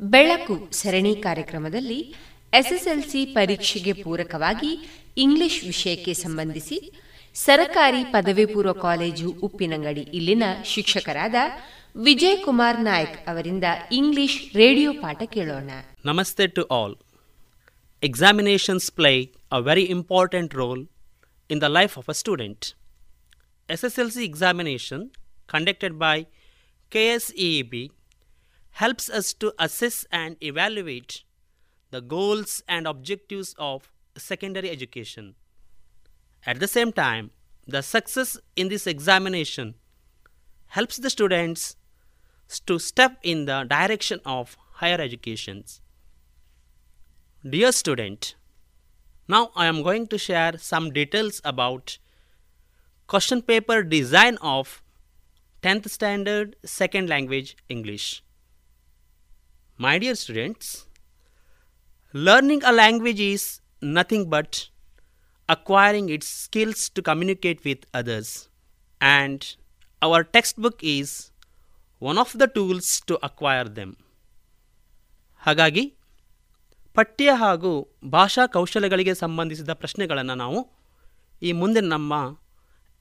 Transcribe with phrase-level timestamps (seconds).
[0.00, 2.00] ಬೆಳಕು ಸರಣಿ ಕಾರ್ಯಕ್ರಮದಲ್ಲಿ
[2.52, 4.70] ಎಸ್ಎಸ್ಎಲ್ಸಿ ಪರೀಕ್ಷೆಗೆ ಪೂರಕವಾಗಿ
[5.16, 6.78] ಇಂಗ್ಲಿಷ್ ವಿಷಯಕ್ಕೆ ಸಂಬಂಧಿಸಿ
[7.34, 11.34] ಸರಕಾರಿ ಪದವಿ ಪೂರ್ವ ಕಾಲೇಜು ಉಪ್ಪಿನಂಗಡಿ ಇಲ್ಲಿನ ಶಿಕ್ಷಕರಾದ
[11.96, 15.70] ವಿಜಯ್ ಕುಮಾರ್ ನಾಯಕ್ ಅವರಿಂದ ಇಂಗ್ಲಿಷ್ ರೇಡಿಯೋ ಪಾಠ ಕೇಳೋಣ.
[16.04, 16.96] ನಮಸ್ತೆ to all.
[18.02, 19.12] Examinations play
[19.52, 20.82] a very important role
[21.50, 22.66] in the life of a student
[23.68, 25.04] S S L C examination
[25.46, 26.16] conducted by
[26.92, 27.90] K S E B
[28.72, 31.24] helps us to assess and evaluate
[31.90, 35.34] the goals and objectives of secondary education.
[36.46, 37.30] At the same time,
[37.66, 39.74] the success in this examination
[40.68, 41.76] helps the students
[42.66, 45.64] to step in the direction of higher education.
[47.48, 48.34] Dear student,
[49.28, 51.98] now I am going to share some details about
[53.06, 54.82] question paper design of
[55.62, 58.22] 10th standard second language English.
[59.80, 60.86] My dear students,
[62.14, 64.68] learning a language is nothing but
[65.48, 68.48] acquiring its skills to communicate with others,
[69.00, 69.56] and
[70.02, 71.30] our textbook is
[72.02, 73.90] one of the tools to acquire them.
[75.42, 75.84] ಹಾಗಾಗಿ
[76.94, 77.72] ಪಠ್ಯ ಹಾಗೂ
[78.10, 80.60] ಭಾಷಾ ಕೌಶಲ್ಯಗಳಿಗೆ ಸಂಬಂಧಿಸಿದ ಪ್ರಶ್ನೆಗಳನ್ನು ನಾವು
[81.42, 82.12] ಈ ಮುಂದೆ ನಮ್ಮ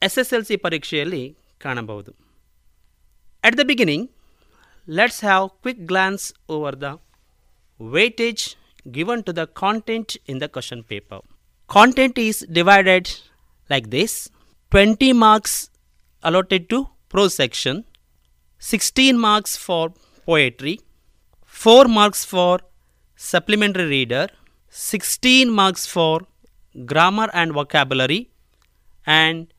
[0.02, 1.23] ಎಸ್ ಎಸ್ ಎಲ್ ಸಿ ಪರೀಕ್ಷೆಯಲ್ಲಿ
[1.58, 2.11] ಕಾಣಬಹುದು
[3.44, 4.06] at the beginning
[4.98, 6.23] let's have quick glance
[6.54, 6.98] over the
[7.80, 8.56] weightage
[8.92, 11.20] given to the content in the question paper.
[11.68, 13.12] Content is divided
[13.70, 14.32] like this
[14.72, 15.70] 20 marks
[16.23, 17.86] allotted to prose section,
[18.58, 19.94] 16 marks for
[20.26, 20.80] poetry,
[21.45, 22.60] 4 marks for
[23.16, 24.28] supplementary reader,
[24.70, 26.22] 16 marks for
[26.88, 28.32] grammar and vocabulary,
[29.06, 29.54] and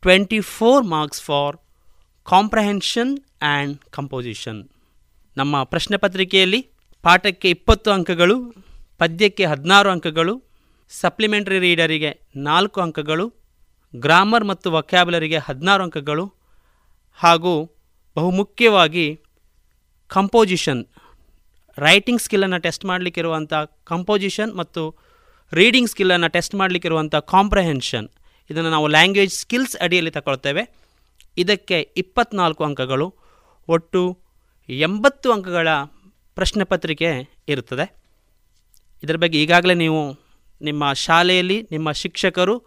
[0.00, 1.58] 24 marks for
[2.26, 3.12] comprehension
[3.44, 4.60] and composition
[5.36, 6.60] ನಮ್ಮ ಪ್ರಶ್ನೆ ಪತ್ರಿಕೆಯಲ್ಲಿ
[7.04, 8.36] ಪಾಠಕ್ಕೆ ಇಪ್ಪತ್ತು ಅಂಕಗಳು,
[9.00, 10.34] ಪದ್ಯಕ್ಕೆ ಹದಿನಾರು ಅಂಕಗಳು
[10.90, 12.10] supplementary ರೀಡರಿಗೆ
[12.48, 13.26] ನಾಲ್ಕು ಅಂಕಗಳು
[13.94, 16.24] ಗ್ರಾಮರ್ ಮತ್ತು ವಕ್ಯಾಬುಲರಿಗೆ ಹದಿನಾರು ಅಂಕಗಳು,
[17.18, 17.54] ಹಾಗೂ
[18.16, 19.06] ಬಹುಮುಖ್ಯವಾಗಿ
[20.10, 20.82] ಕಂಪೋಸಿಷನ್
[21.78, 23.52] ರೈಟಿಂಗ್ ಸ್ಕಿಲ್ಲನ್ನು ಟೆಸ್ಟ್ ಮಾಡಲಿಕ್ಕಿರುವಂಥ
[23.84, 24.82] ಕಂಪೋಸಿಷನ್ ಮತ್ತು
[25.52, 28.08] ರೀಡಿಂಗ್ ಸ್ಕಿಲ್ಲನ್ನು ಟೆಸ್ಟ್ ಮಾಡಲಿಕ್ಕಿರುವಂಥ ಕಾಂಪ್ರಹೆನ್ಷನ್
[28.50, 30.62] ಇದನ್ನು ನಾವು ಲ್ಯಾಂಗ್ವೇಜ್ ಸ್ಕಿಲ್ಸ್ ಅಡಿಯಲ್ಲಿ ತಗೊಳ್ತೇವೆ
[31.38, 33.14] ಇದಕ್ಕೆ ಇಪ್ಪತ್ನಾಲ್ಕು ಅಂಕಗಳು,
[33.68, 34.18] ಒಟ್ಟು
[34.68, 35.68] ಎಂಬತ್ತು ಅಂಕಗಳ
[36.34, 38.02] ಪ್ರಶ್ನೆ ಪತ್ರಿಕೆ ಇರುತ್ತದೆ.
[39.04, 40.18] ಇದರ ಬಗ್ಗೆ ಈಗಾಗಲೇ ನೀವು
[40.62, 42.58] ನಿಮ್ಮ ಶಾಲೆಯಲ್ಲಿ ನಿಮ್ಮ ಶಿಕ್ಷಕರು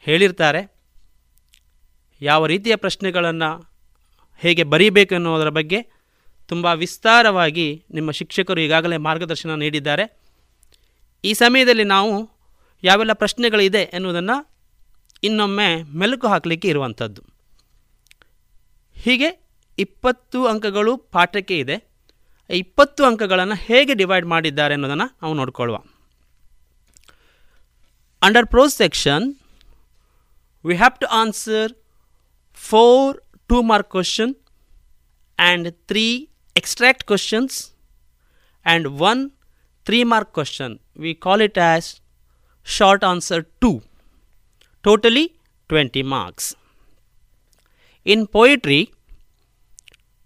[0.00, 0.74] ಹೇಳಿರ್ತಾರೆ.
[2.20, 3.72] ಯಾವ ರೀತಿಯ ಪ್ರಶ್ನೆಗಳನ್ನು
[4.38, 5.82] ಹೇಗೆ ಬರೀಬೇಕು ಅನ್ನೋದರ ಬಗ್ಗೆ
[6.48, 10.20] ತುಂಬ ವಿಸ್ತಾರವಾಗಿ ನಿಮ್ಮ ಶಿಕ್ಷಕರು ಈಗಾಗಲೇ ಮಾರ್ಗದರ್ಶನ ನೀಡಿದ್ದಾರೆ.
[11.24, 12.30] ಈ ಸಮಯದಲ್ಲಿ ನಾವು
[12.82, 14.54] ಯಾವೆಲ್ಲ ಪ್ರಶ್ನೆಗಳಿದೆ ಎನ್ನುವುದನ್ನು
[15.22, 17.33] ಇನ್ನೊಮ್ಮೆ ಮೆಲುಕು ಹಾಕಲಿಕ್ಕೆ ಇರುವಂಥದ್ದು
[19.04, 19.28] ಹೀಗೆ
[19.78, 21.76] ಇಪ್ಪತ್ತು ಅಂಕಗಳು ಪಾಠಕ್ಕೆ ಇದೆ.
[22.50, 25.76] ಇಪ್ಪತ್ತು ಅಂಕಗಳನ್ನು ಹೇಗೆ ಡಿವೈಡ್ ಮಾಡಿದ್ದಾರೆ ಅನ್ನೋದನ್ನು ನಾವು ನೋಡ್ಕೊಳ್ಳುವ.
[28.22, 29.24] Under prose section
[30.64, 31.70] we have to answer
[32.58, 33.14] four
[33.50, 34.32] two mark question
[35.38, 36.06] and three
[36.56, 37.56] extract questions
[38.66, 39.22] and one
[39.86, 41.88] three mark question we call it as
[42.66, 43.70] short answer two
[44.84, 45.24] totally
[45.70, 46.48] twenty marks
[48.04, 48.92] In poetry,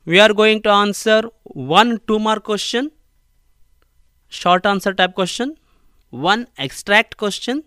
[0.05, 2.91] we are going to answer one two mark question,
[4.29, 5.55] short answer type question,
[6.11, 7.63] one extract question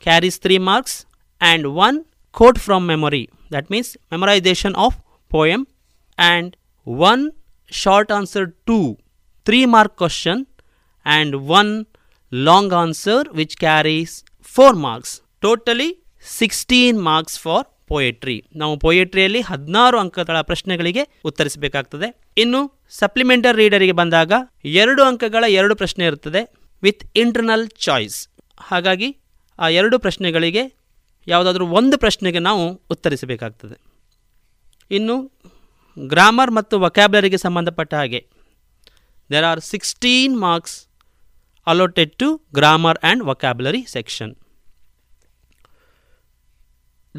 [0.00, 1.06] carries three marks,
[1.40, 5.66] and one quote from memory that means memorization of poem,
[6.18, 7.32] and one
[7.70, 8.98] short answer two
[9.46, 10.46] three mark question,
[11.06, 11.86] and one
[12.30, 15.22] long answer which carries four marks.
[15.40, 22.24] Totally 16 marks for poetry ನಾವು ಪೊಯೆಟ್ರಿಯಲ್ಲಿ ಹದಿನಾರು ಅಂಕಗಳ ಪ್ರಶ್ನೆಗಳಿಗೆ ಉತ್ತರಿಸಬೇಕಾಗ್ತದೆ.
[22.38, 24.32] ಇನ್ನು supplementary ರೀಡರಿಗೆ ಬಂದಾಗ
[24.64, 26.54] ಎರಡು ಅಂಕಗಳ ಎರಡು ಪ್ರಶ್ನೆ ಇರುತ್ತದೆ.
[26.82, 28.28] ವಿತ್ ಇಂಟರ್ನಲ್ ಚಾಯ್ಸ್
[28.60, 29.16] ಹಾಗಾಗಿ
[29.58, 30.64] ಆ ಎರಡು ಪ್ರಶ್ನೆಗಳಿಗೆ
[31.26, 33.76] ಯಾವುದಾದ್ರೂ ಒಂದು ಪ್ರಶ್ನೆಗೆ ನಾವು ಉತ್ತರಿಸಬೇಕಾಗ್ತದೆ.
[34.90, 35.32] ಇನ್ನು
[35.98, 38.26] ಗ್ರಾಮರ್ ಮತ್ತು ವಕ್ಯಾಬ್ಲರಿಗೆ ಸಂಬಂಧಪಟ್ಟ ಹಾಗೆ.
[39.32, 40.88] There are sixteen marks
[41.66, 44.34] allotted to grammar and vocabulary section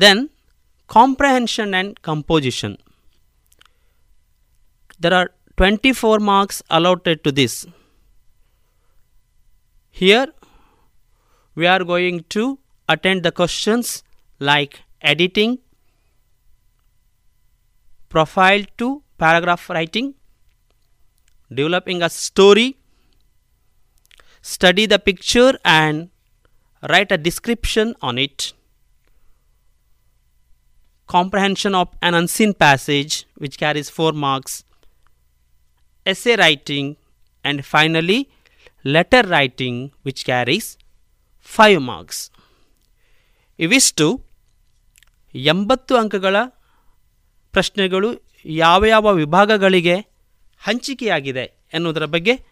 [0.02, 0.30] then
[0.88, 2.78] comprehension and composition.
[5.00, 7.66] There are 24 marks allotted to this.
[9.90, 10.28] Here
[11.56, 12.60] we are going to
[12.90, 14.04] attend the questions
[14.40, 15.60] like editing,
[18.10, 20.14] profile to paragraph writing,
[21.50, 22.78] developing a story,
[24.42, 26.10] study the picture and
[26.90, 28.54] write a description on it
[31.10, 34.54] comprehension of an unseen passage which carries 4 marks
[36.06, 36.86] essay writing
[37.46, 38.20] and finally
[38.86, 39.76] letter writing
[40.06, 40.68] which carries
[41.60, 42.18] 5 marks.
[43.60, 44.26] ಇವಿಷ್ಟು
[45.36, 46.36] ಎಂಬತ್ತು ಅಂಕಗಳ
[47.52, 48.10] ಪ್ರಶ್ನೆಗಳು
[48.46, 49.96] ಯಾವ ಯಾವ ವಿಭಾಗಗಳಿಗೆ
[50.58, 52.46] ಹಂಚಿಕೆಯಾಗಿದೆ ಎನ್ನುವುದರ ಬಗ್ಗೆ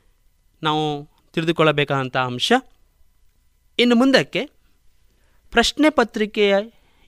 [0.63, 2.51] ನಾವು ತಿಳಿದುಕೊಳ್ಳಬೇಕಾದಂಥ ಅಂಶ
[3.79, 4.45] ಇನ್ನು ಮುಂದಕ್ಕೆ
[5.51, 6.56] ಪ್ರಶ್ನೆ ಪತ್ರಿಕೆಯ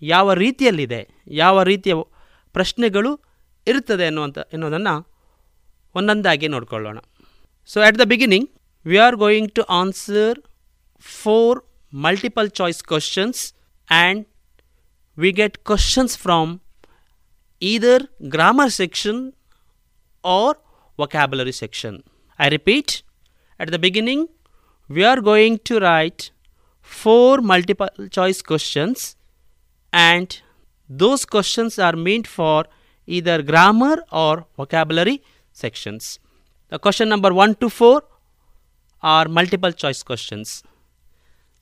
[0.01, 1.93] ಯಾವ ರೀತಿಯಲ್ಲಿದೆ, ಯಾವ ರೀತಿಯ
[2.55, 3.11] ಪ್ರಶ್ನೆಗಳು
[3.67, 4.95] ಇರುತ್ತದೆ ಅನ್ನುವಂಥ ಎನ್ನುವುದನ್ನು
[5.95, 6.97] ಒಂದೊಂದಾಗಿ ನೋಡಿಕೊಳ್ಳೋಣ.
[7.69, 8.47] So at the beginning
[8.85, 10.37] we are going to answer
[11.05, 11.59] four
[11.93, 13.41] multiple choice questions
[13.89, 14.21] and
[15.17, 16.51] we get questions from
[17.61, 19.21] either grammar section
[20.23, 20.57] or
[20.99, 21.97] vocabulary section
[22.39, 22.93] I repeat
[23.59, 24.25] at the beginning
[24.89, 26.23] we are going to write
[26.91, 29.03] four multiple choice questions
[29.91, 30.41] and
[30.89, 32.65] those questions are meant for
[33.07, 36.19] either grammar or vocabulary sections.
[36.69, 38.03] The question number 1 to 4
[39.01, 40.63] are multiple choice questions.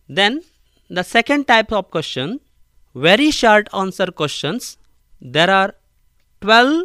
[0.07, 0.41] Then,
[0.89, 2.39] the second type of question
[2.95, 4.77] very short answer questions.
[5.19, 5.73] There are
[6.41, 6.83] 12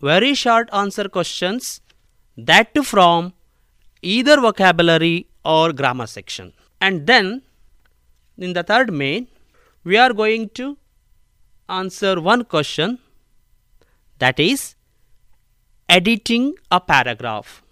[0.00, 1.80] very short answer questions
[2.36, 3.34] that too from
[4.02, 6.52] either vocabulary or grammar section.
[6.80, 7.42] And then
[8.38, 9.26] in the third main,
[9.84, 10.78] we are going to
[11.70, 12.98] answer one question
[14.18, 14.74] that is
[15.88, 17.62] editing a paragraph.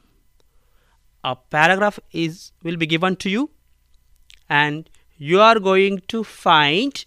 [1.24, 3.50] A paragraph is will be given to you
[4.48, 7.04] and you are going to find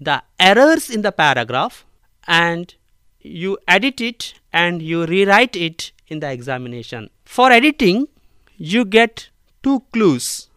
[0.00, 1.84] the errors in the paragraph
[2.26, 2.74] and
[3.20, 7.10] you edit it and you rewrite it in the examination.
[7.24, 8.08] For editing,
[8.56, 9.28] you get
[9.62, 10.48] two clues.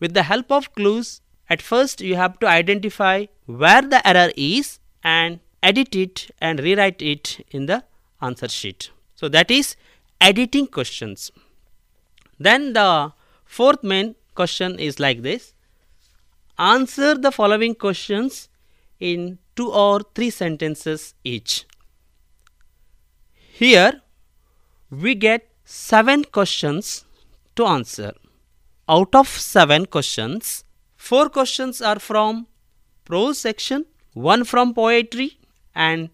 [0.00, 1.19] With the help of clues,
[1.50, 7.02] at first you have to identify where the error is and edit it and rewrite
[7.02, 7.82] it in the
[8.22, 8.90] answer sheet.
[9.16, 9.76] So that is
[10.20, 11.30] editing questions.
[12.38, 13.12] Then the
[13.44, 15.52] fourth main question is like this
[16.58, 18.48] answer the following questions
[19.00, 21.66] in two or three sentences each.
[23.34, 24.02] Here
[24.90, 27.04] we get seven questions
[27.56, 28.12] to answer.
[28.88, 30.64] Out of seven questions,
[31.08, 32.46] four questions are from
[33.04, 35.38] prose section, one from poetry,
[35.74, 36.10] and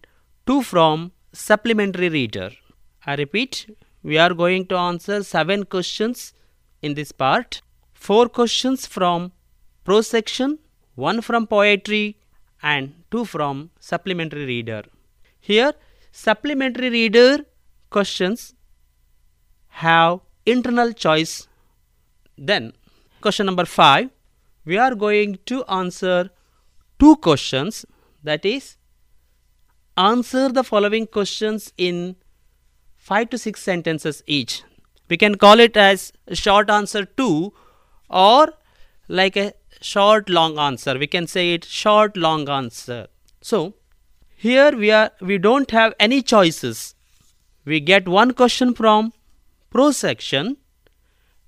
[0.47, 2.49] two from supplementary reader.
[3.05, 3.55] I repeat,
[4.01, 6.33] we are going to answer seven questions
[6.81, 7.61] in this part.
[7.93, 9.33] Four questions from
[9.83, 10.59] prose section,
[10.95, 12.17] one from poetry,
[12.63, 14.83] and two from supplementary reader.
[15.39, 15.73] Here,
[16.11, 17.45] supplementary reader
[17.89, 18.53] questions
[19.85, 21.47] have internal choice.
[22.37, 22.73] Then,
[23.21, 24.09] question number five,
[24.67, 26.29] we are going to answer
[26.99, 27.85] two questions.
[28.23, 28.75] That is,
[29.95, 32.17] answer the following questions in
[32.97, 34.63] five to six sentences each.
[35.09, 37.53] We can call it as short answer two
[38.09, 38.53] or
[39.07, 40.97] like a short long answer.
[40.99, 43.07] We can say it short long answer.
[43.39, 43.75] So
[44.35, 46.95] here we are we don't have any choices.
[47.63, 49.13] We get one question from
[49.69, 50.57] prose section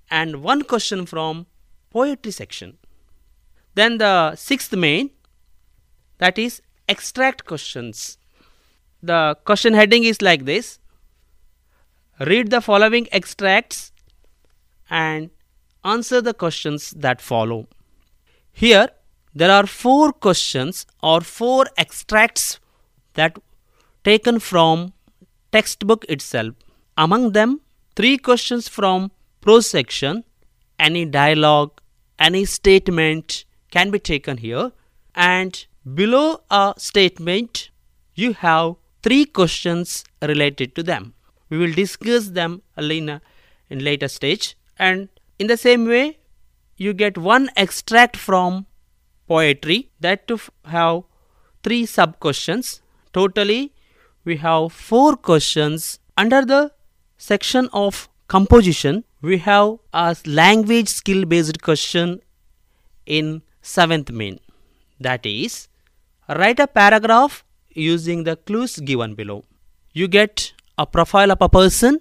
[0.09, 1.47] and one question from
[1.89, 2.78] poetry section
[3.79, 5.11] then the sixth main
[6.17, 8.17] that is extract questions.
[9.01, 10.79] The question heading is like this.
[12.19, 13.91] Read the following extracts
[14.89, 15.29] and
[15.85, 17.67] answer the questions that follow.
[18.51, 18.89] Here,
[19.33, 22.59] there are four questions or four extracts
[23.13, 23.37] that
[24.03, 24.91] taken from
[25.51, 26.55] textbook itself.
[26.97, 27.61] Among them,
[27.95, 30.25] three questions from prose section,
[30.77, 31.79] any dialogue,
[32.17, 34.71] any statement can be taken here,
[35.15, 37.69] and below a statement,
[38.15, 41.13] you have three questions related to them.
[41.49, 43.21] We will discuss them in a
[43.69, 46.17] in later stage, and in the same way,
[46.77, 48.65] you get one extract from
[49.27, 51.03] poetry that to have
[51.63, 52.81] three sub questions
[53.13, 53.73] totally
[54.25, 56.71] we have four questions under the
[57.17, 59.03] section of composition.
[59.21, 62.21] We have a language skill based question
[63.05, 64.39] in seventh main
[64.99, 65.67] that is
[66.27, 69.43] write a paragraph using the clues given below.
[69.93, 71.99] You get a profile of a person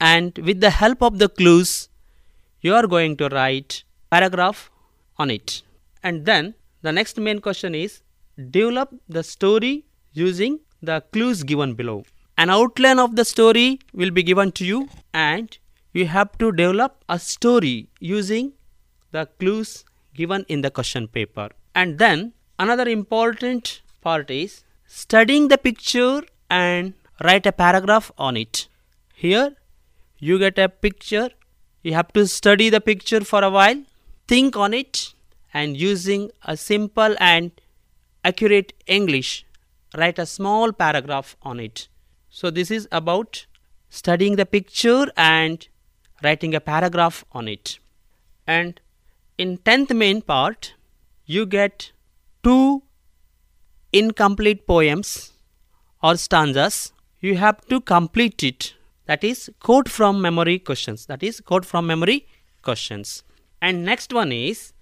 [0.00, 1.88] and with the help of the clues
[2.60, 4.70] you are going to write paragraph
[5.18, 5.62] on it.
[6.02, 8.02] And then the next main question is
[8.50, 12.04] develop the story using the clues given below.
[12.36, 15.56] An outline of the story will be given to you and
[15.92, 18.52] you have to develop a story using
[19.12, 25.58] the clues given in the question paper and then another important part is studying the
[25.58, 26.94] picture and
[27.24, 28.68] write a paragraph on it
[29.14, 29.56] here
[30.18, 31.30] you get a picture.
[31.82, 33.82] You have to study the picture for a while,
[34.26, 35.14] think on it,
[35.52, 37.50] and using a simple and
[38.24, 39.44] accurate English,
[39.98, 41.88] write a small paragraph on it.
[42.30, 43.46] So, this is about
[43.90, 45.68] studying the picture and
[46.22, 47.78] writing a paragraph on it.
[48.46, 48.80] And
[49.38, 50.74] in 10th main part,
[51.26, 51.92] you get
[52.42, 52.82] two
[53.92, 55.32] incomplete poems
[56.02, 56.92] or stanzas.
[57.20, 58.74] You have to complete it.
[59.06, 61.06] That is quote from memory questions.
[61.06, 62.26] That is quote from memory
[62.62, 63.22] questions.
[63.60, 64.72] And next one is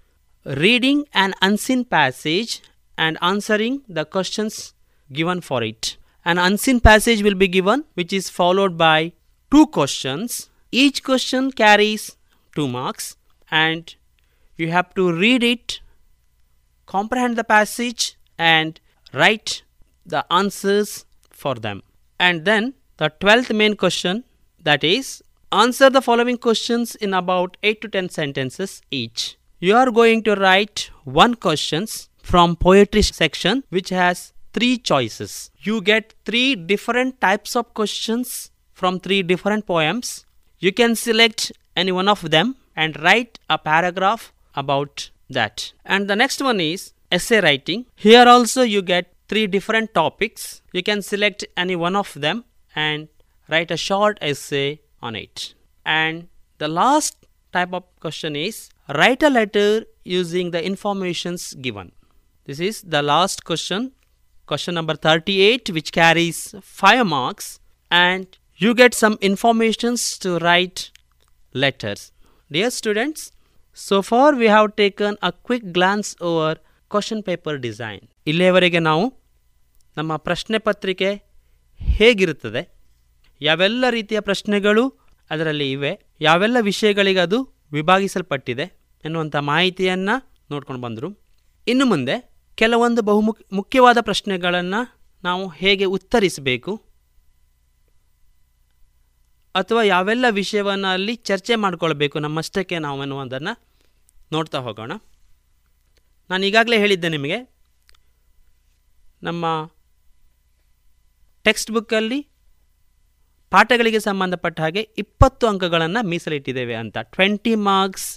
[0.45, 2.63] reading an unseen passage
[2.99, 4.75] and answering the questions
[5.13, 5.97] given for it.
[6.25, 9.13] An unseen passage will be given, which is followed by
[9.51, 10.51] two questions.
[10.71, 12.17] Each question carries
[12.55, 13.17] two marks,
[13.51, 13.95] and
[14.63, 15.81] you have to read it,
[16.87, 18.81] comprehend the passage, and
[19.13, 19.63] write
[20.07, 21.83] the answers for them.
[22.19, 24.25] And then the 12th main question
[24.63, 29.37] that is answer the following questions in about 8 to 10 sentences each.
[29.59, 35.51] You are going to write one questions from poetry section which has three choices.
[35.59, 40.25] You get three different types of questions from three different poems.
[40.59, 45.73] You can select any one of them and write a paragraph about that.
[45.85, 47.87] And the next one is essay writing.
[47.95, 50.63] Here also you get three different topics.
[50.73, 52.45] You can select any one of them
[52.75, 53.09] and
[53.49, 55.55] write a short essay on it.
[55.85, 56.29] And
[56.59, 57.17] the last
[57.53, 61.93] type of question is write a letter using the informations given.
[62.45, 63.93] This is the last question,
[64.47, 70.91] question number 38, which carries 5 marks, and you get some informations to write
[71.53, 72.13] letters.
[72.51, 73.33] Dear students,
[73.79, 76.59] so far we have taken a quick glance over
[76.91, 79.15] question paper design ಇಲ್ಲಿಯವರೆಗೆ ನಾವು
[79.97, 81.15] ನಮ್ಮ ಪ್ರಶ್ನೆ ಪತ್ರಿಕೆ
[81.81, 82.79] ಹೇಗಿರುತ್ತದೆ?
[83.41, 85.01] ಯಾವೆಲ್ಲ ರೀತಿಯ ಪ್ರಶ್ನೆಗಳು
[85.31, 86.01] ಅದರಲ್ಲಿ ಇವೆ?
[86.21, 88.83] ಯಾವೆಲ್ಲ ವಿಷಯಗಳಿಗೆ ಅದು ವಿಭಾಗಿಸಲ್ಪಟ್ಟಿದೆ?
[89.05, 91.23] ಎನ್ನುವಂಥ ಮಾಹಿತಿಯನ್ನು ನೋಡ್ಕೊಂಡು ಬಂದರು.
[91.69, 96.92] ಇನ್ನು ಮುಂದೆ ಕೆಲವೊಂದು ಬಹುಮುಖ ಮುಖ್ಯವಾದ ಪ್ರಶ್ನೆಗಳನ್ನು ನಾವು ಹೇಗೆ ಉತ್ತರಿಸಬೇಕು?
[99.55, 103.55] ಅಥವಾ ಯಾವೆಲ್ಲ ವಿಷಯವನ್ನು ಅಲ್ಲಿ ಚರ್ಚೆ ಮಾಡಿಕೊಳ್ಬೇಕು, ನಮ್ಮಷ್ಟಕ್ಕೆ ನಾವು ಅನ್ನುವುದನ್ನು
[104.35, 104.93] ನೋಡ್ತಾ ಹೋಗೋಣ.
[106.31, 107.39] ನಾನು ಈಗಾಗಲೇ ಹೇಳಿದ್ದೆ ನಿಮಗೆ,
[109.29, 109.45] ನಮ್ಮ
[111.45, 112.21] ಟೆಕ್ಸ್ಟ್ ಬುಕ್ಕಲ್ಲಿ
[113.53, 116.97] ಪಾಠಗಳಿಗೆ ಸಂಬಂಧಪಟ್ಟ ಹಾಗೆ ಇಪ್ಪತ್ತು ಅಂಕಗಳನ್ನು ಮೀಸಲಿಟ್ಟಿದ್ದೇವೆ ಅಂತ.
[117.15, 118.09] Twenty marks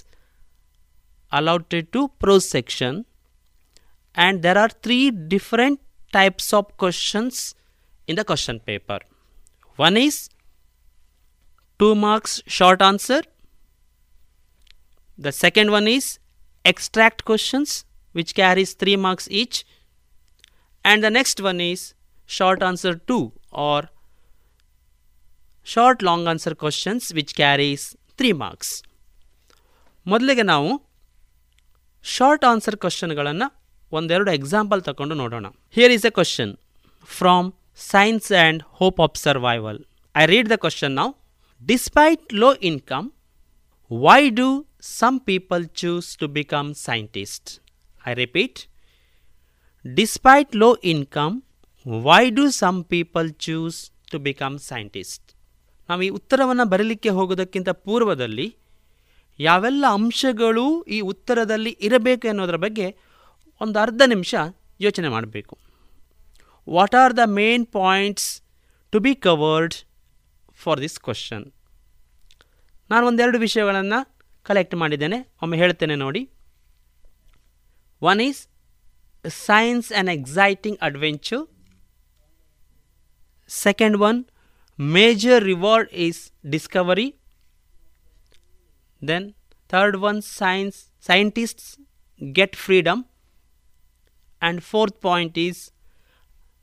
[1.32, 2.98] allotted to prose section
[4.14, 4.98] and there are three
[5.34, 5.80] different
[6.18, 7.40] types of questions
[8.08, 9.02] in the question paper
[9.78, 10.20] one is
[11.80, 13.20] two marks short answer.
[15.18, 16.06] the second one is
[16.64, 17.68] extract questions
[18.14, 19.56] which carries 3 marks each
[20.84, 21.80] and the next one is
[22.30, 23.18] short answer 2
[23.66, 23.80] or
[25.66, 27.84] short long answer questions which carries
[28.18, 28.70] 3 marks
[30.06, 30.68] ಮೊದಲಿಗೆ ನಾವು
[32.04, 33.46] short answer ಕ್ವಶನ್ಗಳನ್ನು
[33.92, 36.52] ಒಂದೆರಡು example ತಗೊಂಡು ನೋಡೋಣ here is a question
[37.08, 39.80] from science and hope of survival
[40.14, 41.10] I read the question ನಾವು
[41.62, 43.06] despite low income,
[43.90, 44.48] why do
[44.90, 47.50] some people choose to become scientists?
[48.00, 48.54] I repeat,
[49.84, 51.34] despite low income,
[51.86, 53.76] why do some people choose
[54.12, 55.26] to become scientists?
[55.88, 58.46] ನಾವು ಈ ಉತ್ತರವನ್ನು ಬರಲಿಕ್ಕೆ ಹೋಗೋದಕ್ಕಿಂತ ಪೂರ್ವದಲ್ಲಿ
[59.38, 62.86] ಯಾವೆಲ್ಲ ಅಂಶಗಳು ಈ ಉತ್ತರದಲ್ಲಿ ಇರಬೇಕು ಎನ್ನುವುದರ ಬಗ್ಗೆ
[63.60, 64.32] ಒಂದು ಅರ್ಧ ನಿಮಿಷ
[64.80, 65.54] ಯೋಚನೆ ಮಾಡಬೇಕು
[66.68, 68.28] what are the main points
[68.92, 69.76] to be covered
[70.60, 71.44] for this question
[72.90, 73.98] ನಾನು ಒಂದೆರಡು ವಿಷಯಗಳನ್ನು
[74.46, 75.18] ಕಲೆಕ್ಟ್ ಮಾಡಿದ್ದೇನೆ.
[75.42, 76.22] ಒಮ್ಮೆ ಹೇಳ್ತೇನೆ ನೋಡಿ.
[78.02, 78.40] One is
[79.46, 81.44] science and exciting adventure
[83.50, 84.18] second one
[84.78, 86.20] major reward is
[86.50, 87.08] discovery
[89.02, 89.26] then
[89.70, 91.68] third one science scientists
[92.20, 93.02] get freedom
[94.42, 95.60] and fourth point is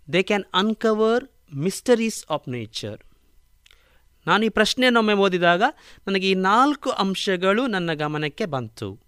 [0.07, 1.23] they can uncover
[1.65, 3.00] mysteries of nature
[4.27, 5.63] ನಾನು ಈ ಪ್ರಶ್ನೆಯನ್ನೊಮ್ಮೆ ಓದಿದಾಗ
[6.08, 9.00] ನನಗೆ ಈ ನಾಲ್ಕು ಅಂಶಗಳು ನನ್ನ ಗಮನಕ್ಕೆ ಬಂತು.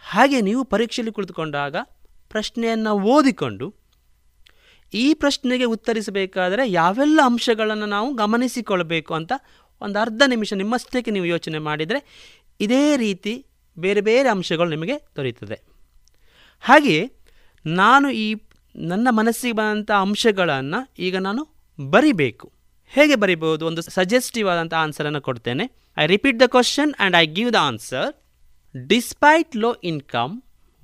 [0.00, 1.76] ಹಾಗೆ ನೀವು ಪರೀಕ್ಷೆಯಲ್ಲಿ ಕುಳಿತುಕೊಂಡಾಗ
[2.28, 3.74] ಪ್ರಶ್ನೆಯನ್ನು ಓದಿಕೊಂಡು
[4.94, 9.32] ಈ ಪ್ರಶ್ನೆಗೆ ಉತ್ತರಿಸಬೇಕಾದರೆ ಯಾವೆಲ್ಲ ಅಂಶಗಳನ್ನು ನಾವು ಗಮನಿಸಿಕೊಳ್ಳಬೇಕು ಅಂತ
[9.80, 12.00] ಒಂದು ಅರ್ಧ ನಿಮಿಷ ನಿಮ್ಮಷ್ಟಕ್ಕೆ ನೀವು ಯೋಚನೆ ಮಾಡಿದರೆ
[12.60, 13.46] ಇದೇ ರೀತಿ
[13.78, 15.60] ಬೇರೆ ಬೇರೆ ಅಂಶಗಳು ನಿಮಗೆ ದೊರೆಯುತ್ತದೆ.
[16.60, 17.12] ಹಾಗೆಯೇ
[17.66, 18.34] ನಾನು ಈ
[18.76, 21.48] ನನ್ನ ಮನಸ್ಸಿಗೆ ಬಂದಂಥ ಅಂಶಗಳನ್ನು ಈಗ ನಾನು
[21.90, 22.52] ಬರಿಬೇಕು.
[22.96, 23.66] ಹೇಗೆ ಬರಿಬಹುದು?
[23.66, 25.64] ಒಂದು ಸಜೆಸ್ಟಿವ್ ಆದಂಥ ಆನ್ಸರನ್ನು ಕೊಡ್ತೇನೆ.
[26.02, 28.08] I repeat the question and I give the answer
[28.86, 30.34] despite low income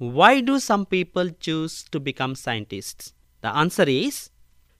[0.00, 3.08] why do some people choose to become scientists
[3.42, 4.30] the answer is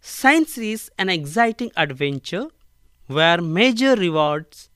[0.03, 2.47] science is an exciting adventure
[3.11, 4.69] where major rewards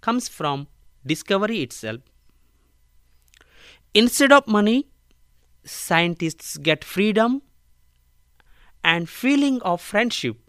[0.00, 0.68] comes from
[1.04, 2.00] discovery itself.
[3.94, 4.88] Instead of money,
[5.64, 7.42] scientists get freedom
[8.84, 10.47] and feeling of friendship.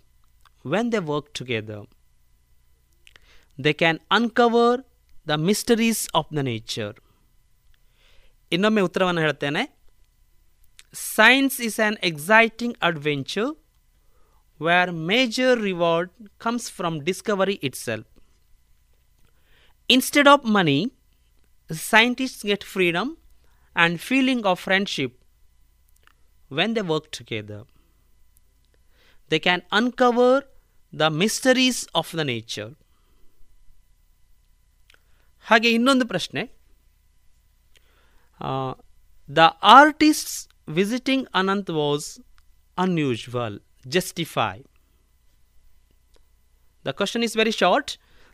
[0.65, 1.81] When they work together.
[3.59, 4.83] They can uncover
[5.25, 6.93] the mysteries of the nature.
[8.51, 9.63] ಇನ್ನೊಮ್ಮೆ ಉತ್ತರವನ್ನು ಹೇಳ್ತೇನೆ
[11.17, 13.49] science is an exciting adventure
[14.59, 16.11] where major reward
[16.45, 17.55] comes from discovery
[17.87, 18.07] itself
[19.89, 20.79] instead of money
[21.69, 23.17] scientists get freedom
[23.75, 25.11] and feeling of friendship
[26.51, 27.63] when they work together.
[29.31, 30.31] They can uncover
[30.93, 32.71] the mysteries of the nature.
[35.45, 36.41] ಹಾಗೆ ಇನ್ನೊಂದು ಪ್ರಶ್ನೆ
[39.29, 39.43] the
[39.79, 40.35] artists
[40.79, 42.07] visiting Anant was
[42.77, 43.57] unusual
[43.95, 44.55] justify
[46.85, 47.87] the question is very short.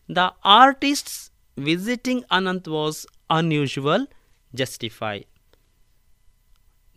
[0.10, 4.02] The artists visiting Anant was unusual.
[4.54, 5.22] Justify.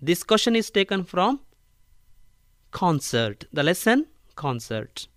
[0.02, 1.40] This question is taken from
[2.70, 3.44] concert.
[3.52, 4.06] The lesson
[4.36, 5.08] concert.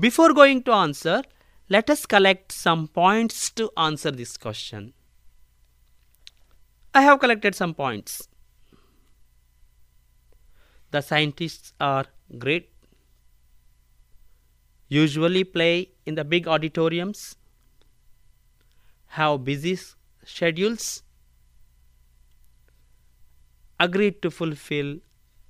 [0.00, 1.22] Before going to answer,
[1.68, 4.92] let us collect some points to answer this question.
[6.94, 8.28] I have collected some points.
[10.90, 12.06] The scientists are
[12.38, 12.70] great
[14.88, 17.36] usually play in the big auditoriums,
[19.06, 19.78] have busy
[20.24, 21.02] schedules,
[23.80, 24.98] agreed to fulfill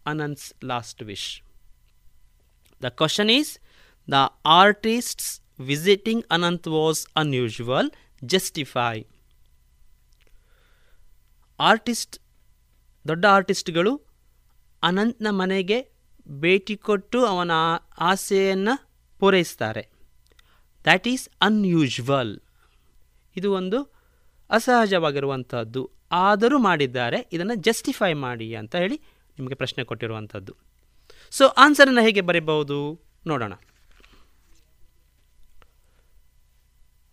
[0.07, 1.27] Anand's last wish.
[2.81, 3.49] The question is,
[4.09, 4.23] the
[4.63, 5.27] artists
[5.71, 7.87] visiting Anant was unusual.
[8.23, 8.97] Justify.
[11.59, 12.17] Artist
[13.05, 13.93] ದೊಡ್ಡ ಆರ್ಟಿಸ್ಟ್ಗಳು
[14.83, 15.79] ಅನಂತನ ಮನೆಗೆ
[16.27, 17.53] ಭೇಟಿ ಕೊಟ್ಟು ಅವನ
[18.11, 18.75] ಆಸೆಯನ್ನು
[19.21, 19.85] ಪೂರೈಸ್ತಾರೆ
[20.85, 22.35] that is unusual
[23.37, 23.79] ಇದು ಒಂದು
[24.51, 25.83] ಅಸಹಜವಾಗಿರುವಂಥದ್ದು
[26.25, 28.99] ಆದರೂ ಮಾಡಿದ್ದಾರೆ, ಇದನ್ನು ಜಸ್ಟಿಫೈ ಮಾಡಿ ಅಂತ ಹೇಳಿ
[29.39, 30.55] ನಿಮಗೆ ಪ್ರಶ್ನೆ ಕೊಟ್ಟಿರುವಂಥದ್ದು.
[31.31, 33.01] ಸೊ ಆನ್ಸರನ್ನು ಹೇಗೆ ಬರೀಬಹುದು?
[33.27, 33.53] ನೋಡೋಣ.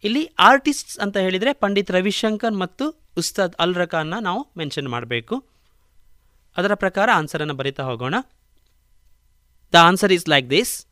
[0.03, 5.45] ಇಲ್ಲಿ ಆರ್ಟಿಸ್ಟ್ಸ್ ಅಂತ ಹೇಳಿದರೆ ಪಂಡಿತ್ ರವಿಶಂಕರ್ ಮತ್ತು ಉಸ್ತಾದ್ ಅಲ್ ರಖಾನ್ನ ನಾವು ಮೆನ್ಷನ್ ಮಾಡಬೇಕು.
[6.57, 8.15] ಅದರ ಪ್ರಕಾರ ಆನ್ಸರನ್ನು ಬರಿತಾ ಹೋಗೋಣ.
[9.73, 10.85] The answer is like this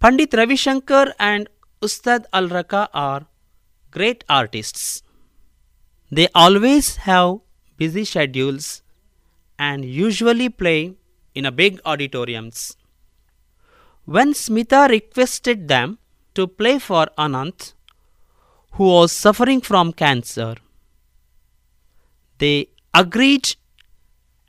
[0.00, 1.48] Pandit Ravishankar and
[1.82, 3.24] Ustad Alla Rakha are
[3.92, 5.02] great artists
[6.16, 7.40] they always have
[7.76, 8.87] busy schedules.
[9.59, 10.95] and usually play
[11.35, 12.75] in a big auditoriums.
[14.07, 15.97] When Smita requested them
[16.35, 17.73] to play for Anant,
[18.73, 20.55] who was suffering from cancer,
[22.39, 23.55] they agreed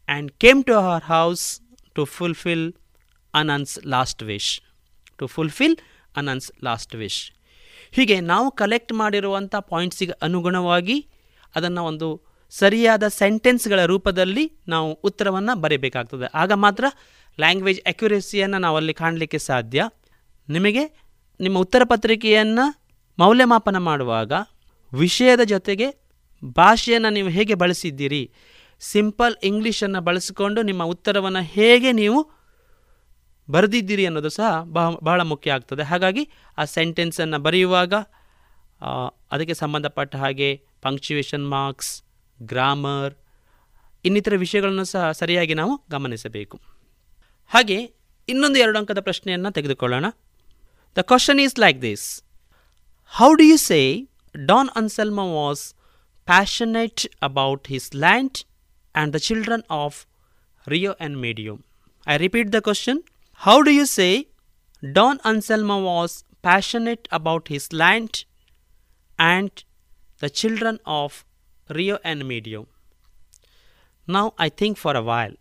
[0.08, 1.60] and came to her house
[1.96, 2.72] to fulfill
[3.34, 4.48] Anant's last wish.
[5.18, 5.74] To fulfill
[6.16, 7.18] Anant's last wish
[7.92, 10.96] ಹೀಗೆ ನಾವು collect ಮಾಡಿರುವಂಥ ಪಾಯಿಂಟ್ಸಿಗೆ ಅನುಗುಣವಾಗಿ
[11.54, 12.08] ಅದನ್ನು ಒಂದು
[12.51, 16.27] ಸರಿಯಾದ ಸೆಂಟೆನ್ಸ್ಗಳ ರೂಪದಲ್ಲಿ ನಾವು ಉತ್ತರವನ್ನು ಬರೀಬೇಕಾಗ್ತದೆ.
[16.41, 16.85] ಆಗ ಮಾತ್ರ
[17.37, 19.79] ಲ್ಯಾಂಗ್ವೇಜ್ ಅಕ್ಯುರೇಸಿಯನ್ನು ನಾವು ಅಲ್ಲಿ ಕಾಣಲಿಕ್ಕೆ ಸಾಧ್ಯ.
[20.47, 20.83] ನಿಮಗೆ
[21.39, 22.65] ನಿಮ್ಮ ಉತ್ತರ ಪತ್ರಿಕೆಯನ್ನು
[23.17, 24.31] ಮೌಲ್ಯಮಾಪನ ಮಾಡುವಾಗ
[24.91, 25.87] ವಿಷಯದ ಜೊತೆಗೆ
[26.57, 28.23] ಭಾಷೆಯನ್ನು ನೀವು ಹೇಗೆ ಬಳಸಿದ್ದೀರಿ,
[28.81, 32.19] ಸಿಂಪಲ್ ಇಂಗ್ಲೀಷನ್ನು ಬಳಸಿಕೊಂಡು ನಿಮ್ಮ ಉತ್ತರವನ್ನು ಹೇಗೆ ನೀವು
[33.47, 35.83] ಬರೆದಿದ್ದೀರಿ ಅನ್ನೋದು ಸಹ ಬಹ ಬಹಳ ಮುಖ್ಯ ಆಗ್ತದೆ.
[35.91, 36.23] ಹಾಗಾಗಿ
[36.57, 37.93] ಆ ಸೆಂಟೆನ್ಸನ್ನು ಬರೆಯುವಾಗ
[39.33, 40.49] ಅದಕ್ಕೆ ಸಂಬಂಧಪಟ್ಟ ಹಾಗೆ
[40.85, 41.91] ಪಂಕ್ಚುಯೇಷನ್ ಮಾರ್ಕ್ಸ್
[42.43, 43.13] ಗ್ರಾಮರ್,
[44.05, 46.59] ಇನ್ನಿತರ ವಿಷಯಗಳನ್ನು ಸಹ ಸರಿಯಾಗಿ ನಾವು ಗಮನಿಸಬೇಕು.
[47.47, 47.93] ಹಾಗೆ
[48.29, 50.05] ಇನ್ನೊಂದು ಎರಡು ಅಂಕದ ಪ್ರಶ್ನೆಯನ್ನು ತೆಗೆದುಕೊಳ್ಳೋಣ.
[50.95, 52.23] The question is like this
[53.07, 55.73] how do you say Don Anselmo was
[56.25, 58.37] passionate about his land
[58.95, 60.07] and the children of
[60.67, 61.59] Rio and Medio
[62.07, 63.03] I repeat the question.
[63.41, 64.25] How do you say
[64.83, 68.25] Don Anselmo was passionate about his land
[69.19, 69.63] and
[70.21, 71.25] the children of
[71.69, 72.67] Rio and Medio?
[74.07, 75.35] Now I think for a while.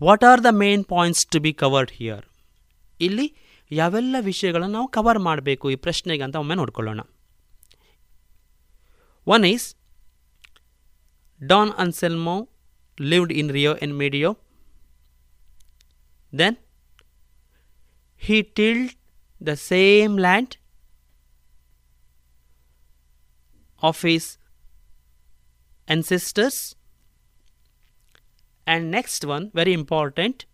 [0.00, 2.22] What are the main points to be covered here?
[3.00, 3.26] ಇಲ್ಲಿ
[3.70, 7.00] ಯಾವೆಲ್ಲ ವಿಷಯಗಳನ್ನು ನಾವು cover ಮಾಡಬೇಕು ಈ ಪ್ರಶ್ನೆಗೆ ಅಂತ ಒಮ್ಮೆ ನೋಡ್ಕೊಳ್ಳೋಣ
[9.26, 9.66] one is
[11.40, 12.36] Don Anselmo
[12.98, 14.30] lived in Rio en Medio
[16.32, 16.58] Then
[18.16, 18.94] he tilled
[19.40, 20.58] the same land
[23.82, 24.36] of his
[25.90, 26.56] ancestors.
[28.66, 30.46] And next one, very important,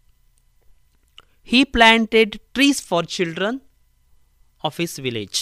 [1.48, 3.54] he planted trees for children
[4.64, 5.38] of his village.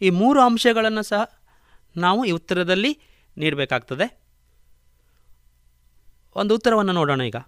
[0.00, 1.22] ಈ ಮೂರು ಅಂಶಗಳನ್ನು ಸಹ
[1.96, 2.92] ನಾವು ಈ ಉತ್ತರದಲ್ಲಿ
[3.36, 4.06] ನೀಡಬೇಕಾಗ್ತದೆ
[6.36, 7.38] ಒಂದು ಉತ್ತರವನ್ನು ನೋಡೋಣ ಈಗ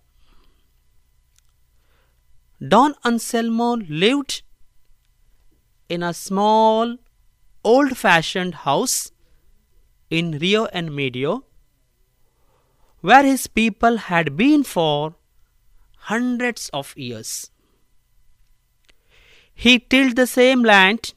[2.60, 3.68] Don Anselmo
[4.02, 4.34] lived
[5.90, 6.92] in a small
[7.64, 8.96] old fashioned house
[10.10, 11.44] in Rio and Medio,
[13.00, 15.16] where his people had been for
[15.96, 17.50] hundreds of years.
[19.54, 21.14] He tilled the same land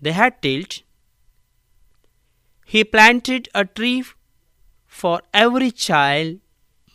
[0.00, 0.82] they had tilled.
[2.66, 4.04] He planted a tree
[4.86, 6.40] for every child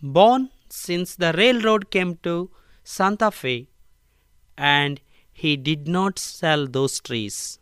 [0.02, 2.52] born since the railroad came to
[2.84, 3.70] Santa Fe,
[4.58, 7.60] and he did not sell those trees.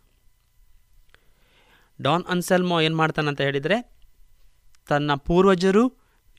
[2.02, 3.78] Don Anselmo ಏನು ಮಾಡ್ತಾನಂತ ಹೇಳಿದರೆ,
[4.90, 5.84] ತನ್ನ ಪೂರ್ವಜರು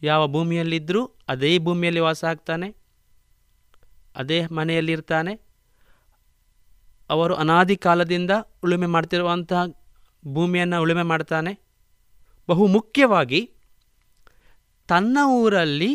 [0.02, 2.68] ಯಾವ ಭೂಮಿಯಲ್ಲಿದ್ದರೂ ಅದೇ ಭೂಮಿಯಲ್ಲಿ ವಾಸ ಆಗ್ತಾನೆ,
[4.16, 5.34] ಅದೇ ಮನೆಯಲ್ಲಿರ್ತಾನೆ.
[7.10, 8.30] ಅವರು ಅನಾದಿ ಕಾಲದಿಂದ
[8.64, 9.62] ಉಳುಮೆ ಮಾಡ್ತಿರುವಂತಹ
[10.26, 11.52] ಭೂಮಿಯನ್ನು ಉಳುಮೆ ಮಾಡ್ತಾನೆ.
[12.48, 13.40] ಬಹು ಮುಖ್ಯವಾಗಿ
[14.88, 15.92] ತನ್ನ ಊರಲ್ಲಿ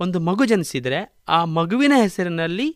[0.00, 2.68] ಒಂದು ಮಗು ಜನಿಸಿದರೆ ಆ ಮಗುವಿನ ಹೆಸರಿನಲ್ಲಿ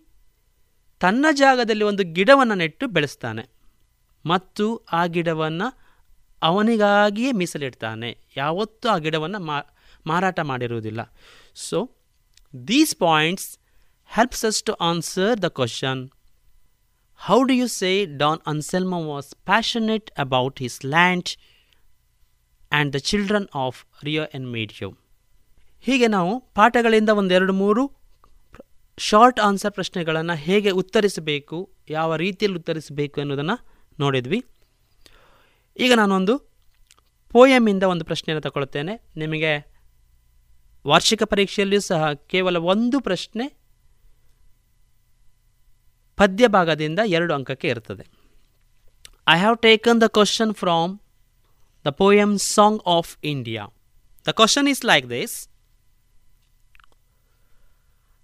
[1.00, 3.44] ತನ್ನ ಜಾಗದಲ್ಲಿ ಒಂದು ಗಿಡವನ್ನು ನೆಟ್ಟು ಬೆಳೆಸ್ತಾನೆ.
[4.24, 5.78] ಮತ್ತು ಆ ಗಿಡವನ್ನು
[6.42, 8.18] ಅವನಿಗಾಗಿಯೇ ಮೀಸಲಿಡ್ತಾನೆ.
[8.36, 9.40] ಯಾವತ್ತೂ ಆ ಗಿಡವನ್ನು
[10.06, 11.12] ಮಾರಾಟ ಮಾಡಿರುವುದಿಲ್ಲ.
[11.54, 11.90] So
[12.68, 13.58] these points
[14.06, 16.10] helps us to answer the question
[17.16, 21.28] how do you say Don Anselmo was passionate about his land
[22.72, 24.96] and the children of Rio en Medio
[25.80, 28.00] ಹೀಗೆ ನಾವು ಪಾಠಗಳಿಂದ ಒಂದೆರಡು ಮೂರು
[28.98, 33.69] ಶಾರ್ಟ್ ಆನ್ಸರ್ ಪ್ರಶ್ನೆಗಳನ್ನು ಹೇಗೆ ಉತ್ತರಿಸಬೇಕು, ಯಾವ ರೀತಿಯಲ್ಲಿ ಉತ್ತರಿಸಬೇಕು ಎನ್ನುವುದನ್ನು
[34.04, 34.40] ನೋಡಿದ್ವಿ.
[35.84, 36.34] ಈಗ ನಾನೊಂದು
[37.34, 39.52] ಪೋಯಮಿಂದ ಒಂದು ಪ್ರಶ್ನೆಯನ್ನು ತಗೊಳ್ತೇನೆ ನಿಮಗೆ
[40.84, 43.46] ವಾರ್ಷಿಕ ಪರೀಕ್ಷೆಯಲ್ಲಿಯೂ ಸಹ ಕೇವಲ ಒಂದು ಪ್ರಶ್ನೆ
[46.18, 48.04] ಪದ್ಯ ಭಾಗದಿಂದ ಎರಡು ಅಂಕಕ್ಕೆ ಇರ್ತದೆ.
[49.34, 50.94] I have taken the question from
[51.84, 53.64] the poem song of India
[54.26, 55.36] the question is like this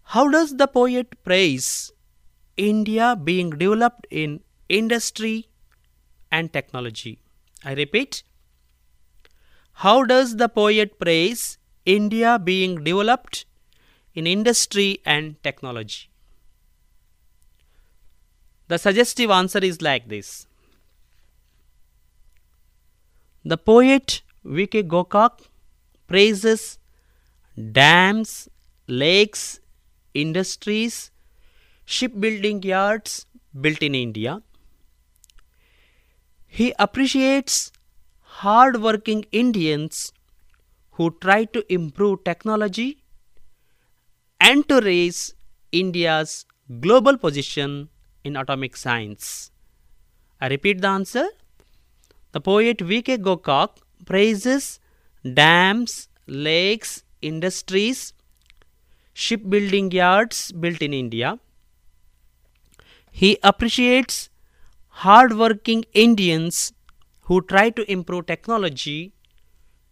[0.09, 1.71] how does the poet praise
[2.59, 4.35] India being developed in
[4.71, 5.35] industry
[6.31, 7.19] and technology?
[7.65, 8.23] I repeat,
[9.73, 13.45] how does the poet praise India being developed
[14.15, 16.09] in industry and technology?
[18.69, 20.47] The suggestive answer is like this.
[23.45, 24.83] The poet V.K.
[24.85, 25.47] Gokak
[26.09, 26.79] praises
[27.73, 28.49] dams,
[28.89, 29.61] lakes,
[30.15, 31.11] industries,
[31.85, 33.27] shipbuilding yards
[33.61, 34.43] built in India.
[36.57, 37.71] He appreciates
[38.42, 40.12] hard working Indians
[40.92, 43.03] who try to improve technology
[44.40, 45.35] and to raise
[45.71, 46.47] India's
[46.81, 47.90] global position
[48.25, 49.51] in atomic science.
[50.40, 51.27] I repeat the answer.
[52.33, 53.19] The poet V.K.
[53.19, 54.81] Gokak praises
[55.35, 58.14] dams, lakes, industries,
[59.12, 61.38] shipbuilding yards built in India.
[63.11, 64.31] He appreciates
[65.05, 66.75] hard-working Indians
[67.27, 69.13] who try to improve technology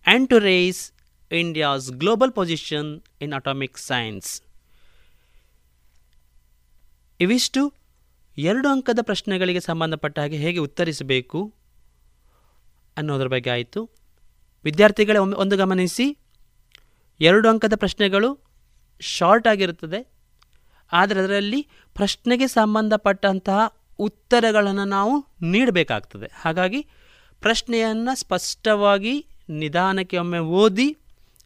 [0.06, 0.92] and to raise
[1.32, 4.42] India's global position in atomic science.
[7.20, 7.72] ಇವಿಷ್ಟು
[8.38, 11.54] ಎರಡು ಅಂಕದ ಪ್ರಶ್ನೆಗಳಿಗೆ ಸಂಬಂಧಪಟ್ಟ ಹಾಗೆ ಹೇಗೆ ಉತ್ತರಿಸಬೇಕು
[12.96, 13.90] ಅನ್ನೋದ್ರ ಬಗ್ಗೆ ಆಯಿತು.
[14.64, 16.18] ವಿದ್ಯಾರ್ಥಿಗಳೇ ಒಮ್ಮೆ ಒಂದು ಗಮನಿಸಿ.
[17.20, 18.44] ಎರಡು ಅಂಕದ ಪ್ರಶ್ನೆಗಳು
[19.00, 20.12] ಶಾರ್ಟ್ ಆಗಿರುತ್ತದೆ.
[20.92, 26.32] ಆದರೆ ಅದರಲ್ಲಿ ಪ್ರಶ್ನೆಗೆ ಸಂಬಂಧಪಟ್ಟಂತಹ ಉತ್ತರಗಳನ್ನು ನಾವು ನೀಡಬೇಕಾಗ್ತದೆ.
[26.40, 26.86] ಹಾಗಾಗಿ
[27.40, 30.96] ಪ್ರಶ್ನೆಯನ್ನು ಸ್ಪಷ್ಟವಾಗಿ ನಿಧಾನಕ್ಕೆ ಒಮ್ಮೆ ಓದಿ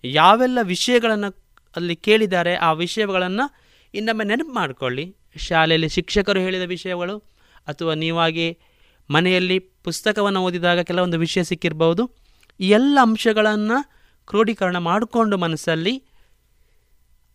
[0.04, 1.44] ಯಾವೆಲ್ಲ ವಿಷಯಗಳನ್ನು
[1.76, 3.54] ಅಲ್ಲಿ ಕೇಳಿದ್ದಾರೆ ಆ ವಿಷಯಗಳನ್ನು
[3.94, 5.16] ಇನ್ನೊಮ್ಮೆ ನೆನಪು ಮಾಡಿಕೊಳ್ಳಿ.
[5.37, 7.18] ಶಾಲೆಯಲ್ಲಿ ಶಿಕ್ಷಕರು ಹೇಳಿದ ವಿಷಯಗಳು
[7.66, 8.58] ಅಥವಾ ನೀವಾಗಿ
[9.11, 12.11] ಮನೆಯಲ್ಲಿ ಪುಸ್ತಕವನ್ನು ಓದಿದಾಗ ಕೆಲವೊಂದು ವಿಷಯ ಸಿಕ್ಕಿರ್ಬೋದು
[12.61, 16.02] ಈ ಎಲ್ಲ ಅಂಶಗಳನ್ನು ಕ್ರೋಢೀಕರಣ ಮಾಡಿಕೊಂಡು ಮನಸ್ಸಲ್ಲಿ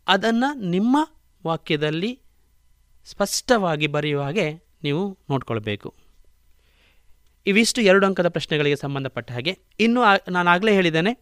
[0.07, 0.97] ಅದನ್ನು ನಿಮ್ಮ
[1.45, 2.19] ವಾಕ್ಯದಲ್ಲಿ
[3.05, 5.89] ಸ್ಪಷ್ಟವಾಗಿ ಬರೆಯುವ ಹಾಗೆ ನೀವು ನೋಡ್ಕೊಳ್ಬೇಕು.
[7.45, 11.13] ಇವಿಷ್ಟು ಎರಡು ಅಂಕದ ಪ್ರಶ್ನೆಗಳಿಗೆ ಸಂಬಂಧಪಟ್ಟ ಹಾಗೆ ಇನ್ನು ನಾನು ಆಗಲೇ ಹೇಳಿದ್ದೇನೆ.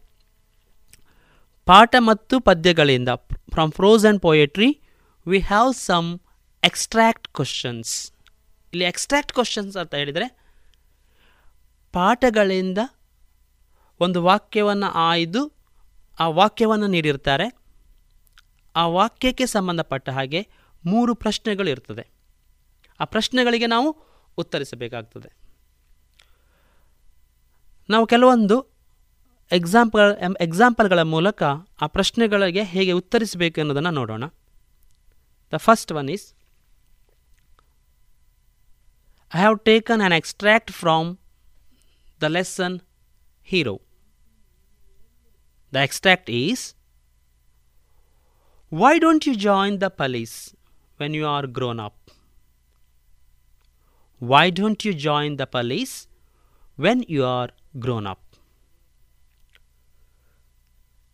[1.66, 3.08] ಪಾಠ ಮತ್ತು ಪದ್ಯಗಳಿಂದ
[3.52, 4.70] from prose and poetry
[5.26, 6.08] we have some
[6.62, 8.12] extract questions
[8.72, 10.26] ಇಲ್ಲಿ ಎಕ್ಸ್ಟ್ರಾಕ್ಟ್ ಕ್ವಶನ್ಸ್ ಅಂತ ಹೇಳಿದರೆ,
[11.92, 12.78] ಪಾಠಗಳಿಂದ
[14.00, 15.42] ಒಂದು ವಾಕ್ಯವನ್ನು ಆಯ್ದು
[16.18, 17.46] ಆ ವಾಕ್ಯವನ್ನು ನೀಡಿರ್ತಾರೆ.
[18.76, 20.40] ಆ ವಾಕ್ಯಕ್ಕೆ ಸಂಬಂಧಪಟ್ಟ ಹಾಗೆ
[20.86, 22.04] ಮೂರು ಪ್ರಶ್ನೆಗಳು ಇರ್ತದೆ.
[23.02, 23.88] ಆ ಪ್ರಶ್ನೆಗಳಿಗೆ ನಾವು
[24.38, 25.30] ಉತ್ತರಿಸಬೇಕಾಗ್ತದೆ.
[27.90, 28.56] ನಾವು ಕೆಲವೊಂದು
[29.52, 30.10] ಎಕ್ಸಾಂಪಲ್
[30.40, 31.42] ಎಕ್ಸಾಂಪಲ್ಗಳ ಮೂಲಕ
[31.82, 34.24] ಆ ಪ್ರಶ್ನೆಗಳಿಗೆ ಹೇಗೆ ಉತ್ತರಿಸಬೇಕು ಅನ್ನೋದನ್ನು ನೋಡೋಣ.
[35.52, 36.26] The first one is
[39.34, 41.16] I have taken an extract from
[42.20, 42.80] the lesson
[43.44, 43.74] hero
[45.74, 46.64] the extract is
[48.72, 50.36] why don't you join the police
[51.00, 52.01] when you are grown up?
[54.30, 56.06] Why don't you join the police
[56.76, 58.20] when you are grown up?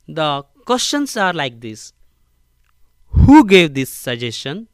[0.06, 1.94] The questions are like this
[3.20, 4.68] Who gave this suggestion?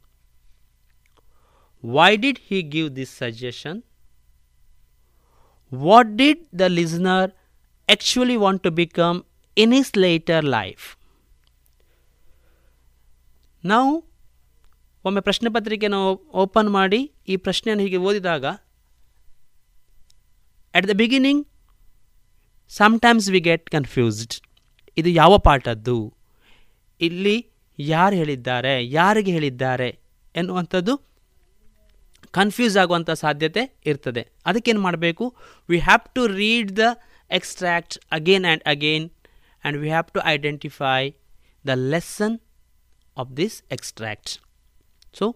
[1.79, 3.83] Why did he give this suggestion?
[5.69, 7.31] What did the listener
[7.87, 9.23] actually want to become
[9.55, 10.97] in his later life?
[13.65, 13.93] ನಾವು
[15.05, 18.45] ಒಮ್ಮೆ ಪ್ರಶ್ನೆ ಪತ್ರಿಕೆಯನ್ನು open ಮಾಡಿ ಈ ಪ್ರಶ್ನೆಯನ್ನು ಹೀಗೆ ಓದಿದಾಗ
[20.75, 21.47] at the beginning
[22.69, 24.33] sometimes we get confused
[24.97, 26.13] ಇದು ಯಾವ ಪಾಠದ್ದು?
[27.01, 27.45] ಇಲ್ಲಿ
[27.79, 28.87] ಯಾರು ಹೇಳಿದ್ದಾರೆ?
[28.87, 29.99] ಯಾರಿಗೆ ಹೇಳಿದ್ದಾರೆ?
[30.35, 30.97] ಎನ್ನುವಂಥದ್ದು
[32.31, 34.27] ಕನ್ಫ್ಯೂಸ್ ಆಗುವಂಥ ಸಾಧ್ಯತೆ ಇರ್ತದೆ.
[34.45, 35.35] ಅದಕ್ಕೇನು ಮಾಡಬೇಕು?
[35.69, 36.79] We have to read the
[37.31, 41.09] extract again and again and we have to identify
[41.67, 42.39] the lesson
[43.17, 44.44] of this extract.
[45.15, 45.35] So,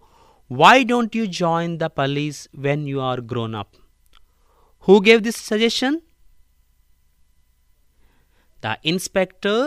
[0.52, 3.76] why don't you join the police when you are grown up?
[4.88, 6.02] Who gave this suggestion?
[8.64, 9.58] The inspector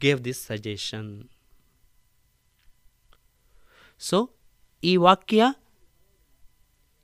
[0.00, 1.06] gave this suggestion.
[4.00, 4.18] So
[4.82, 5.42] ಈ ವಾಕ್ಯ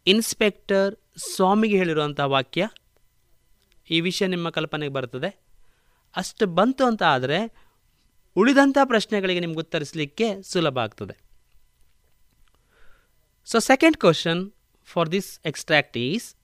[0.06, 0.90] inspector
[1.26, 2.62] ಸ್ವಾಮಿಗೆ ಹೇಳಿರುವಂಥ ವಾಕ್ಯ
[3.90, 5.30] ಈ ವಿಷಯ ನಿಮ್ಮ ಕಲ್ಪನೆಗೆ ಬರ್ತದೆ
[6.14, 7.38] ಅಷ್ಟು ಬಂತು ಅಂತ ಆದರೆ
[8.36, 11.14] ಉಳಿದಂಥ ಪ್ರಶ್ನೆಗಳಿಗೆ ನಿಮ್ಗೆ ಉತ್ತರಿಸಲಿಕ್ಕೆ ಸುಲಭ ಆಗ್ತದೆ
[13.50, 16.36] So, second question for this extract is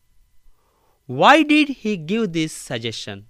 [1.07, 3.27] why did he give this suggestion?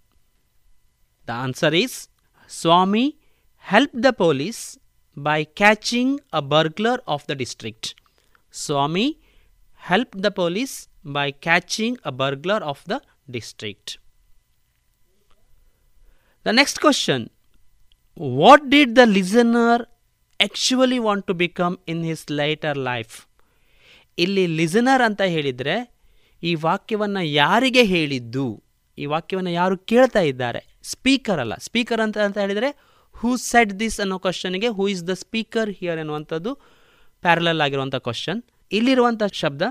[1.26, 2.08] The answer is
[2.46, 3.18] Swami
[3.56, 4.78] helped the police
[5.14, 7.94] by catching a burglar of the district.
[8.50, 9.20] Swami
[9.90, 13.98] helped the police by catching a burglar of the district.
[16.44, 17.28] The next question
[18.14, 19.86] What did the listener
[20.40, 23.26] actually want to become in his later life?
[24.18, 25.76] ಇಲ್ಲಿ listener ಅಂತ ಹೇಳಿದರೆ,
[26.42, 28.62] ಈ ವಾಕ್ಯವನ್ನು ಯಾರಿಗೆ ಹೇಳಿದ್ದು?
[28.98, 30.78] ಈ ವಾಕ್ಯವನ್ನು ಯಾರು ಕೇಳ್ತಾ ಇದ್ದಾರೆ?
[30.82, 31.54] ಸ್ಪೀಕರ್ ಅಲ್ಲ.
[31.54, 32.70] ಸ್ಪೀಕರ್ ಅಂತ ಅಂತ ಹೇಳಿದರೆ
[33.14, 36.54] ಹೂ ಸೆಟ್ ದಿಸ್ ಅನ್ನೋ ಕ್ವಶನ್ಗೆ who is the speaker here ಎನ್ನುವಂಥದ್ದು
[37.22, 39.62] ಪ್ಯಾರಲಲ್ ಆಗಿರುವಂಥ ಕ್ವಶನ್ ಇಲ್ಲಿರುವಂಥ ಶಬ್ದ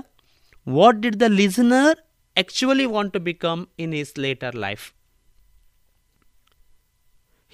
[0.68, 1.98] what did the listener
[2.36, 4.92] actually want to become in his later life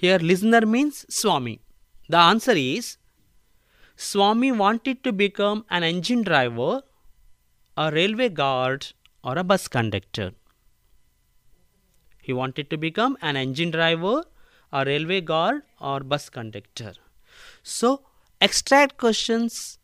[0.01, 1.61] here listener means Swami.
[2.11, 2.97] The answer is
[3.95, 6.81] Swami wanted to become an engine driver,
[7.77, 8.87] a railway guard,
[9.23, 10.33] or a bus conductor.
[12.21, 14.23] He wanted to become an engine driver,
[14.71, 16.93] a railway guard, or bus conductor.
[17.61, 18.03] So,
[18.41, 19.77] extract questions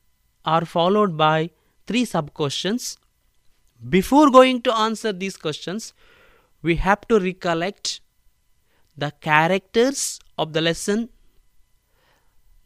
[0.45, 1.51] are followed by
[1.85, 2.97] three sub questions.
[3.87, 5.93] Before going to answer these questions,
[6.61, 8.01] we have to recollect
[8.97, 11.09] the characters of the lesson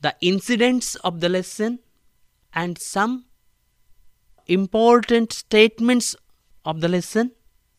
[0.04, 1.80] the incidents of the lesson,
[2.54, 3.26] and some
[4.48, 6.16] important statements
[6.66, 7.32] of the lesson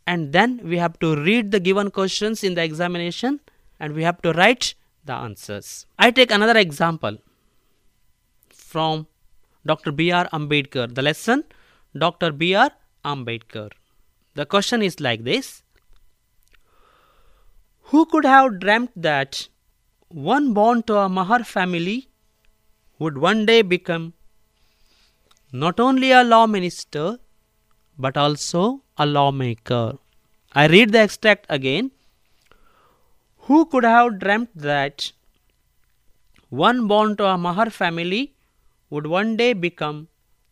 [0.07, 3.41] and then we have to read the given questions in the examination
[3.81, 5.87] and we have to write the answers.
[5.99, 7.19] I take another example
[8.51, 9.07] from
[9.67, 9.93] Dr.
[9.93, 10.29] B.R.
[10.33, 10.95] Ambedkar.
[10.95, 11.45] The lesson
[11.97, 12.33] Dr.
[12.33, 12.71] B.R.
[13.05, 13.71] Ambedkar.
[14.35, 15.63] The question is like this
[17.93, 19.49] Who could have dreamt that
[20.09, 22.09] one born to a Mahar family
[22.99, 24.13] would one day become
[25.53, 27.19] not only a law minister
[27.99, 29.99] but also a lawmaker.
[30.53, 31.91] I read the extract again.
[33.47, 35.13] Who could have dreamt that
[36.49, 38.35] one born to a Mahar family
[38.91, 40.09] would one day become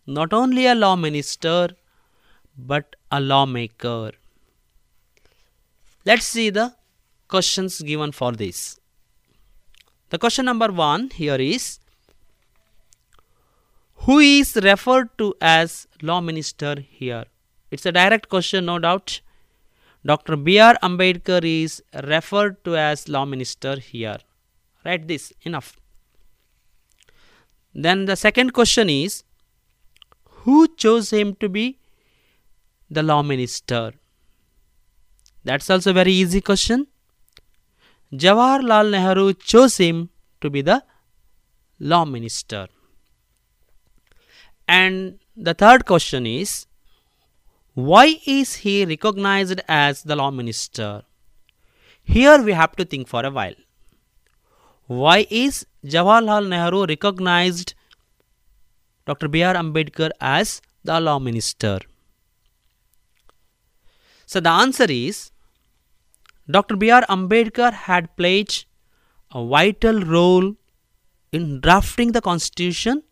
[0.07, 1.69] not only a law minister
[2.57, 4.13] but a lawmaker?
[6.05, 6.75] Let's see the
[7.29, 8.81] questions given for this.
[10.11, 11.79] The question number one here is
[14.05, 17.25] who is referred to as law minister here?
[17.71, 19.21] It's a direct question, no doubt.
[20.05, 20.37] Dr.
[20.37, 20.75] B.R.
[20.83, 24.19] Ambedkar is referred to as law minister here.
[24.85, 25.77] Write this, enough.
[27.75, 29.23] Then the second question is
[30.43, 31.79] who chose him to be
[32.91, 33.93] the law minister?
[35.45, 36.89] That's also a very easy question.
[38.13, 40.11] Jawaharlal Nehru chose him
[40.41, 40.83] to be the
[41.79, 42.69] law minister.
[44.69, 46.67] And the third question is
[47.75, 51.03] why is he recognized as the law minister?
[52.05, 53.55] Here we have to think for a while.
[54.87, 57.75] Why is Jawaharlal Nehru recognized
[59.07, 59.29] Dr.
[59.29, 59.55] B.R.
[59.55, 61.79] Ambedkar as the law minister?
[64.27, 65.31] So the answer is
[66.51, 66.77] Dr.
[66.77, 67.03] B.R.
[67.09, 68.65] Ambedkar had played
[69.33, 70.55] a vital role
[71.33, 73.03] in drafting the constitution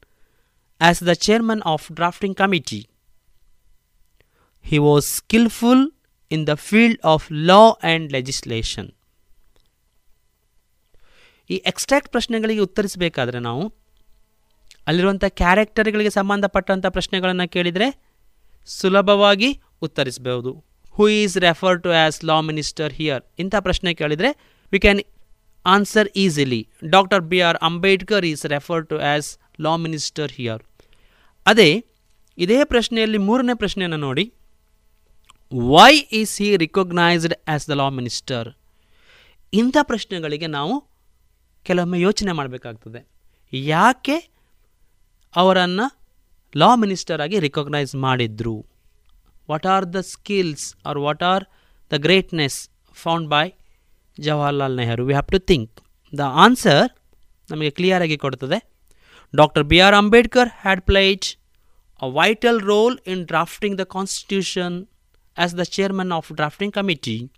[0.81, 2.85] as the chairman of drafting committee.
[4.64, 5.81] He was skillful
[6.31, 8.87] in the field of law and legislation.
[11.51, 13.62] ಈ extract ಪ್ರಶ್ನೆಗಳಿಗೆ ಉತ್ತರಿಸಬೇಕಾದ್ರೆ ನಾವು
[14.88, 17.88] ಅಲ್ಲಿರುವಂಥ ಕ್ಯಾರೆಕ್ಟರ್ಗಳಿಗೆ ಸಂಬಂಧಪಟ್ಟಂಥ ಪ್ರಶ್ನೆಗಳನ್ನು ಕೇಳಿದರೆ
[18.69, 19.51] ಸುಲಭವಾಗಿ
[19.87, 20.51] ಉತ್ತರಿಸಬಹುದು.
[20.97, 24.31] Who is refer to as law minister here ಇಂಥ ಪ್ರಶ್ನೆ ಕೇಳಿದರೆ
[24.73, 25.01] we can
[25.64, 26.61] answer easily
[26.95, 29.29] doctor B R Ambedkar is refer to as
[29.66, 30.62] law minister here
[31.46, 31.85] ಅದೇ,
[32.38, 34.33] ಇದೇ ಪ್ರಶ್ನೆಯಲ್ಲಿ ಮೂರನೇ ಪ್ರಶ್ನೆಯನ್ನು ನೋಡಿ.
[35.53, 38.48] Why is he recognised as the law minister
[39.53, 40.74] ಇಂಥ ಪ್ರಶ್ನೆಗಳಿಗೆ ನಾವು
[41.62, 43.09] ಕೆಲವೊಮ್ಮೆ ಯೋಚನೆ ಮಾಡಬೇಕಾಗ್ತದೆ.
[43.53, 44.16] ಯಾಕೆ
[45.37, 45.87] ಅವರನ್ನು
[46.57, 48.66] ಲಾ ಮಿನಿಸ್ಟರ್ ಆಗಿ ರಿಕಗ್ನೈಸ್ ಮಾಡಿದ್ರು?
[49.50, 51.44] What are the skills are what are
[51.92, 53.50] the greatness found by
[54.20, 55.81] Jawaharlal Nehru we have to think
[56.16, 56.88] the answer
[57.50, 58.69] ನಮಗೆ ಕ್ಲಿಯರಾಗಿ ಕೊಡ್ತದೆ.
[59.35, 61.25] B R Ambedkar had played
[62.03, 64.87] a vital role in drafting the constitution
[65.38, 67.31] as the chairman of drafting committee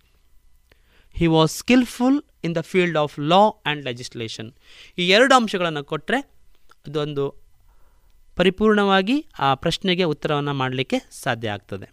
[1.16, 4.52] he was skilful in the field of law and legislation
[4.98, 6.20] ಈ ಎರಡು ಅಂಶಗಳನ್ನು ಕೊಟ್ಟರೆ
[6.86, 7.42] ಅದೊಂದು
[8.36, 11.92] ಪರಿಪೂರ್ಣವಾಗಿ ಆ ಪ್ರಶ್ನೆಗೆ ಉತ್ತರವನ್ನು ಮಾಡಲಿಕ್ಕೆ ಸಾಧ್ಯ ಆಗ್ತದೆ.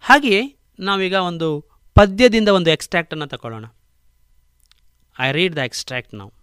[0.00, 1.60] ಹಾಗೆಯೇ ನಾವೀಗ ಒಂದು
[1.94, 3.64] ಪದ್ಯದಿಂದ ಒಂದು ಎಕ್ಸ್ಟ್ರಾಕ್ಟನ್ನು ತಗೊಳ್ಳೋಣ
[5.20, 6.35] ಐ ರೀಡ್ ದ ಎಕ್ಸ್ಟ್ರಾಕ್ಟ್ ನಾವು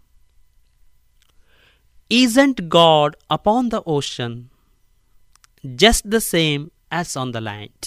[2.13, 4.35] isn't God upon the ocean
[5.63, 7.85] just the same as on the land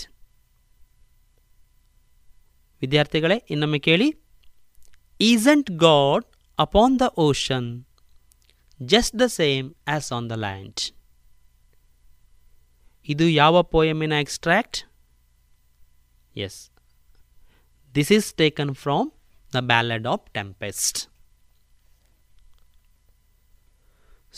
[2.83, 4.09] ವಿದ್ಯಾರ್ಥಿಗಳೇ ಇನ್ನೊಮ್ಮೆ ಕೇಳಿ
[5.21, 6.25] isn't God
[6.59, 7.69] upon the ocean
[8.81, 10.81] just the same as on the land
[13.09, 14.79] ಇದು ಯಾವ ಪೋಯಮಿನ extract
[16.37, 16.59] yes
[17.95, 19.09] this is taken from
[19.53, 20.99] the ballad of tempest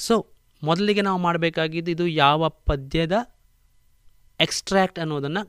[0.07, 0.15] so
[0.63, 3.17] ಮೊದಲಿಗೆ ನಾವು ಮಾಡಬೇಕಾಗಿದ್ದು ಇದು ಯಾವ ಪದ್ಯದ
[4.41, 5.43] ಎಕ್ಸ್ಟ್ರಾಕ್ಟ್ ಅನ್ನೋದನ್ನು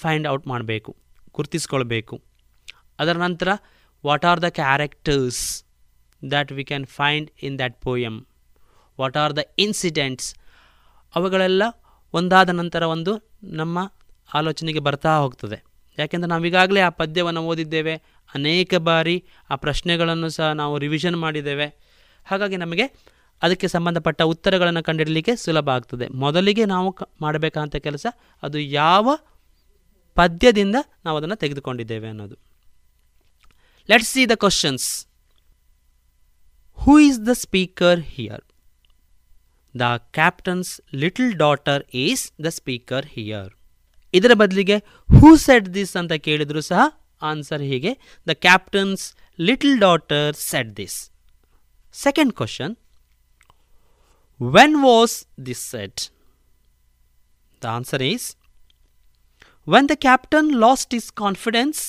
[0.00, 0.90] ಫೈಂಡ್ ಔಟ್ ಮಾಡಬೇಕು,
[1.34, 2.14] ಗುರುತಿಸ್ಕೊಳ್ಬೇಕು.
[2.98, 3.48] ಅದರ ನಂತರ
[4.04, 5.42] what are the characters
[6.30, 8.18] that we can find in that poem
[9.00, 10.28] what are the incidents
[11.14, 11.62] ಅವುಗಳೆಲ್ಲ
[12.14, 13.78] ಒಂದಾದ ನಂತರ ಒಂದು ನಮ್ಮ
[14.34, 15.58] ಆಲೋಚನೆಗೆ ಬರ್ತಾ ಹೋಗ್ತದೆ.
[15.98, 17.94] ಯಾಕೆಂದರೆ ನಾವೀಗಾಗಲೇ ಆ ಪದ್ಯವನ್ನು ಓದಿದ್ದೇವೆ,
[18.34, 19.16] ಅನೇಕ ಬಾರಿ
[19.50, 21.66] ಆ ಪ್ರಶ್ನೆಗಳನ್ನು ಸಹ ನಾವು ರಿವಿಷನ್ ಮಾಡಿದ್ದೇವೆ.
[22.26, 22.86] ಹಾಗಾಗಿ ನಮಗೆ
[23.42, 26.08] ಅದಕ್ಕೆ ಸಂಬಂಧಪಟ್ಟ ಉತ್ತರಗಳನ್ನು ಕಂಡುಹಿಡಲಿಕ್ಕೆ ಸುಲಭ ಆಗ್ತದೆ.
[26.08, 28.06] ಮೊದಲಿಗೆ ನಾವು ಮಾಡಬೇಕಂತ ಕೆಲಸ
[28.42, 29.16] ಅದು ಯಾವ
[30.14, 32.36] ಪದ್ಯದಿಂದ ನಾವು ಅದನ್ನು ತೆಗೆದುಕೊಂಡಿದ್ದೇವೆ ಅನ್ನೋದು.
[33.88, 35.06] Let's see the questions
[36.78, 38.44] who is the speaker here
[39.78, 43.50] the captain's little daughter is the speaker here
[44.14, 44.76] ಇದರ ಬದಲಿಗೆ
[45.20, 46.82] ಹೂ ಸೆಟ್ ದಿಸ್ ಅಂತ ಕೇಳಿದ್ರು ಸಹ
[47.22, 47.92] ಆನ್ಸರ್ ಹೀಗೆ.
[48.28, 51.10] The captain's little daughter said this
[51.92, 52.76] second question
[54.39, 55.15] when was
[55.45, 56.01] this set
[57.61, 58.27] the answer is
[59.67, 61.81] when the captain lost his confidence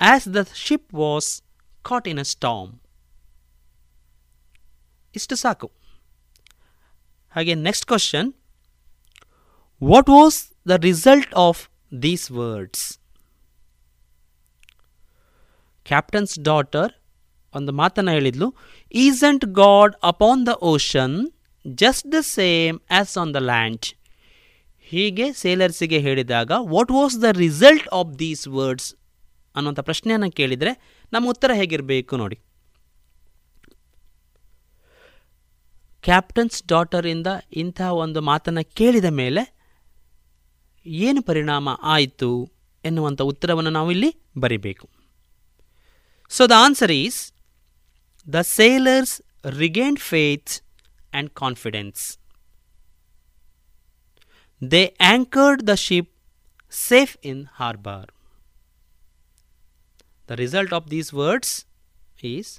[0.00, 1.30] as the ship was
[1.84, 2.70] caught in a storm
[5.14, 5.68] ಇಷ್ಟು ಸಾಕು
[7.34, 8.28] ಹಾಗೆ next question
[9.82, 11.60] what was the result of
[12.02, 12.84] these words
[15.86, 16.92] captain's daughter
[17.57, 18.47] ಒಂದು ಮಾತನ್ನು ಹೇಳಿದ್ಲು
[18.93, 21.17] isn't God upon the ocean
[21.65, 23.85] just the same as on the land
[24.91, 28.89] ಹೀಗೆ ಸೇಲರ್ಸಿಗೆ ಹೇಳಿದಾಗ what was the result of these words
[29.55, 30.71] ಅನ್ನೋಂಥ ಪ್ರಶ್ನೆಯನ್ನು ಕೇಳಿದರೆ
[31.13, 32.37] ನಮ್ಮ ಉತ್ತರ ಹೇಗಿರಬೇಕು ನೋಡಿ.
[36.03, 39.41] ಕ್ಯಾಪ್ಟನ್ಸ್ ಡಾಟರಿಂದ ಇಂತಹ ಒಂದು ಮಾತನ್ನು ಕೇಳಿದ ಮೇಲೆ
[41.05, 42.29] ಏನು ಪರಿಣಾಮ ಆಯಿತು
[42.85, 44.85] ಎನ್ನುವಂಥ ಉತ್ತರವನ್ನು ನಾವು ಇಲ್ಲಿ ಬರಿಬೇಕು.
[46.31, 47.19] So the answer is
[48.26, 49.14] The sailors
[49.60, 52.02] regain faith and confidence
[54.62, 56.10] they anchored the ship
[56.72, 58.10] safe in harbour
[60.28, 61.54] the result of these words
[62.34, 62.52] is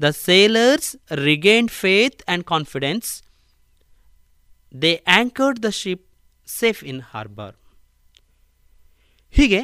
[0.00, 3.22] The sailors regained faith and confidence.
[4.74, 6.00] They anchored the ship
[6.48, 7.52] safe in harbor.
[9.34, 9.60] ಹೀಗೆ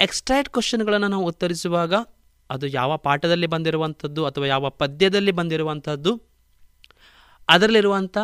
[0.00, 1.94] extract ಕ್ವಶನ್ಗಳನ್ನು ನಾವು ಉತ್ತರಿಸುವಾಗ
[2.49, 6.11] ಅದು ಯಾವ ಪಾಠದಲ್ಲಿ ಬಂದಿರುವಂಥದ್ದು ಅಥವಾ ಯಾವ ಪದ್ಯದಲ್ಲಿ ಬಂದಿರುವಂಥದ್ದು,
[7.49, 8.17] ಅದರಲ್ಲಿರುವಂಥ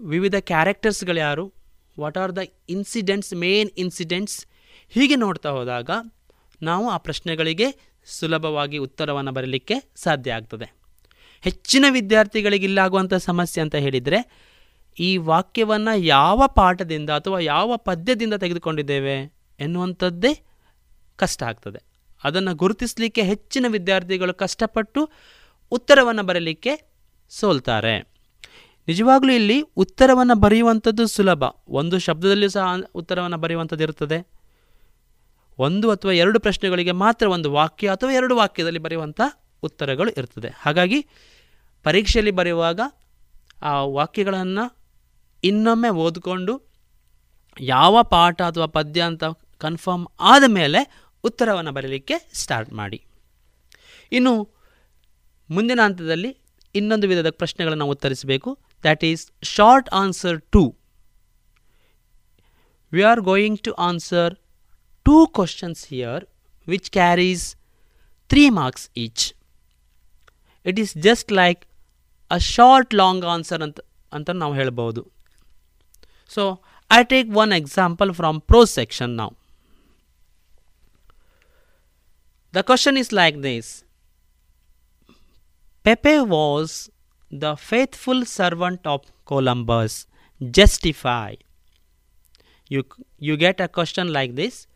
[0.00, 1.52] ವಿವಿಧ ಕ್ಯಾರೆಕ್ಟರ್ಸ್ಗಳು ಯಾರು
[2.00, 2.38] what are the
[2.68, 4.46] incidents main incidents
[4.88, 5.90] ಹೀಗೆ ನೋಡ್ತಾ ಹೋದಾಗ
[6.62, 7.68] ನಾವು ಆ ಪ್ರಶ್ನೆಗಳಿಗೆ
[8.06, 10.66] ಸುಲಭವಾಗಿ ಉತ್ತರವನ್ನು ಬರಲಿಕ್ಕೆ ಸಾಧ್ಯ ಆಗ್ತದೆ.
[11.40, 14.18] ಹೆಚ್ಚಿನ ವಿದ್ಯಾರ್ಥಿಗಳಿಗೆ ಇಲ್ಲಾಗುವಂಥ ಸಮಸ್ಯೆ ಅಂತ ಹೇಳಿದರೆ,
[14.98, 19.16] ಈ ವಾಕ್ಯವನ್ನು ಯಾವ ಪಾಠದಿಂದ ಅಥವಾ ಯಾವ ಪದ್ಯದಿಂದ ತೆಗೆದುಕೊಂಡಿದ್ದೇವೆ
[19.60, 20.32] ಎನ್ನುವಂಥದ್ದೇ
[21.16, 21.93] ಕಷ್ಟ ಆಗ್ತದೆ.
[22.24, 25.10] ಅದನ್ನು ಗುರುತಿಸಲಿಕ್ಕೆ ಹೆಚ್ಚಿನ ವಿದ್ಯಾರ್ಥಿಗಳು ಕಷ್ಟಪಟ್ಟು
[25.70, 26.72] ಉತ್ತರವನ್ನು ಬರೀಲಿಕ್ಕೆ
[27.30, 28.14] ಸೋಲ್ತಾರೆ.
[28.86, 31.44] ನಿಜವಾಗಲೂ ಇಲ್ಲಿ ಉತ್ತರವನ್ನು ಬರೆಯುವಂಥದ್ದು ಸುಲಭ.
[31.68, 32.62] ಒಂದು ಶಬ್ದದಲ್ಲಿ ಸಹ
[32.94, 34.18] ಉತ್ತರವನ್ನು ಬರೆಯುವಂಥದ್ದು ಇರ್ತದೆ
[35.58, 39.20] ಒಂದು ಅಥವಾ ಎರಡು ಪ್ರಶ್ನೆಗಳಿಗೆ ಮಾತ್ರ ಒಂದು ವಾಕ್ಯ ಅಥವಾ ಎರಡು ವಾಕ್ಯದಲ್ಲಿ ಬರೆಯುವಂಥ
[39.62, 40.48] ಉತ್ತರಗಳು ಇರ್ತದೆ.
[40.60, 41.06] ಹಾಗಾಗಿ
[41.82, 42.80] ಪರೀಕ್ಷೆಯಲ್ಲಿ ಬರೆಯುವಾಗ
[43.62, 44.64] ಆ ವಾಕ್ಯಗಳನ್ನು
[45.44, 46.62] ಇನ್ನೊಮ್ಮೆ ಓದಿಕೊಂಡು
[47.60, 49.24] ಯಾವ ಪಾಠ ಅಥವಾ ಪದ್ಯ ಅಂತ
[49.58, 52.98] ಕನ್ಫರ್ಮ್ ಆದ ಮೇಲೆ ಉತ್ತರವನ್ನು ಬರೀಲಿಕ್ಕೆ ಸ್ಟಾರ್ಟ್ ಮಾಡಿ.
[54.12, 54.32] ಇನ್ನು
[55.50, 56.30] ಮುಂದಿನ ಹಂತದಲ್ಲಿ
[56.74, 58.50] ಇನ್ನೊಂದು ವಿಧದ ಪ್ರಶ್ನೆಗಳನ್ನು ಉತ್ತರಿಸಬೇಕು.
[58.84, 59.22] That is
[59.56, 60.62] short answer two
[62.92, 64.32] we are going to answer
[65.06, 66.24] two questions here
[66.66, 67.46] which carries
[68.30, 69.24] three marks each
[70.66, 71.62] it is just like
[72.30, 73.80] a short long answer ಅಂತ
[74.12, 75.02] ಅಂತ ನಾವು ಹೇಳ್ಬೋದು
[76.32, 76.42] so
[76.90, 79.32] I take one example from prose section ನಾವು
[82.56, 83.66] the question is like this
[85.84, 86.90] Pepe was
[87.30, 90.06] the faithful servant of Columbus.
[90.40, 91.34] Justify.
[92.70, 92.84] You,
[93.18, 94.66] you get a question like this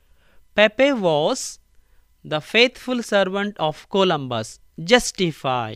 [0.56, 1.60] Pepe was
[2.24, 4.48] the faithful servant of Columbus.
[4.92, 5.72] Justify.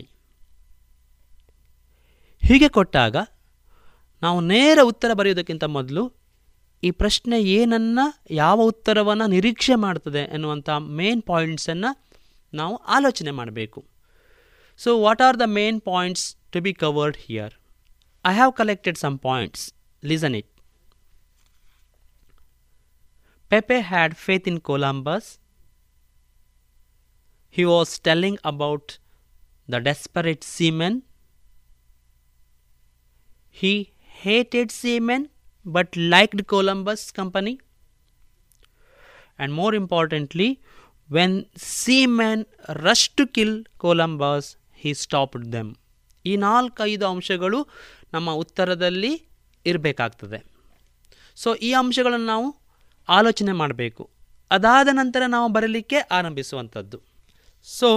[2.43, 3.15] ಹೀಗೆ ಕೊಟ್ಟಾಗ
[4.21, 6.03] ನಾವು ನೇರ ಉತ್ತರ ಬರೆಯೋದಕ್ಕಿಂತ ಮೊದಲು
[6.83, 7.99] ಈ ಪ್ರಶ್ನೆ ಏನನ್ನ,
[8.43, 10.69] ಯಾವ ಉತ್ತರವನ್ನು ನಿರೀಕ್ಷೆ ಮಾಡ್ತದೆ ಎನ್ನುವಂಥ
[10.99, 11.91] ಮೇನ್ ಪಾಯಿಂಟ್ಸನ್ನು
[12.53, 13.79] ನಾವು ಆಲೋಚನೆ ಮಾಡಬೇಕು.
[14.79, 17.53] So what are the main points to be covered here
[18.25, 19.63] I have collected some points
[20.03, 20.49] listen it
[23.51, 25.29] Pepe had faith in Columbus
[27.55, 28.91] he was telling about
[29.69, 30.97] the desperate seamen
[33.57, 33.73] he
[34.15, 35.25] hated seamen
[35.65, 37.53] but liked Columbus company.
[39.39, 40.49] And more importantly,
[41.09, 42.45] when seamen
[42.79, 44.45] rushed to kill Columbus,
[44.75, 45.69] he stopped them.
[46.25, 47.57] ಈ ನಾಲ್ಕೈದು ಅಂಶಗಳು
[48.13, 49.09] ನಮ್ಮ ಉತ್ತರದಲ್ಲಿ
[49.65, 50.39] ಇರಬೇಕಾಗ್ತದೆ
[51.37, 52.47] so ಈ ಅಂಶಗಳನ್ನು ನಾವು
[53.09, 54.03] ಆಲೋಚನೆ ಮಾಡಬೇಕು
[54.51, 56.97] ಅದಾದ ನಂತರ ನಾವು ಬರಲಿಕ್ಕೆ ಆರಂಭಿಸುವಂಥದ್ದು
[57.67, 57.89] ಸೊ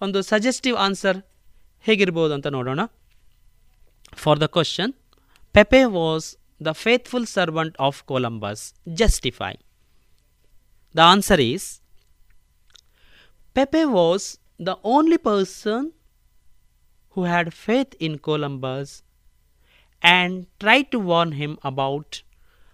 [0.00, 1.18] ಒಂದು ಸಜೆಸ್ಟಿವ್ ಆನ್ಸರ್
[1.84, 2.80] ಹೇಗಿರ್ಬೋದು ಅಂತ ನೋಡೋಣ
[4.22, 4.92] for the question
[5.54, 6.28] ಪೆಪೆ was
[6.60, 9.54] the faithful servant of Columbus justify?
[10.94, 11.80] The answer is
[13.54, 15.92] Pepe was the only person
[17.10, 19.02] who had faith in Columbus
[20.02, 22.22] and tried to warn him about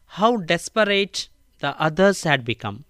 [0.06, 1.28] how desperate
[1.60, 2.84] the others had become.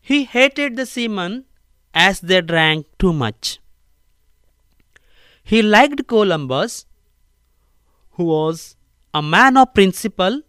[0.00, 1.44] He hated the seamen
[1.92, 3.58] as they drank too much.
[5.42, 6.86] He liked Columbus,
[8.12, 8.76] who was
[9.14, 10.42] a man of principle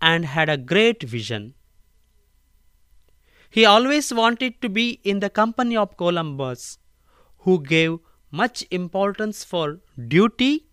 [0.00, 1.54] and had a great vision.
[3.50, 6.78] He always wanted to be in the company of Columbus,
[7.38, 7.98] who gave
[8.30, 10.66] much importance for duty,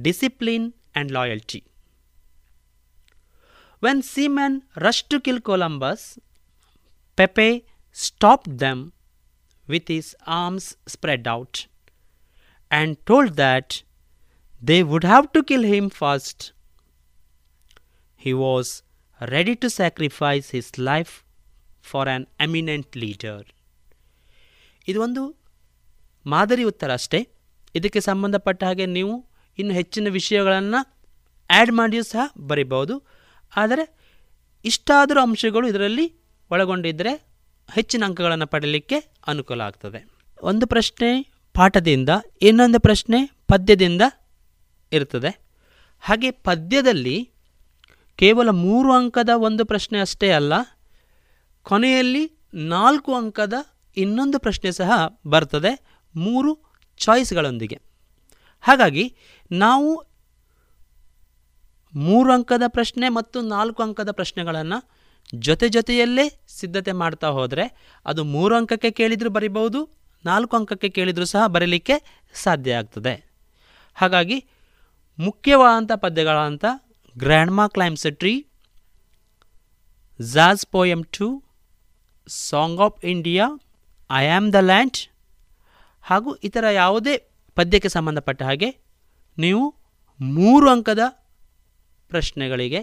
[0.00, 1.64] discipline, and loyalty.
[3.80, 6.18] When seamen rushed to kill Columbus,
[7.16, 8.92] Pepe stopped them
[9.66, 11.66] with his arms spread out
[12.70, 13.82] and told that
[14.68, 16.38] they would have to kill him first.
[18.20, 18.66] He was
[19.20, 21.12] ready to sacrifice his life
[21.90, 23.46] for an eminent leader
[24.88, 25.22] ಇದು ಒಂದು
[26.26, 27.20] ಮಾದರಿ ಉತ್ತರ ಅಷ್ಟೇ.
[27.74, 29.14] ಇದಕ್ಕೆ ಸಂಬಂಧಪಟ್ಟ ಹಾಗೆ ನೀವು
[29.58, 30.80] ಇನ್ನು ಹೆಚ್ಚಿನ ವಿಷಯಗಳನ್ನು
[31.50, 32.94] ಆ್ಯಡ್ ಮಾಡಿಯೂ ಸಹ ಬರಿಬೋದು
[33.56, 33.84] ಆದರೆ
[34.64, 36.06] ಇಷ್ಟಾದರೂ ಅಂಶಗಳು ಇದರಲ್ಲಿ
[36.50, 37.12] ಒಳಗೊಂಡಿದ್ದರೆ
[37.74, 40.00] ಹೆಚ್ಚಿನ ಅಂಕಗಳನ್ನು ಪಡೆಯಲಿಕ್ಕೆ ಅನುಕೂಲ ಆಗ್ತದೆ.
[40.42, 41.10] ಒಂದು ಪ್ರಶ್ನೆ
[41.54, 42.08] ಪಾಠದಿಂದ,
[42.42, 44.02] ಇನ್ನೊಂದು ಪ್ರಶ್ನೆ ಪದ್ಯದಿಂದ
[44.98, 45.30] ಇರ್ತದೆ
[46.02, 47.16] ಹಾಗೆ ಪದ್ಯದಲ್ಲಿ
[48.18, 50.54] ಕೇವಲ ಮೂರು ಅಂಕದ ಒಂದು ಪ್ರಶ್ನೆ ಅಷ್ಟೇ ಅಲ್ಲ,
[51.66, 52.24] ಕೊನೆಯಲ್ಲಿ
[52.74, 53.54] ನಾಲ್ಕು ಅಂಕದ
[53.96, 54.90] ಇನ್ನೊಂದು ಪ್ರಶ್ನೆ ಸಹ
[55.26, 55.72] ಬರ್ತದೆ,
[56.14, 56.50] ಮೂರು
[57.00, 57.78] ಚಾಯ್ಸ್ಗಳೊಂದಿಗೆ.
[58.64, 59.04] ಹಾಗಾಗಿ
[59.50, 59.90] ನಾವು
[61.94, 64.78] ಮೂರು ಅಂಕದ ಪ್ರಶ್ನೆ ಮತ್ತು ನಾಲ್ಕು ಅಂಕದ ಪ್ರಶ್ನೆಗಳನ್ನು
[65.46, 66.24] ಜೊತೆ ಜೊತೆಯಲ್ಲೇ
[66.58, 67.64] ಸಿದ್ಧತೆ ಮಾಡ್ತಾ ಹೋದರೆ
[68.06, 69.80] ಅದು ಮೂರು ಅಂಕಕ್ಕೆ ಕೇಳಿದರೂ ಬರಿಬಹುದು,
[70.24, 71.96] ನಾಲ್ಕು ಅಂಕಕ್ಕೆ ಕೇಳಿದರೂ ಸಹ ಬರೀಲಿಕ್ಕೆ
[72.44, 73.14] ಸಾಧ್ಯ ಆಗ್ತದೆ.
[73.96, 74.38] ಹಾಗಾಗಿ
[75.18, 76.64] ಮುಖ್ಯವಾದಂಥ ಪದ್ಯಗಳಂತ
[77.18, 78.46] grandma climbs tree
[80.20, 81.44] ಝಾಜ್ poem two
[82.28, 83.46] song of India
[84.10, 84.96] I am the land
[86.02, 87.14] ಹಾಗೂ ಇತರ ಯಾವುದೇ
[87.54, 88.70] ಪದ್ಯಕ್ಕೆ ಸಂಬಂಧಪಟ್ಟ ಹಾಗೆ
[89.38, 89.74] ನೀವು
[90.20, 90.98] ಮೂರು ಅಂಕದ
[92.08, 92.80] ಪ್ರಶ್ನೆಗಳಿಗೆ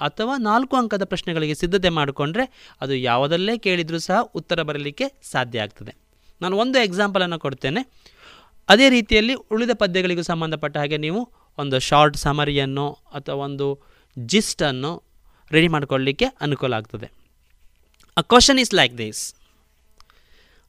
[0.00, 5.92] ಅಥವಾ ನಾಲ್ಕು ಅಂಕದ ಪ್ರಶ್ನೆಗಳಿಗೆ ಸಿದ್ಧತೆ ಮಾಡಿಕೊಂಡ್ರೆ ಅದು ಯಾವುದಲ್ಲೇ ಕೇಳಿದರೂ ಸಹ ಉತ್ತರ ಬರಲಿಕ್ಕೆ ಸಾಧ್ಯ ಆಗ್ತದೆ.
[6.40, 7.82] ನಾನು ಒಂದು ಎಕ್ಸಾಂಪಲನ್ನು ಕೊಡ್ತೇನೆ.
[8.68, 11.20] ಅದೇ ರೀತಿಯಲ್ಲಿ ಉಳಿದ ಪದ್ಯಗಳಿಗೂ ಸಂಬಂಧಪಟ್ಟ ಹಾಗೆ ನೀವು
[11.58, 13.66] ಒಂದು ಶಾರ್ಟ್ ಸಮರಿಯನ್ನು ಅಥವಾ ಒಂದು
[14.16, 14.92] ಜಿಸ್ಟನ್ನು
[15.50, 17.08] ರೆಡಿ ಮಾಡಿಕೊಳ್ಳಲಿಕ್ಕೆ ಅನುಕೂಲ ಆಗ್ತದೆ.
[18.16, 19.34] A question is like this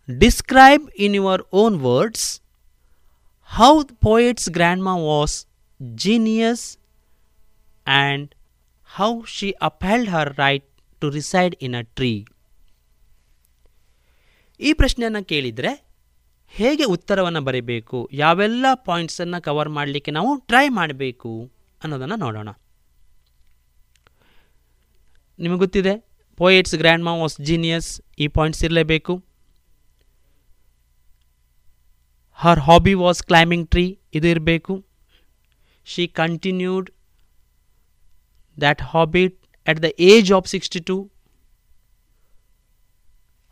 [0.10, 2.42] describe in your own words
[3.52, 5.48] how poet's grandma was
[5.98, 6.78] genius
[7.88, 8.30] and
[8.90, 10.68] how she upheld her right
[11.02, 12.26] to reside in a tree
[14.60, 15.83] ಈ ಪ್ರಶ್ನೆಯನ್ನು ಕೇಳಿದರೆ
[16.58, 21.32] ಹೇಗೆ ಉತ್ತರವನ್ನು ಬರೀಬೇಕು, ಯಾವೆಲ್ಲ ಪಾಯಿಂಟ್ಸನ್ನು ಕವರ್ ಮಾಡಲಿಕ್ಕೆ ನಾವು ಟ್ರೈ ಮಾಡಬೇಕು
[21.84, 22.50] ಅನ್ನೋದನ್ನು ನೋಡೋಣ.
[25.44, 25.94] ನಿಮಗೆ ಗೊತ್ತಿದೆ
[26.40, 27.90] ಪೋಯೆಟ್ಸ್ ಗ್ರ್ಯಾಂಡ್ ಮಾ ವಾಸ್ ಜೀನಿಯಸ್
[28.24, 29.14] ಈ ಪಾಯಿಂಟ್ಸ್ ಇರಲೇಬೇಕು.
[32.44, 33.86] Her hobby was climbing tree
[34.18, 34.74] ಇದು ಇರಬೇಕು.
[35.88, 36.88] She continued
[38.58, 39.26] that hobby
[39.68, 40.98] at the age of sixty two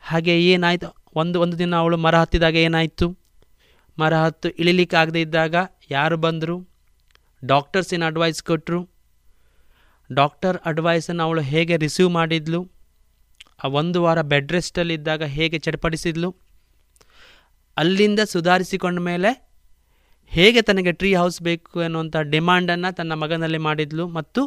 [0.04, 0.90] ಹಾಗೆ ಏನಾಯಿತು?
[1.16, 3.08] ಒಂದು ಒಂದು ದಿನ ಅವಳು ಮರ ಹತ್ತಿದಾಗ ಏನಾಯಿತು?
[3.98, 5.56] ಮರ ಹತ್ತು ಇಳಿಲಿಕ್ಕೆ ಆಗದೆ ಇದ್ದಾಗ
[5.92, 6.56] ಯಾರು ಬಂದರು?
[7.46, 8.80] ಡಾಕ್ಟರ್ಸ್ ಏನು ಅಡ್ವೈಸ್ ಕೊಟ್ಟರು
[10.10, 12.62] ಡಾಕ್ಟರ್ ಅಡ್ವೈಸನ್ನು ಅವಳು ಹೇಗೆ ರಿಸೀವ್ ಮಾಡಿದ್ಲು?
[13.64, 16.30] ಆ ಒಂದು ವಾರ ಬೆಡ್ ರೆಸ್ಟಲ್ಲಿದ್ದಾಗ ಹೇಗೆ ಚಡಪಡಿಸಿದ್ಲು?
[17.78, 19.32] ಅಲ್ಲಿಂದ ಸುಧಾರಿಸಿಕೊಂಡ ಮೇಲೆ
[20.32, 24.42] ಹೇಗೆ ತನಗೆ ಟ್ರೀ ಹೌಸ್ ಬೇಕು ಅನ್ನುವಂಥ ಡಿಮ್ಯಾಂಡನ್ನು ತನ್ನ ಮಗನಲ್ಲಿ ಮಾಡಿದ್ಲು ಮತ್ತು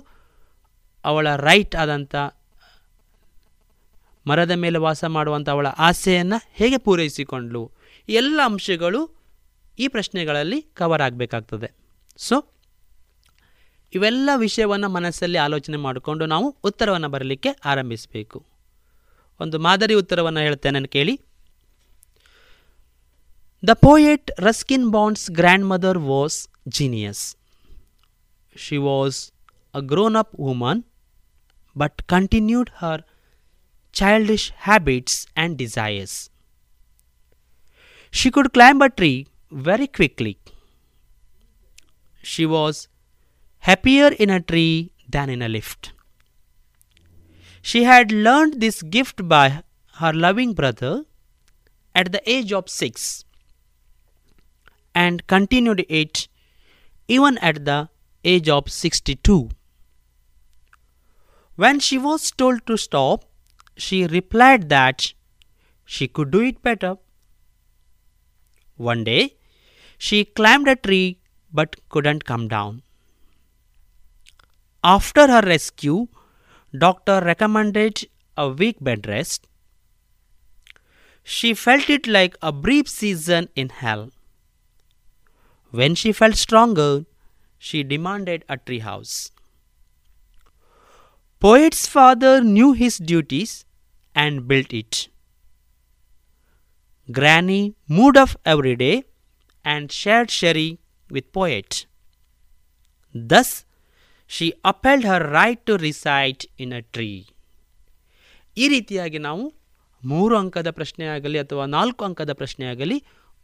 [1.05, 2.15] ಅವಳ ರೈಟ್ ಆದಂಥ
[4.27, 7.70] ಮರದ ಮೇಲೆ ವಾಸ ಮಾಡುವಂಥ ಅವಳ ಆಸೆಯನ್ನು ಹೇಗೆ ಪೂರೈಸಿಕೊಂಡ್ಲು?
[8.09, 9.11] ಎಲ್ಲ ಅಂಶಗಳು
[9.79, 11.75] ಈ ಪ್ರಶ್ನೆಗಳಲ್ಲಿ ಕವರ್ ಆಗಬೇಕಾಗ್ತದೆ.
[12.16, 12.45] ಸೊ
[13.95, 18.47] ಇವೆಲ್ಲ ವಿಷಯವನ್ನು ಮನಸ್ಸಲ್ಲಿ ಆಲೋಚನೆ ಮಾಡಿಕೊಂಡು ನಾವು ಉತ್ತರವನ್ನು ಬರಲಿಕ್ಕೆ ಆರಂಭಿಸಬೇಕು.
[19.41, 21.20] ಒಂದು ಮಾದರಿ ಉತ್ತರವನ್ನು ಹೇಳ್ತೇನೆ ಕೇಳಿ.
[23.66, 25.31] The poet Ruskin Bond's
[25.66, 27.37] grandmother was genius
[28.57, 29.33] she was
[29.75, 30.83] a grown up woman
[31.79, 33.03] but continued her
[33.95, 36.31] childish habits and desires.
[38.11, 40.39] She could climb a tree very quickly.
[42.23, 42.89] She was
[43.59, 45.93] happier in a tree than in a lift.
[47.63, 49.63] She had learned this gift by
[50.01, 51.05] her loving brother
[51.95, 53.25] at the age of six
[54.95, 56.29] and continued it
[57.09, 57.89] even at the
[58.25, 59.51] age of 62.
[61.57, 63.25] When she was told to stop,
[63.77, 65.12] she replied that
[65.85, 66.97] she could do it better.
[68.77, 69.37] One day,
[69.99, 71.18] she climbed a tree
[71.53, 72.83] but couldn't come down.
[74.83, 76.09] After her rescue,
[76.77, 78.07] doctor recommended
[78.37, 79.47] a week bed rest.
[81.22, 84.11] She felt it like a brief season in hell.
[85.70, 87.07] When she felt stronger,
[87.59, 89.31] she demanded a tree house.
[91.45, 93.67] Poet's father knew his duties
[94.15, 95.09] and built it.
[97.09, 99.05] Granny moved off every day
[99.65, 100.79] and shared sherry
[101.11, 101.87] with Poet.
[103.15, 103.51] Thus,
[104.31, 107.11] she upheld her right to reside in a tree
[108.57, 109.45] ಈ ರೀತಿಯಾಗಿ ನಾವು
[110.03, 112.99] ಮೂರು ಅಂಕದ ಪ್ರಶ್ನೆ ಆಗಲಿ ಅಥವಾ ನಾಲ್ಕು ಅಂಕದ ಪ್ರಶ್ನೆಯಾಗಲಿ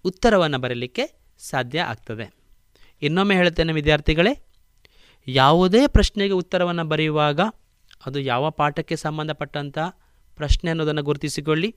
[0.04, 1.04] ಉತ್ತರವನ್ನು ಬರಲಿಕ್ಕೆ
[1.38, 2.26] ಸಾಧ್ಯ ಆಗ್ತದೆ
[3.02, 4.34] ಇನ್ನೊಮ್ಮೆ ಹೇಳ್ತೇನೆ ವಿದ್ಯಾರ್ಥಿಗಳೇ
[5.28, 7.40] ಯಾವುದೇ ಪ್ರಶ್ನೆಗೆ ಉತ್ತರವನ್ನು ಬರೆಯುವಾಗ
[8.06, 9.78] ಅದು ಯಾವ ಪಾಠಕ್ಕೆ ಸಂಬಂಧಪಟ್ಟಂಥ
[10.36, 11.76] ಪ್ರಶ್ನೆ ಅನ್ನೋದನ್ನು ಗುರುತಿಸಿಕೊಳ್ಳಿ.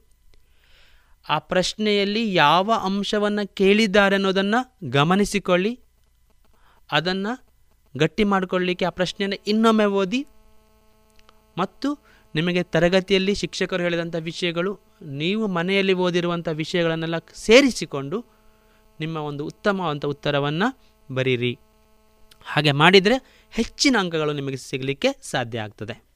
[1.29, 5.79] ಆ ಪ್ರಶ್ನೆಯಲ್ಲಿ ಯಾವ ಅಂಶವನ್ನು ಕೇಳಿದ್ದಾರೆ ಅನ್ನೋದನ್ನು ಗಮನಿಸಿಕೊಳ್ಳಿ.
[6.91, 7.53] ಅದನ್ನು
[7.97, 10.25] ಗಟ್ಟಿ ಮಾಡಿಕೊಳ್ಳಿಕ್ಕೆ ಆ ಪ್ರಶ್ನೆಯನ್ನು ಇನ್ನೊಮ್ಮೆ ಓದಿ.
[11.57, 11.99] ಮತ್ತು
[12.35, 18.25] ನಿಮಗೆ ತರಗತಿಯಲ್ಲಿ ಶಿಕ್ಷಕರು ಹೇಳಿದಂಥ ವಿಷಯಗಳು, ನೀವು ಮನೆಯಲ್ಲಿ ಓದಿರುವಂಥ ವಿಷಯಗಳನ್ನೆಲ್ಲ ಸೇರಿಸಿಕೊಂಡು
[18.99, 21.57] ನಿಮ್ಮ ಒಂದು ಉತ್ತಮವಾದಂಥ ಉತ್ತರವನ್ನು ಬರೀರಿ.
[22.45, 26.12] ಹಾಗೆ ಮಾಡಿದರೆ ಹೆಚ್ಚಿನ ಅಂಕಗಳು ನಿಮಗೆ ಸಿಗಲಿಕ್ಕೆ ಸಾಧ್ಯ ಆಗ್ತದೆ.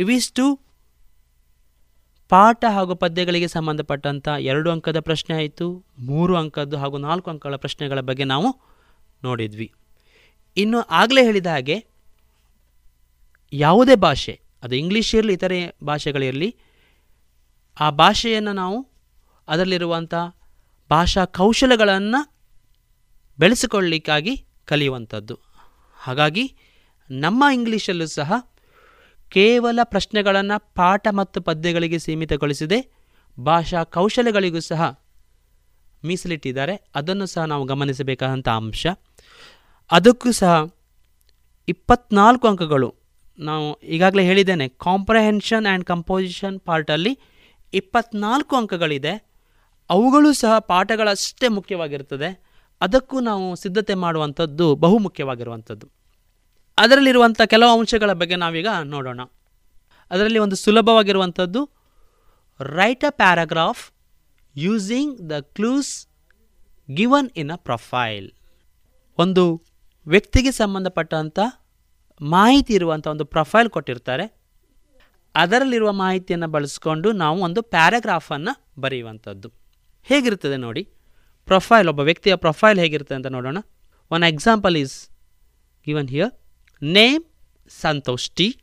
[0.00, 0.44] ಇವಿಷ್ಟು
[2.28, 8.24] ಪಾಠ ಹಾಗೂ ಪದ್ಯಗಳಿಗೆ ಸಂಬಂಧಪಟ್ಟಂಥ ಎರಡು ಅಂಕದ ಪ್ರಶ್ನೆ ಆಯಿತು, ಮೂರು ಅಂಕದ್ದು ಹಾಗೂ ನಾಲ್ಕು ಅಂಕಗಳ ಪ್ರಶ್ನೆಗಳ ಬಗ್ಗೆ
[8.24, 8.48] ನಾವು
[9.24, 9.72] ನೋಡಿದ್ವಿ.
[10.56, 11.76] ಇನ್ನು ಆಗಲೇ ಹೇಳಿದ ಹಾಗೆ,
[13.52, 16.56] ಯಾವುದೇ ಭಾಷೆ, ಅದು ಇಂಗ್ಲೀಷ್ ಇರಲಿ, ಇತರೆ ಭಾಷೆಗಳಿರಲಿ,
[17.80, 18.78] ಆ ಭಾಷೆಯನ್ನು ನಾವು
[19.48, 20.14] ಅದರಲ್ಲಿರುವಂಥ
[20.90, 22.20] ಭಾಷಾ ಕೌಶಲಗಳನ್ನು
[23.38, 24.34] ಬೆಳೆಸಿಕೊಳ್ಳಿಕ್ಕಾಗಿ
[24.64, 25.38] ಕಲಿಯುವಂಥದ್ದು
[25.98, 26.44] ಹಾಗಾಗಿ
[27.10, 28.32] ನಮ್ಮ ಇಂಗ್ಲೀಷಲ್ಲೂ ಸಹ
[29.30, 32.78] ಕೇವಲ ಪ್ರಶ್ನೆಗಳನ್ನು ಪಾಠ ಮತ್ತು ಪದ್ಯಗಳಿಗೆ ಸೀಮಿತಗೊಳಿಸಿದೆ
[33.40, 34.82] ಭಾಷಾ ಕೌಶಲ್ಯಗಳಿಗೂ ಸಹ
[36.04, 36.90] ಮೀಸಲಿಟ್ಟಿದ್ದಾರೆ.
[36.94, 38.86] ಅದನ್ನು ಸಹ ನಾವು ಗಮನಿಸಬೇಕಾದಂಥ ಅಂಶ.
[39.90, 40.52] ಅದಕ್ಕೂ ಸಹ
[41.68, 42.94] ಇಪ್ಪತ್ನಾಲ್ಕು ಅಂಕಗಳು
[43.38, 47.18] ನಾವು ಈಗಾಗಲೇ ಹೇಳಿದ್ದೇನೆ ಕಾಂಪ್ರಹೆನ್ಷನ್ ಆ್ಯಂಡ್ ಕಂಪೋಸಿಷನ್ ಪಾರ್ಟಲ್ಲಿ
[47.74, 49.12] ಇಪ್ಪತ್ನಾಲ್ಕು ಅಂಕಗಳಿದೆ.
[49.90, 52.30] ಅವುಗಳು ಸಹ ಪಾಠಗಳಷ್ಟೇ ಮುಖ್ಯವಾಗಿರ್ತದೆ.
[52.80, 55.99] ಅದಕ್ಕೂ ನಾವು ಸಿದ್ಧತೆ ಮಾಡುವಂಥದ್ದು ಬಹು ಮುಖ್ಯವಾಗಿರುವಂಥದ್ದು
[56.82, 59.20] ಅದರಲ್ಲಿರುವಂಥ ಕೆಲವು ಅಂಶಗಳ ಬಗ್ಗೆ ನಾವೀಗ ನೋಡೋಣ.
[60.10, 61.70] ಅದರಲ್ಲಿ ಒಂದು ಸುಲಭವಾಗಿರುವಂಥದ್ದು
[62.60, 63.92] write a paragraph
[64.56, 66.08] using the clues
[66.94, 68.30] given in a profile
[69.18, 69.62] ಒಂದು
[70.06, 71.38] ವ್ಯಕ್ತಿಗೆ ಸಂಬಂಧಪಟ್ಟಂಥ
[72.20, 74.40] ಮಾಹಿತಿ ಇರುವಂಥ ಒಂದು ಪ್ರೊಫೈಲ್ ಕೊಟ್ಟಿರ್ತಾರೆ.
[75.34, 79.52] ಅದರಲ್ಲಿರುವ ಮಾಹಿತಿಯನ್ನು ಬಳಸಿಕೊಂಡು ನಾವು ಒಂದು ಪ್ಯಾರಾಗ್ರಾಫನ್ನು ಬರೆಯುವಂಥದ್ದು.
[80.02, 80.82] ಹೇಗಿರ್ತದೆ ನೋಡಿ
[81.44, 83.58] ಪ್ರೊಫೈಲ್ ಒಬ್ಬ ವ್ಯಕ್ತಿಯ ಪ್ರೊಫೈಲ್ ಹೇಗಿರ್ತದೆ ಅಂತ ನೋಡೋಣ.
[84.10, 85.08] One example is
[85.86, 86.30] given here.
[86.80, 87.24] Name
[87.68, 88.56] Santoshi,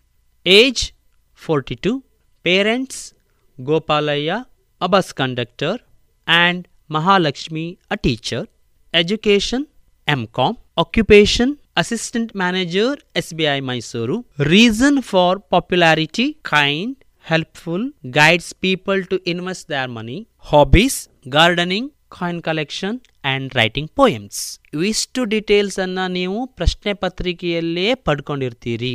[0.43, 0.95] Age
[1.35, 2.03] 42.
[2.43, 3.13] Parents
[3.59, 4.45] Gopalaya,
[4.81, 5.77] a bus conductor,
[6.25, 8.47] and Mahalakshmi, a teacher.
[8.91, 9.67] Education
[10.07, 10.57] MCOM.
[10.77, 14.23] Occupation Assistant Manager SBI Mysuru.
[14.39, 20.27] Reason for popularity kind, helpful, guides people to invest their money.
[20.37, 24.39] Hobbies Gardening, coin collection, and writing poems
[24.75, 28.93] ಇವಿಷ್ಟು ಡೀಟೇಲ್ಸನ್ನು ನೀವು ಪ್ರಶ್ನೆ ಪತ್ರಿಕೆಯಲ್ಲೇ ಪಡ್ಕೊಂಡಿರ್ತೀರಿ.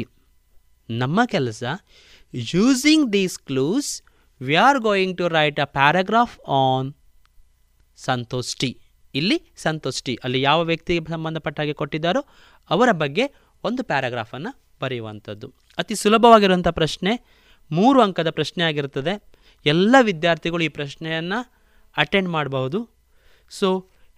[0.88, 1.62] ನಮ್ಮ ಕೆಲಸ
[2.54, 3.90] using these clues
[4.40, 6.88] we are going to write a paragraph on
[7.98, 8.70] Santosh T.
[9.14, 12.22] ಇಲ್ಲಿ ಸಂತೋಷ್ಟಿ, ಅಲ್ಲಿ ಯಾವ ವ್ಯಕ್ತಿಗೆ ಸಂಬಂಧಪಟ್ಟ ಹಾಗೆ ಕೊಟ್ಟಿದ್ದಾರೋ
[12.70, 13.24] ಅವರ ಬಗ್ಗೆ
[13.64, 14.50] ಒಂದು ಪ್ಯಾರಾಗ್ರಾಫನ್ನು
[14.82, 15.48] ಬರೆಯುವಂಥದ್ದು.
[15.80, 17.12] ಅತಿ ಸುಲಭವಾಗಿರುವಂಥ ಪ್ರಶ್ನೆ,
[17.70, 19.14] ಮೂರು ಅಂಕದ ಪ್ರಶ್ನೆ ಆಗಿರುತ್ತದೆ.
[19.66, 21.38] ಎಲ್ಲ ವಿದ್ಯಾರ್ಥಿಗಳು ಈ ಪ್ರಶ್ನೆಯನ್ನು
[21.96, 22.78] ಅಟೆಂಡ್ ಮಾಡಬಹುದು.
[23.50, 23.68] ಸೊ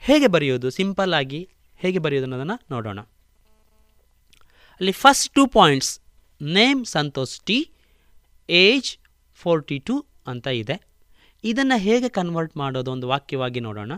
[0.09, 1.41] ಹೇಗೆ ಬರೆಯೋದು ಸಿಂಪಲ್ ಆಗಿ
[1.83, 3.01] ಹೇಗೆ ಬರೆಯೋದು ಅನ್ನೋದನ್ನು ನೋಡೋಣ.
[4.81, 5.93] ಅಲ್ಲಿ first two points
[6.41, 7.59] name Santosh T
[8.49, 8.91] age
[9.43, 9.95] forty two
[10.33, 10.77] ಅಂತ ಇದೆ.
[11.45, 13.93] ಇದನ್ನು ಹೇಗೆ ಕನ್ವರ್ಟ್ ಮಾಡೋದು ಒಂದು ವಾಕ್ಯವಾಗಿ ನೋಡೋಣ.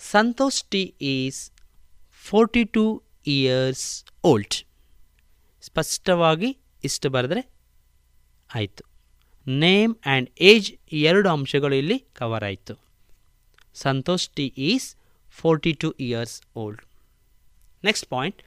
[0.00, 0.82] Santosh T
[1.12, 1.40] is
[2.28, 2.84] forty two
[3.36, 3.86] years
[4.30, 4.56] old
[5.68, 6.50] ಸ್ಪಷ್ಟವಾಗಿ
[6.84, 7.42] ಇಷ್ಟು ಬರೆದ್ರೆ
[8.50, 8.82] ಆಯಿತು.
[9.46, 10.68] ನೇಮ್ ಆ್ಯಂಡ್ ಏಜ್
[11.08, 12.74] ಎರಡು ಅಂಶಗಳು ಇಲ್ಲಿ ಕವರ್ ಆಯಿತು.
[14.38, 14.86] T is
[15.40, 16.80] forty two years old
[17.88, 18.38] next point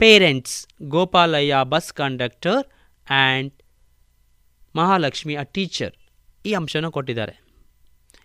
[0.00, 0.56] parents
[0.94, 2.60] Gopalayya bus conductor
[3.06, 3.52] and
[4.74, 5.94] Mahalakshmi a teacher
[6.44, 7.34] ಈ ಅಂಶನ ಕೊಟ್ಟಿದ್ದಾರೆ.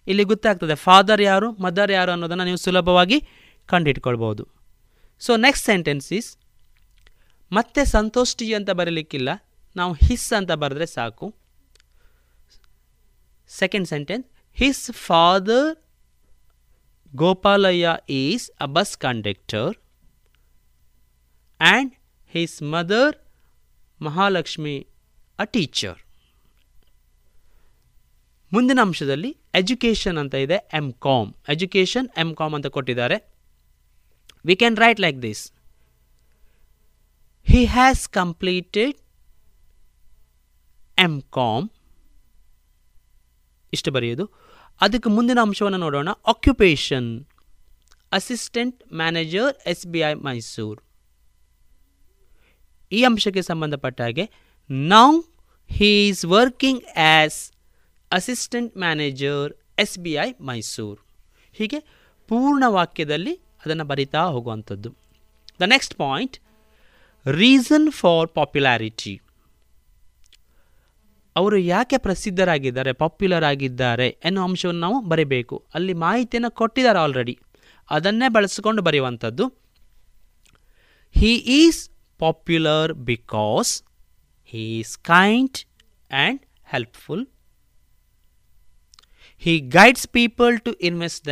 [0.07, 3.17] ಇಲ್ಲಿ ಗೊತ್ತಾಗ್ತದೆ ಫಾದರ್ ಯಾರು ಮದರ್ ಯಾರು ಅನ್ನೋದನ್ನು ನೀವು ಸುಲಭವಾಗಿ
[3.69, 4.43] ಕಂಡುಹಿಡ್ಕೊಳ್ಬೋದು
[5.21, 6.29] ಸೊ ನೆಕ್ಸ್ಟ್ ಸೆಂಟೆನ್ಸ್ ಈಸ್
[7.51, 9.29] ಮತ್ತೆ ಸಂತೋಷ್ ಟಿ ಅಂತ ಬರೀಲಿಕ್ಕಿಲ್ಲ,
[9.75, 11.27] ನಾವು ಹಿಸ್ ಅಂತ ಬರೆದ್ರೆ ಸಾಕು.
[13.49, 15.69] Second sentence his father
[17.15, 19.77] Gopalayya is a bus conductor
[21.61, 21.89] and
[22.35, 23.15] his mother
[24.01, 24.87] Mahalakshmi
[25.39, 25.97] a teacher
[28.53, 33.33] ಮುಂದಿನ ಅಂಶದಲ್ಲಿ ಎಜುಕೇಷನ್ ಅಂತ ಇದೆ M Com education M Com ಅಂತ ಕೊಟ್ಟಿದ್ದಾರೆ.
[34.45, 35.51] We can write like this
[37.49, 38.93] has completed
[40.99, 41.69] M Com
[43.73, 44.48] ಇಷ್ಟು ಬರೆಯೋದು
[44.81, 46.09] ಅದಕ್ಕೆ ಮುಂದಿನ ಅಂಶವನ್ನು ನೋಡೋಣ.
[46.27, 47.25] Occupation
[48.11, 50.81] assistant manager S B I Mysuru
[52.91, 54.25] ಈ ಅಂಶಕ್ಕೆ ಸಂಬಂಧಪಟ್ಟ ಹಾಗೆ
[54.71, 55.21] now
[55.69, 57.51] he is working as
[58.11, 61.01] assistant manager S B I Mysuru
[61.53, 61.79] ಹೀಗೆ
[62.27, 63.33] ಪೂರ್ಣ ವಾಕ್ಯದಲ್ಲಿ
[63.65, 64.89] ಅದನ್ನು ಬರಿತಾ ಹೋಗುವಂಥದ್ದು.
[65.61, 66.37] The next point
[67.25, 69.21] reason for popularity
[71.35, 75.65] ಅವರು ಯಾಕೆ ಪ್ರಸಿದ್ಧರಾಗಿದ್ದಾರೆ ಪಾಪ್ಯುಲರ್ ಆಗಿದ್ದಾರೆ ಎನ್ನುವ ಅಂಶವನ್ನು ನಾವು ಬರೀಬೇಕು.
[75.73, 77.39] ಅಲ್ಲಿ ಮಾಹಿತಿಯನ್ನು ಕೊಟ್ಟಿದ್ದಾರೆ ಆಲ್ರೆಡಿ
[77.91, 79.47] ಅದನ್ನೇ ಬಳಸಿಕೊಂಡು ಬರೆಯುವಂಥದ್ದು
[81.15, 83.83] he is popular because
[84.45, 85.57] he is kind
[86.11, 87.27] and helpful
[89.37, 91.29] he guides people to invest the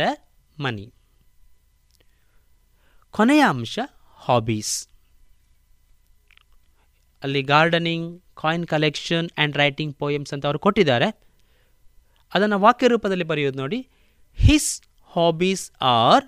[0.60, 0.92] money
[3.10, 3.78] ಕೊನೆಯ ಅಂಶ
[4.16, 4.87] ಹಾಬೀಸ್
[7.22, 11.08] ಅಲ್ಲಿ gardening, coin collection and writing poems ಅಂತ ಅವರು ಕೊಟ್ಟಿದ್ದಾರೆ.
[12.34, 13.80] ಅದನ್ನು ವಾಕ್ಯ ರೂಪದಲ್ಲಿ ಬರೆಯೋದು ನೋಡಿ.
[14.38, 14.82] His
[15.16, 16.24] hobbies are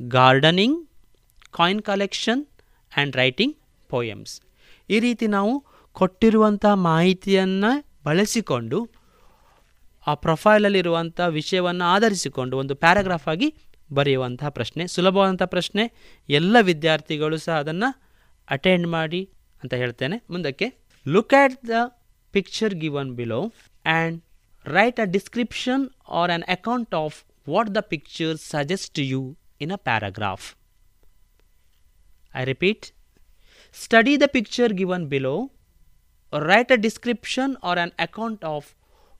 [0.00, 0.78] gardening,
[1.50, 2.42] coin collection
[2.92, 3.56] and writing
[3.88, 4.34] poems.
[4.90, 5.52] ಈ ರೀತಿ ನಾವು
[5.92, 7.70] ಕೊಟ್ಟಿರುವಂಥ ಮಾಹಿತಿಯನ್ನು
[8.04, 8.78] ಬಳಸಿಕೊಂಡು,
[10.06, 13.48] ಆ ಪ್ರೊಫೈಲಲ್ಲಿರುವಂಥ ವಿಷಯವನ್ನು ಆಧರಿಸಿಕೊಂಡು ಒಂದು ಪ್ಯಾರಾಗ್ರಾಫ್ ಆಗಿ
[13.92, 15.84] ಬರೆಯುವಂತಹ ಪ್ರಶ್ನೆ, ಸುಲಭವಾದಂಥ ಪ್ರಶ್ನೆ.
[16.28, 17.88] ಎಲ್ಲ ವಿದ್ಯಾರ್ಥಿಗಳು ಸಹ ಅದನ್ನು
[18.48, 19.22] ಅಟೆಂಡ್ ಮಾಡಿ
[19.62, 20.16] ಅಂತ ಹೇಳ್ತೇನೆ.
[20.34, 20.66] ಮುಂದಕ್ಕೆ
[21.06, 21.76] look at the
[22.34, 23.40] picture given below
[23.84, 24.16] and
[24.66, 25.84] write a description
[26.20, 27.18] or on account of
[27.52, 29.20] what the picture suggest you
[29.64, 30.46] in a paragraph
[32.34, 32.86] I repeat
[33.76, 35.34] study the picture given below
[36.32, 38.68] write a description or on account of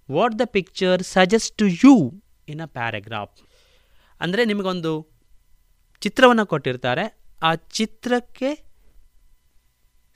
[0.08, 1.94] what the picture suggest to you
[2.52, 3.36] in a paragraph
[4.20, 4.92] ಅಂದರೆ ನಿಮಗೊಂದು
[6.02, 7.04] ಚಿತ್ರವನ್ನು ಕೊಟ್ಟಿರ್ತಾರೆ.
[7.48, 8.50] ಆ ಚಿತ್ರಕ್ಕೆ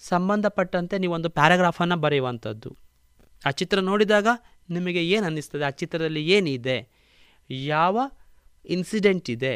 [0.08, 2.76] ಸಂಬಂಧಪಟ್ಟಂತೆ ನೀವೊಂದು ಪ್ಯಾರಾಗ್ರಾಫನ್ನು ಬರೆಯುವಂಥದ್ದು.
[3.46, 4.28] ಆ ಚಿತ್ರ ನೋಡಿದಾಗ
[4.70, 5.64] ನಿಮಗೆ ಏನು ಅನ್ನಿಸ್ತದೆ?
[5.64, 6.76] ಆ ಚಿತ್ರದಲ್ಲಿ ಏನಿದೆ?
[7.50, 8.00] ಯಾವ
[8.64, 9.54] ಇನ್ಸಿಡೆಂಟ್ ಇದೆ?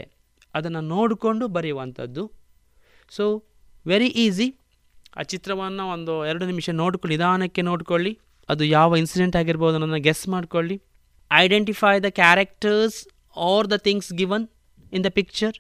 [0.55, 2.33] ಅದನ್ನು ನೋಡಿಕೊಂಡು ಬರೆಯುವಂಥದ್ದು.
[3.11, 3.45] ಸೊ
[3.87, 4.49] ವೆರಿ ಈಸಿ
[5.17, 8.19] ಆ ಚಿತ್ರವನ್ನು ಒಂದು ಎರಡು ನಿಮಿಷ ನೋಡ್ಕೊಳ್ಳಿ, ನಿಧಾನಕ್ಕೆ ನೋಡಿಕೊಳ್ಳಿ.
[8.49, 10.83] ಅದು ಯಾವ ಇನ್ಸಿಡೆಂಟ್ ಆಗಿರ್ಬೋದು ಅನ್ನೋದನ್ನು ಗೆಸ್ ಮಾಡಿಕೊಳ್ಳಿ.
[11.33, 12.99] Identify the characters
[13.37, 14.49] or the things given
[14.93, 15.57] in the picture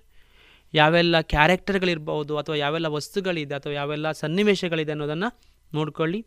[0.75, 5.41] ಯಾವೆಲ್ಲ ಕ್ಯಾರೆಕ್ಟರ್ಗಳಿರ್ಬೋದು ಅಥವಾ ಯಾವೆಲ್ಲ ವಸ್ತುಗಳಿದೆ ಅಥವಾ ಯಾವೆಲ್ಲ ಸನ್ನಿವೇಶಗಳಿದೆ ಅನ್ನೋದನ್ನು
[5.75, 6.27] ನೋಡ್ಕೊಳ್ಳಿ.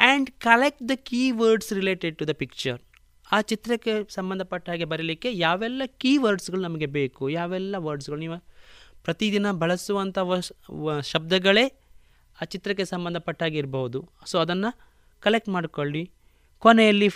[0.00, 2.80] And collect the key words related to the picture
[3.32, 8.38] ಆ ಚಿತ್ರಕ್ಕೆ ಸಂಬಂಧಪಟ್ಟ ಹಾಗೆ ಬರೀಲಿಕ್ಕೆ ಯಾವೆಲ್ಲ ಕೀ ವರ್ಡ್ಸ್ಗಳು ನಮಗೆ ಬೇಕು, ಯಾವೆಲ್ಲ ವರ್ಡ್ಸ್ಗಳು ನೀವು
[9.04, 10.18] ಪ್ರತಿದಿನ ಬಳಸುವಂಥ
[11.02, 11.66] ಶಬ್ದಗಳೇ
[12.40, 12.84] ಆ ಚಿತ್ರಕ್ಕೆ
[13.56, 14.08] ಇರಬಹುದು.
[14.26, 14.70] ಸೊ ಅದನ್ನು
[15.20, 16.10] ಕಲೆಕ್ಟ್ ಮಾಡಿಕೊಳ್ಳಿ.
[16.58, 17.08] ಕೊನೆಯಲ್ಲಿ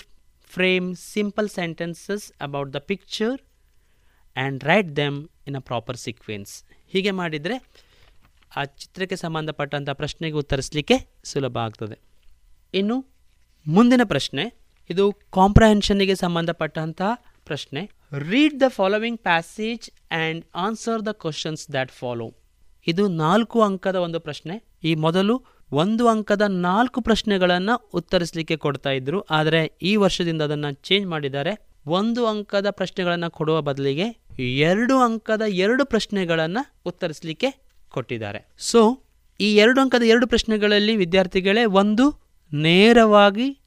[0.52, 3.40] frame simple sentences about the picture
[4.36, 6.64] and write them in a proper sequence.
[6.92, 7.56] ಹೀಗೆ ಮಾಡಿದರೆ
[8.56, 11.96] ಆ ಚಿತ್ರಕ್ಕೆ ಸಂಬಂಧಪಟ್ಟಂಥ ಪ್ರಶ್ನೆಗೆ ಉತ್ತರಿಸಲಿಕ್ಕೆ ಸುಲಭ ಆಗ್ತದೆ.
[12.74, 12.96] ಇನ್ನು
[13.66, 14.44] ಮುಂದಿನ ಪ್ರಶ್ನೆ,
[14.90, 17.10] ಇದು ಕಾಂಪ್ರಹೆನ್ಷನ್ನಿಗೆ ಸಂಬಂಧಪಟ್ಟಂತಹ
[17.44, 17.90] ಪ್ರಶ್ನೆ.
[18.30, 22.34] Read the following passage and answer the questions that follow
[22.86, 24.54] ಇದು ನಾಲ್ಕು ಅಂಕದ ಒಂದು ಪ್ರಶ್ನೆ.
[24.84, 25.34] ಈ ಮೊದಲು
[25.72, 29.20] ಒಂದು ಅಂಕದ ನಾಲ್ಕು ಪ್ರಶ್ನೆಗಳನ್ನು ಉತ್ತರಿಸಲಿಕ್ಕೆ ಕೊಡ್ತಾ ಇದ್ರು.
[29.20, 31.52] ಆದರೆ ಈ ವರ್ಷದಿಂದ ಅದನ್ನು ಚೇಂಜ್ ಮಾಡಿದ್ದಾರೆ.
[31.86, 34.06] ಒಂದು ಅಂಕದ ಪ್ರಶ್ನೆಗಳನ್ನು ಕೊಡುವ ಬದಲಿಗೆ
[34.38, 38.54] ಎರಡು ಅಂಕದ ಎರಡು ಪ್ರಶ್ನೆಗಳನ್ನು ಉತ್ತರಿಸಲಿಕ್ಕೆ ಕೊಟ್ಟಿದ್ದಾರೆ.
[38.58, 39.02] ಸೊ
[39.40, 42.22] ಈ ಎರಡು ಅಂಕದ ಎರಡು ಪ್ರಶ್ನೆಗಳಲ್ಲಿ ವಿದ್ಯಾರ್ಥಿಗಳೇ ಒಂದು
[42.54, 43.58] ನೇರವಾಗಿ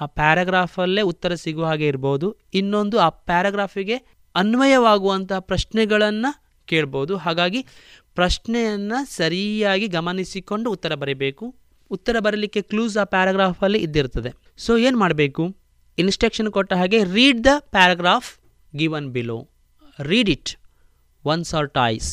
[0.00, 3.96] ಆ ಪ್ಯಾರಾಗ್ರಾಫಲ್ಲೇ ಉತ್ತರ ಸಿಗುವ ಹಾಗೆ ಇರ್ಬೋದು, ಇನ್ನೊಂದು ಆ ಪ್ಯಾರಾಗ್ರಾಫಿಗೆ
[4.34, 7.16] ಅನ್ವಯವಾಗುವಂತಹ ಪ್ರಶ್ನೆಗಳನ್ನು ಕೇಳ್ಬೋದು.
[7.16, 7.66] ಹಾಗಾಗಿ
[8.14, 11.54] ಪ್ರಶ್ನೆಯನ್ನು ಸರಿಯಾಗಿ ಗಮನಿಸಿಕೊಂಡು ಉತ್ತರ ಬರೀಬೇಕು.
[11.90, 14.34] ಉತ್ತರ ಬರಲಿಕ್ಕೆ ಕ್ಲೂಸ್ ಆ ಪ್ಯಾರಾಗ್ರಾಫಲ್ಲಿ ಇದ್ದಿರ್ತದೆ.
[14.56, 15.56] ಸೊ ಏನು ಮಾಡಬೇಕು?
[15.98, 18.38] ಇನ್ಸ್ಟ್ರಕ್ಷನ್ ಕೊಟ್ಟ ಹಾಗೆ read the paragraph
[18.76, 19.48] given below
[19.98, 20.46] read it
[21.24, 22.08] once or twice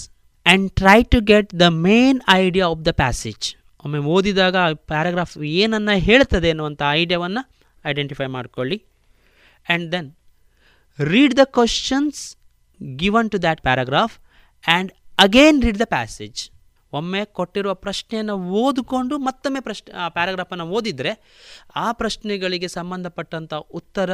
[0.46, 3.46] and try to get the main idea of the passage.
[3.86, 4.56] ಒಮ್ಮೆ ಓದಿದಾಗ
[4.92, 7.42] ಪ್ಯಾರಾಗ್ರಾಫ್ ಏನನ್ನು ಹೇಳ್ತದೆ ಅನ್ನುವಂಥ ಐಡಿಯಾವನ್ನು
[7.86, 8.78] ಐಡೆಂಟಿಫೈ ಮಾಡಿಕೊಳ್ಳಿ.
[9.70, 10.10] And then
[11.00, 12.22] read the questions
[12.96, 14.16] given to that paragraph
[14.68, 16.42] and again read the passage
[16.94, 21.14] ಒಮ್ಮೆ ಕೊಟ್ಟಿರುವ ಪ್ರಶ್ನೆಯನ್ನು ಓದಿಕೊಂಡು ಮತ್ತೊಮ್ಮೆ ಪ್ರಶ್ನೆ, ಆ ಪ್ಯಾರಾಗ್ರಾಫನ್ನು ಓದಿದರೆ
[21.76, 24.12] ಆ ಪ್ರಶ್ನೆಗಳಿಗೆ ಸಂಬಂಧಪಟ್ಟಂಥ ಉತ್ತರ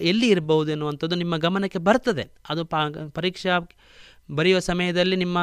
[0.00, 2.24] ಎಲ್ಲಿ ಇರಬಹುದು ಎನ್ನುವಂಥದ್ದು ನಿಮ್ಮ ಗಮನಕ್ಕೆ ಬರ್ತದೆ.
[2.48, 2.64] ಅದು
[3.10, 3.58] ಪರೀಕ್ಷಾ
[4.30, 5.38] ಬರೆಯುವ ಸಮಯದಲ್ಲಿ ನಿಮ್ಮ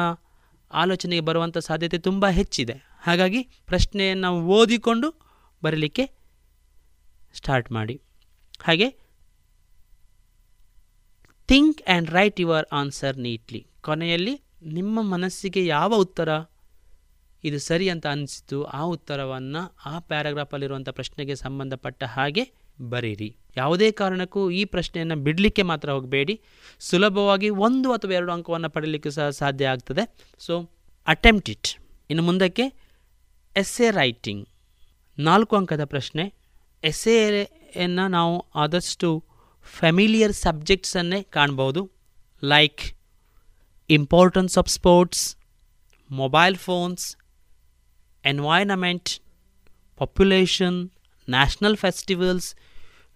[0.72, 2.76] ಆಲೋಚನೆಗೆ ಬರುವಂಥ ಸಾಧ್ಯತೆ ತುಂಬ ಹೆಚ್ಚಿದೆ.
[3.02, 5.08] ಹಾಗಾಗಿ ಪ್ರಶ್ನೆಯನ್ನು ಓದಿಕೊಂಡು
[5.62, 6.04] ಬರಲಿಕ್ಕೆ
[7.34, 8.00] ಸ್ಟಾರ್ಟ್ ಮಾಡಿ.
[8.62, 8.88] ಹಾಗೆ
[11.48, 16.28] think and write your answer neatly ಕೊನೆಯಲ್ಲಿ ನಿಮ್ಮ ಮನಸ್ಸಿಗೆ ಯಾವ ಉತ್ತರ
[17.44, 22.44] ಇದು ಸರಿ ಅಂತ ಅನಿಸಿತು ಆ ಉತ್ತರವನ್ನು ಆ ಪ್ಯಾರಾಗ್ರಾಫಲ್ಲಿರುವಂಥ ಪ್ರಶ್ನೆಗೆ ಸಂಬಂಧಪಟ್ಟ ಹಾಗೆ
[22.80, 23.36] ಬರೀರಿ.
[23.56, 26.40] ಯಾವುದೇ ಕಾರಣಕ್ಕೂ ಈ ಪ್ರಶ್ನೆಯನ್ನು ಬಿಡಲಿಕ್ಕೆ ಮಾತ್ರ ಹೋಗಬೇಡಿ.
[26.78, 30.16] ಸುಲಭವಾಗಿ ಒಂದು ಅಥವಾ ಎರಡು ಅಂಕವನ್ನು ಪಡೆಯಲಿಕ್ಕೆ ಸಹ ಸಾಧ್ಯ ಆಗ್ತದೆ.
[30.38, 30.70] ಸೊ
[31.06, 31.68] ಅಟೆಂಪ್ಟ್ ಇಟ್
[32.10, 32.62] ಇನ್ನು ಮುಂದಕ್ಕೆ
[33.56, 34.48] ಎಸ್ಸೆ ರೈಟಿಂಗ್
[35.18, 36.34] ನಾಲ್ಕು ಅಂಕದ ಪ್ರಶ್ನೆ.
[36.84, 39.24] ಎಸ್ಸೆಯನ್ನು ನಾವು ಆದಷ್ಟು
[39.62, 41.90] ಫ್ಯಾಮಿಲಿಯರ್ ಸಬ್ಜೆಕ್ಟ್ಸನ್ನೇ ಕಾಣ್ಬೋದು.
[42.44, 42.80] Like
[43.90, 45.36] importance of sports
[46.10, 47.16] mobile phones
[48.24, 49.20] environment
[49.96, 50.90] population
[51.28, 52.54] national festivals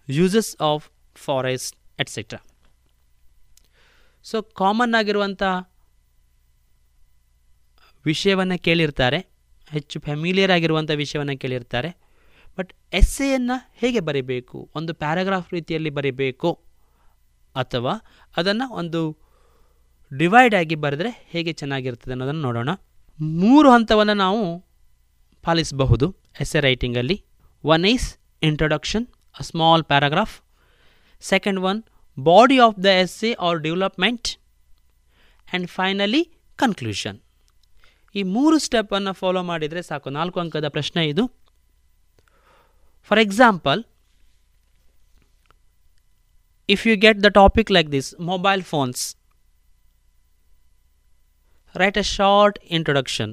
[0.09, 2.39] uses of forest etcetera
[4.23, 5.43] so common ಆಗಿರುವಂಥ
[8.05, 9.19] ವಿಷಯವನ್ನು ಕೇಳಿರ್ತಾರೆ,
[9.69, 11.89] ಹೆಚ್ಚು ಫ್ಯಾಮಿಲಿಯರ್ ಆಗಿರುವಂಥ ವಿಷಯವನ್ನು ಕೇಳಿರ್ತಾರೆ.
[12.57, 14.69] ಬಟ್ ಎಸ್ಸೆಯನ್ನು ಹೇಗೆ ಬರೀಬೇಕು?
[14.75, 16.53] ಒಂದು ಪ್ಯಾರಾಗ್ರಾಫ್ ರೀತಿಯಲ್ಲಿ ಬರೀಬೇಕು?
[17.55, 17.93] ಅಥವಾ
[18.37, 19.17] ಅದನ್ನು ಒಂದು
[20.17, 22.69] ಡಿವೈಡ್ ಆಗಿ ಬರೆದ್ರೆ ಹೇಗೆ ಚೆನ್ನಾಗಿರ್ತದೆ ಅನ್ನೋದನ್ನು ನೋಡೋಣ.
[23.21, 24.59] ಮೂರು ಹಂತವನ್ನು ನಾವು
[25.43, 27.25] ಪಾಲಿಸಬಹುದು essay ರೈಟಿಂಗಲ್ಲಿ
[27.63, 29.07] one is introduction
[29.39, 30.41] a small paragraph
[31.21, 31.83] second one
[32.19, 36.23] body of the essay or development and finally
[36.55, 37.19] conclusion
[38.15, 40.09] ಈ ಮೂರು ಸ್ಟೆಪ್ಪನ್ನು ಫಾಲೋ ಮಾಡಿದರೆ ಸಾಕು.
[40.09, 41.25] ನಾಲ್ಕು ಅಂಕದ ಪ್ರಶ್ನೆ ಇದು.
[43.03, 43.83] For example
[46.69, 49.03] if you get the topic like this mobile phones
[51.75, 53.29] write a short introduction.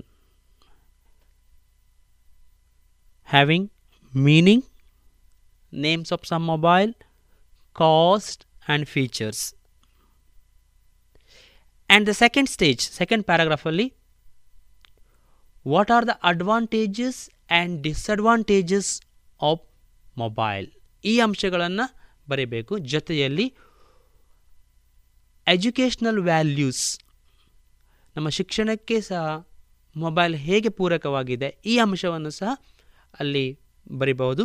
[3.28, 3.64] Having
[4.12, 4.62] meaning,
[5.73, 6.93] names of some mobile,
[7.77, 9.55] cost, and features.
[11.91, 13.89] And the second stage, second paragraph only,
[15.66, 17.16] what are the advantages
[17.51, 18.87] and disadvantages
[19.41, 19.59] of
[20.16, 20.66] mobile
[21.05, 21.85] ಈ ಅಂಶಗಳನ್ನು
[22.29, 23.45] ಬರೀಬೇಕು ಜೊತೆಯಲ್ಲಿ
[25.47, 26.83] educational values
[28.16, 29.23] ನಮ್ಮ ಶಿಕ್ಷಣಕ್ಕೆ ಸಹ
[29.97, 32.51] mobile ಹೇಗೆ ಪೂರಕವಾಗಿದೆ ಈ ಅಂಶವನ್ನು ಸಹ
[33.21, 33.45] ಅಲ್ಲಿ
[33.87, 34.45] ಬರಿಬಹುದು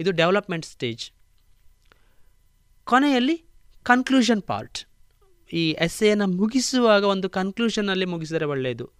[0.00, 1.10] ಇದು ಡೆವಲಪ್ಮೆಂಟ್ ಸ್ಟೇಜ್.
[2.84, 3.44] ಕೊನೆಯಲ್ಲಿ
[3.82, 4.78] ಕನ್ಕ್ಲೂಷನ್ ಪಾರ್ಟ್.
[5.52, 8.90] ಈ ಎಸ್ಸೆಯನ್ನು ಮುಗಿಸುವಾಗ ಒಂದು ಕನ್ಕ್ಲೂಷನಲ್ಲಿ ಮುಗಿಸಿದರೆ ಒಳ್ಳೆಯದು.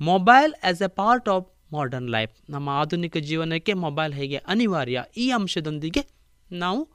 [0.00, 2.50] Mobile as a part of modern life.
[2.50, 6.06] ನಮ್ಮ ಆಧುನಿಕ ಜೀವನಕ್ಕೆ ಮೊಬೈಲ್ ಹೇಗೆ ಅನಿವಾರ್ಯ ಈ ಅಂಶದೊಂದಿಗೆ
[6.52, 6.88] ನಾವು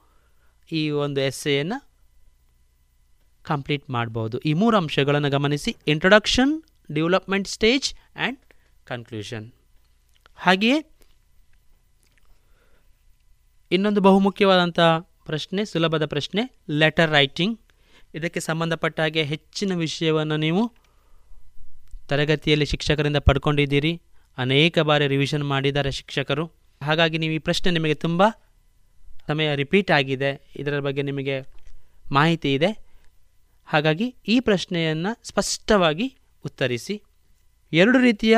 [0.72, 1.90] ಈ ಒಂದು ಎಸ್ಸೆಯನ್ನು
[3.42, 4.38] ಕಂಪ್ಲೀಟ್ ಮಾಡ್ಬೋದು.
[4.38, 5.76] ಈ ಮೂರು ಅಂಶಗಳನ್ನು ಗಮನಿಸಿ.
[5.86, 8.38] Introduction, development stage, and
[8.84, 9.52] conclusion.
[10.36, 10.93] ಹಾಗೆಯೇ
[13.74, 14.80] ಇನ್ನೊಂದು ಬಹುಮುಖ್ಯವಾದಂಥ
[15.28, 16.42] ಪ್ರಶ್ನೆ, ಸುಲಭದ ಪ್ರಶ್ನೆ
[16.80, 17.54] ಲೆಟರ್ ರೈಟಿಂಗ್
[18.14, 20.62] ಇದಕ್ಕೆ ಸಂಬಂಧಪಟ್ಟ ಹಾಗೆ ಹೆಚ್ಚಿನ ವಿಷಯವನ್ನು ನೀವು
[22.08, 23.92] ತರಗತಿಯಲ್ಲಿ ಶಿಕ್ಷಕರಿಂದ ಪಡ್ಕೊಂಡಿದ್ದೀರಿ.
[24.38, 26.44] ಅನೇಕ ಬಾರಿ ರಿವಿಷನ್ ಮಾಡಿದ್ದಾರೆ ಶಿಕ್ಷಕರು.
[26.82, 28.22] ಹಾಗಾಗಿ ನೀವು ಈ ಪ್ರಶ್ನೆ ನಿಮಗೆ ತುಂಬ
[29.26, 30.30] ಸಮಯ ರಿಪೀಟ್ ಆಗಿದೆ.
[30.56, 31.36] ಇದರ ಬಗ್ಗೆ ನಿಮಗೆ
[32.12, 32.70] ಮಾಹಿತಿ ಇದೆ.
[33.68, 36.06] ಹಾಗಾಗಿ ಈ ಪ್ರಶ್ನೆಯನ್ನು ಸ್ಪಷ್ಟವಾಗಿ
[36.44, 36.96] ಉತ್ತರಿಸಿ.
[37.72, 38.36] ಎರಡು ರೀತಿಯ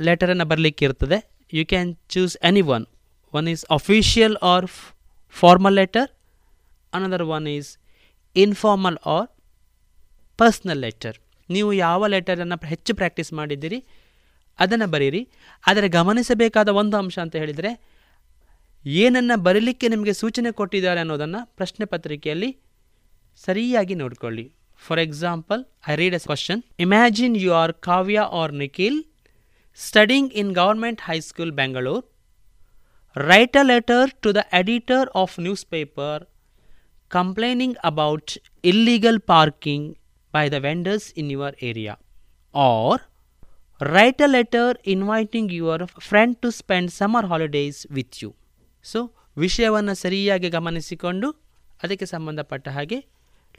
[0.00, 1.18] ಲೆಟರನ್ನು ಬರಲಿಕ್ಕಿರ್ತದೆ
[1.52, 2.86] you can choose any one
[3.36, 4.66] one is official or
[5.36, 6.08] formal letter
[6.92, 7.68] another one is
[8.36, 9.28] informal or
[10.38, 11.16] personal letter
[11.48, 13.78] ನೀವು ಯಾವ ಲೆಟರನ್ನು ಹೆಚ್ಚು ಪ್ರಾಕ್ಟೀಸ್ ಮಾಡಿದ್ದೀರಿ,
[14.58, 15.22] ಅದನ್ನು ಬರೀರಿ.
[15.64, 17.70] ಆದರೆ ಗಮನಿಸಬೇಕಾದ ಒಂದು ಅಂಶ ಅಂತ ಹೇಳಿದರೆ,
[18.84, 22.50] ಏನನ್ನು ಬರೀಲಿಕ್ಕೆ ನಿಮಗೆ ಸೂಚನೆ ಕೊಟ್ಟಿದ್ದಾರೆ ಅನ್ನೋದನ್ನು ಪ್ರಶ್ನೆ ಪತ್ರಿಕೆಯಲ್ಲಿ
[23.44, 24.46] ಸರಿಯಾಗಿ ನೋಡಿಕೊಳ್ಳಿ.
[24.86, 29.00] For example I read a question imagine you are Kavya or Nikhil
[29.76, 32.17] studying in government high school Bengaluru
[33.18, 36.14] write a letter to the editor of newspaper
[37.10, 39.84] complaining about illegal parking
[40.34, 41.94] by the vendors in your area
[42.54, 42.98] or
[43.80, 48.30] write a letter inviting your friend to spend summer holidays with you
[48.84, 49.00] so
[49.36, 51.28] ವಿಷಯವನ್ನು ಸರಿಯಾಗಿ ಗಮನಿಸಿಕೊಂಡು
[51.82, 52.98] ಅದಕ್ಕೆ ಸಂಬಂಧಪಟ್ಟ ಹಾಗೆ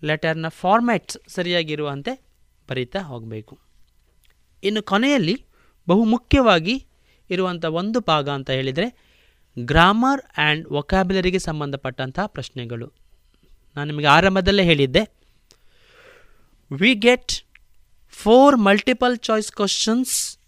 [0.03, 2.13] ಲೆಟರ್ನ formats ಸರಿಯಾಗಿರುವಂತೆ
[2.69, 3.53] ಬರೀತಾ ಹೋಗಬೇಕು
[4.63, 5.35] ಇನ್ನು ಕೊನೆಯಲ್ಲಿ
[5.87, 6.75] ಬಹು ಮುಖ್ಯವಾಗಿ
[7.29, 8.87] ಇರುವಂಥ ಒಂದು ಭಾಗ ಅಂತ ಹೇಳಿದರೆ
[9.65, 12.93] ಗ್ರಾಮರ್ ಆ್ಯಂಡ್ ವೊಕ್ಯಾಬ್ಯುಲರಿಗೆ ಸಂಬಂಧಪಟ್ಟಂತಹ ಪ್ರಶ್ನೆಗಳು.
[13.75, 15.03] ನಾನು ನಿಮಗೆ ಆರಂಭದಲ್ಲೇ ಹೇಳಿದ್ದೆ.
[16.71, 17.31] We get
[18.09, 20.39] four multiple choice questions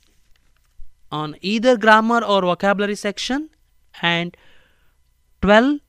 [1.12, 3.50] on either grammar or vocabulary section
[4.04, 4.38] and
[5.42, 5.80] twelve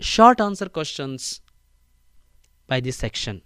[0.00, 1.40] short answer questions
[2.70, 3.40] by this section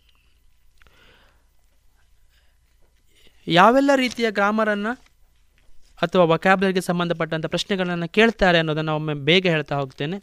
[3.46, 5.03] ಯಾವೆಲ್ಲ ರೀತಿಯ ಗ್ರಾಮರನ್ನು
[6.02, 10.18] ಅಥವಾ ವೊಕ್ಯಾಬ್ಲರಿಗೆ ಸಂಬಂಧಪಟ್ಟಂಥ ಪ್ರಶ್ನೆಗಳನ್ನು ಕೇಳ್ತಾರೆ ಅನ್ನೋದನ್ನು ಒಮ್ಮೆ ಬೇಗ ಹೇಳ್ತಾ ಹೋಗ್ತೇನೆ.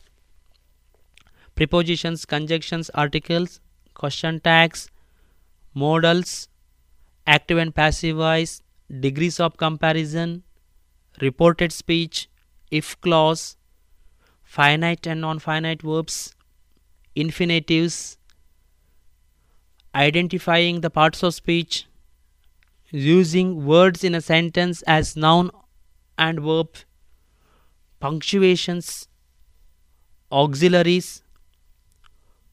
[1.55, 3.59] Prepositions conjunctions articles
[3.95, 4.89] question tags
[5.75, 6.49] modals
[7.27, 8.61] active and passive voice
[9.01, 10.41] degrees of comparison
[11.19, 12.27] reported speech
[12.71, 13.57] if clause
[14.45, 16.33] finite and non finite verbs
[17.17, 18.17] infinitives
[19.93, 21.85] identifying the parts of speech,
[22.93, 25.49] using words in a sentence as noun
[26.17, 26.69] and verb,
[28.01, 28.87] punctuations,
[30.31, 31.09] auxiliaries,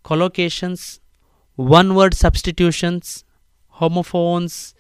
[0.05, 1.01] collocations,
[1.59, 3.25] one word substitutions,
[3.75, 4.75] homophones,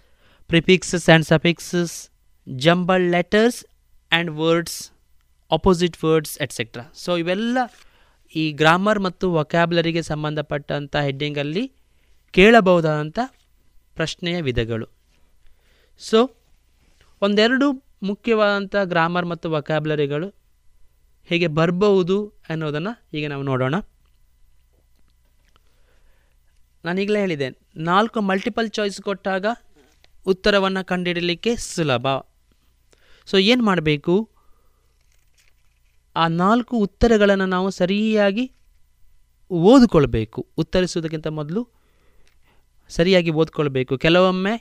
[0.50, 2.10] prefixes and suffixes,
[2.46, 3.64] jumbled letters
[4.10, 4.74] and words,
[5.50, 6.62] opposite words, etc.
[6.94, 7.58] So ಇವೆಲ್ಲ
[8.34, 11.64] ಈ grammar ಮತ್ತು ವೊಕ್ಯಾಬ್ಲರಿಗೆ ಸಂಬಂಧಪಟ್ಟಂಥ ಹೆಡ್ಡಿಂಗಲ್ಲಿ
[12.34, 13.18] ಕೇಳಬಹುದಾದಂಥ
[13.96, 14.88] ಪ್ರಶ್ನೆಯ ವಿಧಗಳು
[16.00, 16.18] so
[17.22, 17.68] ಒಂದೆರಡು
[18.02, 20.28] ಮುಖ್ಯವಾದಂಥ grammar ಮತ್ತು ವಕ್ಯಾಬ್ಲರಿಗಳು
[21.28, 22.16] ಹೇಗೆ ಬರಬಹುದು
[22.48, 23.74] ಅನ್ನೋದನ್ನು ಈಗ ನಾವು ನೋಡೋಣ.
[26.84, 29.46] ನಾನೀಗಲೇ ಹೇಳಿದೆ, ನಾಲ್ಕು ಮಲ್ಟಿಪಲ್ ಚಾಯ್ಸ್ ಕೊಟ್ಟಾಗ
[30.26, 32.06] ಉತ್ತರವನ್ನು ಕಂಡುಹಿಡಲಿಕ್ಕೆ ಸುಲಭ.
[33.26, 34.30] ಸೊ ಏನು ಮಾಡಬೇಕು?
[36.16, 38.44] ಆ ನಾಲ್ಕು ಉತ್ತರಗಳನ್ನು ನಾವು ಸರಿಯಾಗಿ
[39.50, 40.46] ಓದಿಕೊಳ್ಬೇಕು.
[40.58, 41.62] ಉತ್ತರಿಸುವುದಕ್ಕಿಂತ ಮೊದಲು
[42.90, 43.98] ಸರಿಯಾಗಿ ಓದ್ಕೊಳ್ಬೇಕು.
[43.98, 44.54] ಕೆಲವೊಮ್ಮೆ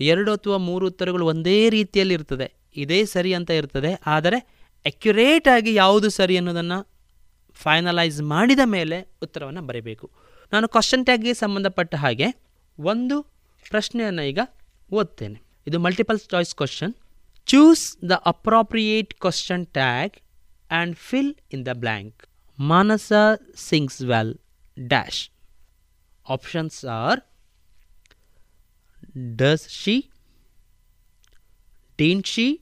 [0.00, 2.59] ಎರಡು ಅಥವಾ ಮೂರು ಉತ್ತರಗಳು ಒಂದೇ ರೀತಿಯಲ್ಲಿ ಇರ್ತದೆ.
[2.76, 3.92] ಇದೇ ಸರಿ ಅಂತ ಇರ್ತದೆ.
[4.06, 4.38] ಆದರೆ
[4.86, 6.78] ಅಕ್ಯುರೇಟ್ ಆಗಿ ಯಾವುದು ಸರಿ ಅನ್ನೋದನ್ನು
[7.54, 10.06] ಫೈನಲೈಸ್ ಮಾಡಿದ ಮೇಲೆ ಉತ್ತರವನ್ನು ಬರೀಬೇಕು.
[10.52, 12.28] ನಾನು ಕ್ವಶನ್ ಟ್ಯಾಗ್ಗೆ ಸಂಬಂಧಪಟ್ಟ ಹಾಗೆ
[12.78, 13.16] ಒಂದು
[13.70, 14.40] ಪ್ರಶ್ನೆಯನ್ನು ಈಗ
[14.90, 15.38] ಓದ್ತೇನೆ.
[15.66, 16.94] ಇದು multiple choice question
[17.46, 20.16] choose the appropriate question tag
[20.70, 22.18] and fill in the blank
[22.58, 23.12] Manasa
[23.56, 24.32] sings well
[24.76, 25.20] dash
[26.26, 27.20] options are
[29.36, 29.94] does she
[32.00, 32.60] didn't she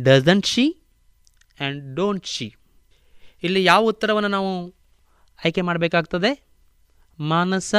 [0.00, 0.76] doesn't she
[1.60, 2.56] and don't she
[3.42, 4.68] ಇಲ್ಲಿ ಯಾವ ಉತ್ತರವನ್ನು ನಾವು
[5.44, 6.46] ಆಯ್ಕೆ ಮಾಡಬೇಕಾಗ್ತದೆ?
[7.20, 7.74] Manasa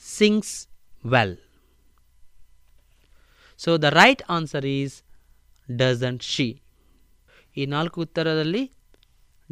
[0.00, 0.68] sings
[1.06, 1.36] well.
[3.58, 5.02] So the right answer is
[5.76, 6.62] doesn't she
[7.56, 8.72] ಈ ನಾಲ್ಕು ಉತ್ತರದಲ್ಲಿ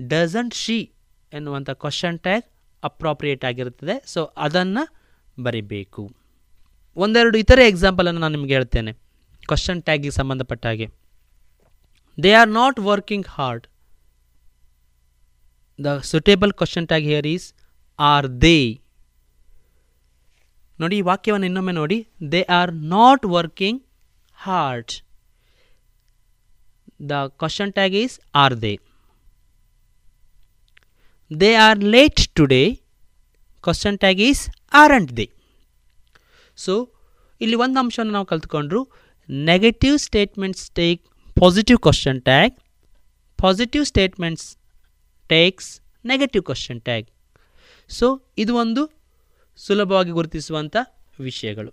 [0.01, 0.93] doesn't she
[1.33, 2.45] ಎನ್ನುವಂಥ ಕ್ವಶನ್ ಟ್ಯಾಗ್
[2.85, 4.03] ಅಪ್ರಾಪ್ರಿಯೇಟ್ ಆಗಿರುತ್ತದೆ.
[4.07, 4.83] ಸೊ ಅದನ್ನು
[5.43, 6.17] ಬರಿಬೇಕು.
[6.97, 9.04] ಒಂದೆರಡು ಇತರೆ ಎಕ್ಸಾಂಪಲನ್ನು ನಾನು ನಿಮಗೆ ಹೇಳ್ತೇನೆ.
[9.51, 10.87] ಕ್ವಶನ್ ಟ್ಯಾಗಿಗೆ ಸಂಬಂಧಪಟ್ಟ ಹಾಗೆ.
[12.19, 13.67] They are not working hard
[15.79, 17.47] the suitable question tag here is
[17.99, 18.59] are they
[20.79, 21.99] ನೋಡಿ ಈ ವಾಕ್ಯವನ್ನು ಇನ್ನೊಮ್ಮೆ ನೋಡಿ.
[22.33, 23.81] They are not working
[24.39, 24.93] hard
[27.11, 28.73] the question tag is are they
[31.31, 32.63] they are late today
[33.65, 34.43] question tag is
[34.93, 35.27] aren't they
[36.59, 36.73] so
[37.41, 38.81] ಇಲ್ಲಿ ಒಂದು ಅಂಶವನ್ನು ನಾವು ಕಲ್ತ್ಕೊಂಡ್ರು
[39.29, 41.03] negative statements take
[41.41, 42.55] positive question tag
[43.43, 44.57] positive statements
[45.29, 47.07] takes negative question tag
[47.91, 49.01] so ಇದು ಒಂದು
[49.57, 50.77] ಸುಲಭವಾಗಿ ಗುರುತಿಸುವಂಥ
[51.21, 51.73] ವಿಷಯಗಳು.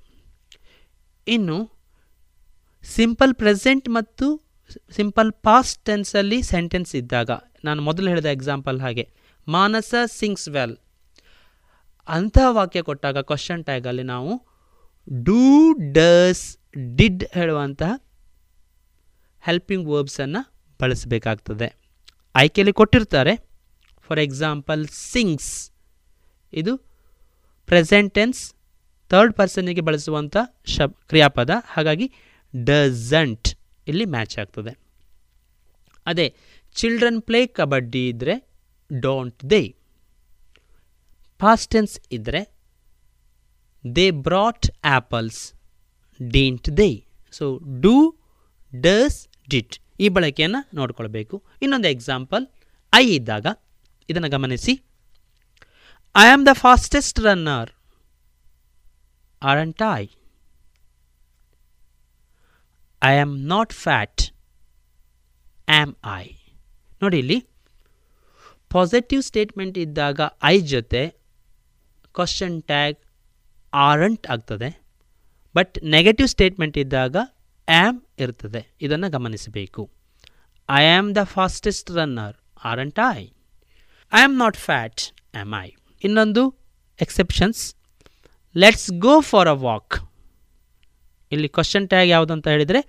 [1.27, 1.79] ಇನ್ನು
[2.83, 4.49] ಸಿಂಪಲ್ ಪ್ರೆಸೆಂಟ್ ಮತ್ತು
[4.95, 7.31] ಸಿಂಪಲ್ ಪಾಸ್ಟ್ ಟೆನ್ಸಲ್ಲಿ ಸೆಂಟೆನ್ಸ್ ಇದ್ದಾಗ,
[7.65, 9.13] ನಾನು ಮೊದಲು ಹೇಳಿದ ಎಕ್ಸಾಂಪಲ್ ಹಾಗೆ,
[9.47, 10.77] ಮಾನಸ ಸಿಂಗ್ಸ್ ವೆಲ್
[12.07, 14.47] ಅಂತಹ ವಾಕ್ಯ ಕೊಟ್ಟಾಗ ಕ್ವಶನ್ ಟ್ಯಾಗಲ್ಲಿ ನಾವು
[15.07, 16.60] ಡೂ ಡಸ್
[16.95, 17.91] ಡಿಡ್ ಹೇಳುವಂತಹ
[19.41, 21.75] ಹೆಲ್ಪಿಂಗ್ ವರ್ಬ್ಸನ್ನು ಬಳಸಬೇಕಾಗ್ತದೆ.
[22.35, 23.35] ಆಯ್ಕೆಯಲ್ಲಿ ಕೊಟ್ಟಿರ್ತಾರೆ.
[24.01, 25.71] ಫಾರ್ ಎಕ್ಸಾಂಪಲ್ ಸಿಂಗ್ಸ್
[26.53, 26.77] ಇದು
[27.65, 28.53] ಪ್ರೆಸೆಂಟ್ ಟೆನ್ಸ್
[29.09, 31.49] ಥರ್ಡ್ ಪರ್ಸನ್ನಿಗೆ ಬಳಸುವಂಥ ಶಬ್ ಕ್ರಿಯಾಪದ.
[31.65, 32.13] ಹಾಗಾಗಿ
[32.55, 33.55] ಡಝಂಟ್
[33.87, 34.77] ಇಲ್ಲಿ ಮ್ಯಾಚ್ ಆಗ್ತದೆ.
[36.05, 36.35] ಅದೇ
[36.75, 38.49] ಚಿಲ್ಡ್ರನ್ ಪ್ಲೇ ಕಬಡ್ಡಿ ಇದ್ದರೆ
[38.99, 39.75] ಡೋಂಟ್ ದೇ
[41.39, 42.57] ಪಾಸ್ಟೆನ್ಸ್ ಇದ್ದರೆ
[43.95, 45.53] they brought apples
[46.35, 46.89] didn't they
[47.33, 47.45] so
[47.83, 47.95] do
[48.73, 49.19] does
[49.51, 51.35] did ಈ ಬಳಕೆಯನ್ನು ನೋಡ್ಕೊಳ್ಬೇಕು.
[51.63, 52.45] ಇನ್ನೊಂದು ಎಕ್ಸಾಂಪಲ್
[52.93, 53.47] ಐ ಇದ್ದಾಗ
[54.09, 54.73] ಇದನ್ನು ಗಮನಿಸಿ.
[56.15, 57.71] I am the fastest runner
[59.41, 60.03] aren't I
[63.01, 64.23] I am not fat
[65.67, 66.25] am I
[67.03, 67.39] ನೋಡಿ ಇಲ್ಲಿ
[68.71, 71.01] ಪಾಸಿಟಿವ್ ಸ್ಟೇಟ್ಮೆಂಟ್ ಇದ್ದಾಗ ಐ ಜೊತೆ
[72.15, 72.97] ಕ್ವಶನ್ ಟ್ಯಾಗ್
[73.73, 74.69] ಆರಂಟ್ ಆಗ್ತದೆ.
[75.55, 77.15] ಬಟ್ ನೆಗೆಟಿವ್ ಸ್ಟೇಟ್ಮೆಂಟ್ ಇದ್ದಾಗ
[77.67, 78.61] ಆ್ಯಮ್ ಇರ್ತದೆ.
[78.85, 79.81] ಇದನ್ನು ಗಮನಿಸಬೇಕು.
[80.69, 82.35] I am the fastest runner
[82.83, 83.21] aren't I
[84.11, 85.01] I am not fat
[85.41, 85.67] am I
[86.01, 86.43] ಇನ್ನೊಂದು
[86.99, 87.61] exceptions
[88.55, 89.95] let's go for a walk
[91.31, 92.81] ಇಲ್ಲಿ ಕ್ವಶನ್ ಟ್ಯಾಗ್ ಯಾವುದು ಅಂತ ಹೇಳಿದರೆ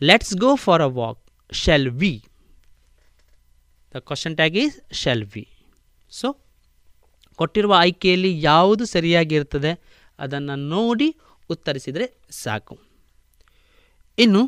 [0.00, 1.20] let's go for a walk
[1.52, 2.12] shall we
[3.94, 5.44] the question tag is shall we
[6.12, 6.28] so
[7.38, 9.72] ಕೊಟ್ಟಿರುವ ಆಯ್ಕೆಯಲ್ಲಿ ಯಾವುದು ಸರಿಯಾಗಿರ್ತದೆ,
[10.18, 11.08] ಅದನ್ನು ನೋಡಿ
[11.50, 12.78] ಉತ್ತರಿಸಿದರೆ ಸಾಕು.
[14.18, 14.42] ಇನ್ನು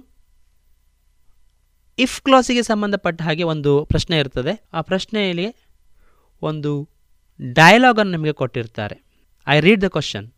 [1.98, 4.64] ಇಫ್ ಕ್ಲಾಸಿಗೆ ಸಂಬಂಧಪಟ್ಟ ಹಾಗೆ ಒಂದು ಪ್ರಶ್ನೆ ಇರ್ತದೆ.
[4.72, 5.46] ಆ ಪ್ರಶ್ನೆಯಲ್ಲಿ
[6.42, 6.88] ಒಂದು
[7.40, 8.96] ಡಯಲಾಗನ್ನು ನಿಮಗೆ ಕೊಟ್ಟಿರ್ತಾರೆ.
[9.46, 10.28] I read the question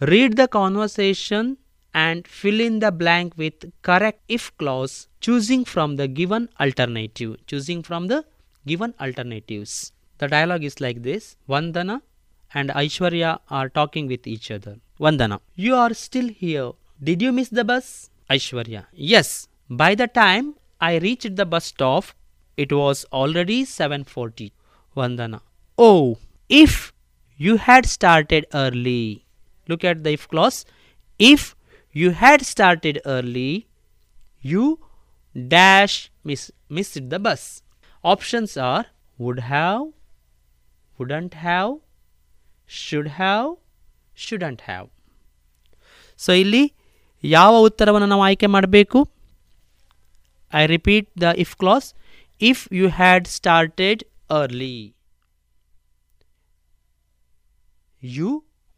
[0.00, 1.56] read the conversation
[1.94, 7.84] and fill in the blank with correct if clause choosing from the given alternative choosing
[7.86, 8.12] from the
[8.66, 11.90] given alternatives the dialogue is like this Vandana
[12.52, 14.76] and Aishwarya are talking with each other.
[15.02, 16.70] Vandana, you are still here.
[17.02, 18.08] Did you miss the bus?
[18.30, 19.48] Aishwarya, yes.
[19.68, 22.04] By the time I reached the bus stop,
[22.56, 24.52] it was already 7:40.
[24.96, 25.40] Vandana,
[25.76, 26.92] oh, if
[27.36, 29.24] you had started early.
[29.66, 30.64] Look at the if clause.
[31.18, 31.56] If
[32.02, 33.66] you had started early,
[34.52, 34.64] you
[35.56, 37.62] dash miss missed the bus.
[38.14, 38.86] Options are
[39.18, 39.82] would have,
[40.96, 41.76] wouldn't have,
[42.66, 43.54] should have,
[44.14, 44.91] shouldn't have.
[46.24, 46.62] So ಇಲ್ಲಿ
[47.24, 48.98] ಯಾವ ಉತ್ತರವನ್ನು ನಾವು ಆಯ್ಕೆ ಮಾಡಬೇಕು?
[50.52, 51.86] I repeat the if clause
[52.40, 54.00] if you had started
[54.40, 54.76] early
[58.02, 58.30] you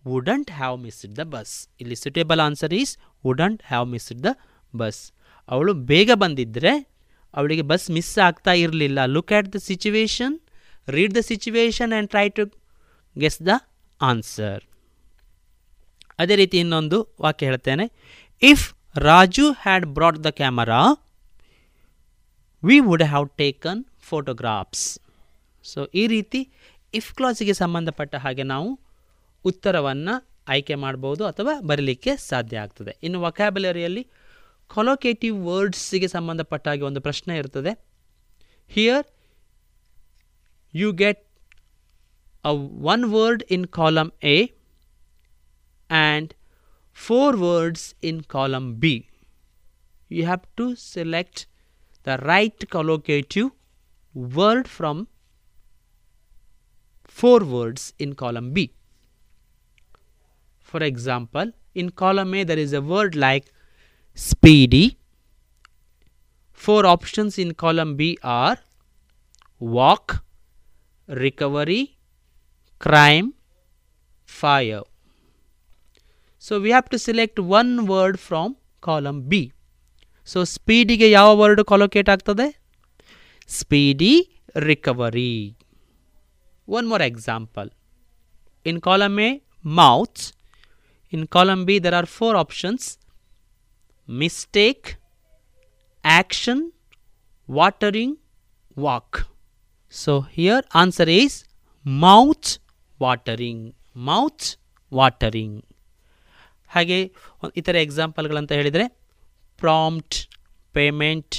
[0.06, 2.92] wouldn't have missed the bus ಇಲ್ಲಿ suitable answer is
[3.26, 4.26] wouldn't have missed the
[4.76, 5.00] bus
[5.48, 6.72] ಅವಳು ಬೇಗ ಬಂದಿದ್ದರೆ
[7.34, 8.98] ಅವಳಿಗೆ ಬಸ್ ಮಿಸ್ ಆಗ್ತಾ ಇರಲಿಲ್ಲ.
[9.06, 10.34] Look at the situation
[10.88, 12.44] read the situation and try to
[13.18, 13.48] guess the
[14.00, 14.62] answer
[16.18, 17.86] ಅದೇ ರೀತಿ ಇನ್ನೊಂದು ವಾಕ್ಯ ಹೇಳ್ತೇನೆ.
[18.42, 20.80] If Raju had brought the camera
[22.64, 24.98] we would have taken photographs
[25.64, 26.40] so ಈ ರೀತಿ
[26.94, 28.80] ಇಫ್ ಕ್ಲಾಸಿಗೆ ಸಂಬಂಧಪಟ್ಟ ಹಾಗೆ ನಾವು
[29.44, 30.14] ಉತ್ತರವನ್ನು
[30.48, 32.96] ಆಯ್ಕೆ ಮಾಡ್ಬೋದು ಅಥವಾ ಬರೀಲಿಕ್ಕೆ ಸಾಧ್ಯ ಆಗ್ತದೆ.
[33.02, 34.06] ಇನ್ನು ವೊಕ್ಯಾಬುಲರಿಯಲ್ಲಿ
[34.66, 37.72] ಕೊಲೊಕೇಟಿವ್ ವರ್ಡ್ಸಿಗೆ ಸಂಬಂಧಪಟ್ಟ ಹಾಗೆ ಒಂದು ಪ್ರಶ್ನೆ ಇರ್ತದೆ.
[38.68, 39.06] Here
[40.74, 41.22] you get
[42.44, 42.52] a
[42.92, 44.36] one word in column A
[45.98, 46.34] and
[46.92, 49.08] 4 words in column B.
[50.08, 51.46] You have to select
[52.04, 53.50] the right collocative
[54.14, 55.08] word from
[57.04, 58.72] 4 words in column B.
[60.60, 63.52] For example, in column A there is a word like
[64.14, 64.98] speedy.
[66.52, 68.58] Four options in column B are
[69.58, 70.24] walk,
[71.08, 71.98] recovery,
[72.78, 73.34] crime,
[74.24, 74.82] fire.
[76.44, 78.48] So we have to select one word from
[78.82, 79.34] column B.
[80.28, 82.46] So ಸ್ಪೀಡಿಗೆ ಯಾವ word collocate ಆಗ್ತದೆ
[83.48, 84.12] speedy
[84.68, 85.32] recovery
[86.68, 87.70] one more example
[88.66, 89.30] in column A
[89.80, 90.22] mouth
[91.12, 92.98] In column B, there are four options
[94.08, 94.96] mistake,
[96.04, 96.72] action,
[97.48, 98.16] watering,
[98.76, 99.28] walk.
[99.92, 101.44] So here answer is
[101.84, 102.58] mouth
[103.00, 103.60] watering.
[103.94, 104.56] Mouth
[104.92, 105.52] watering.
[106.74, 107.12] ಹಾಗೆ
[107.56, 108.88] ಇತರ ಎಕ್ಸಾಂಪಲ್ಗಳಂತ ಹೇಳಿದರೆ
[109.58, 110.28] prompt
[110.72, 111.36] payment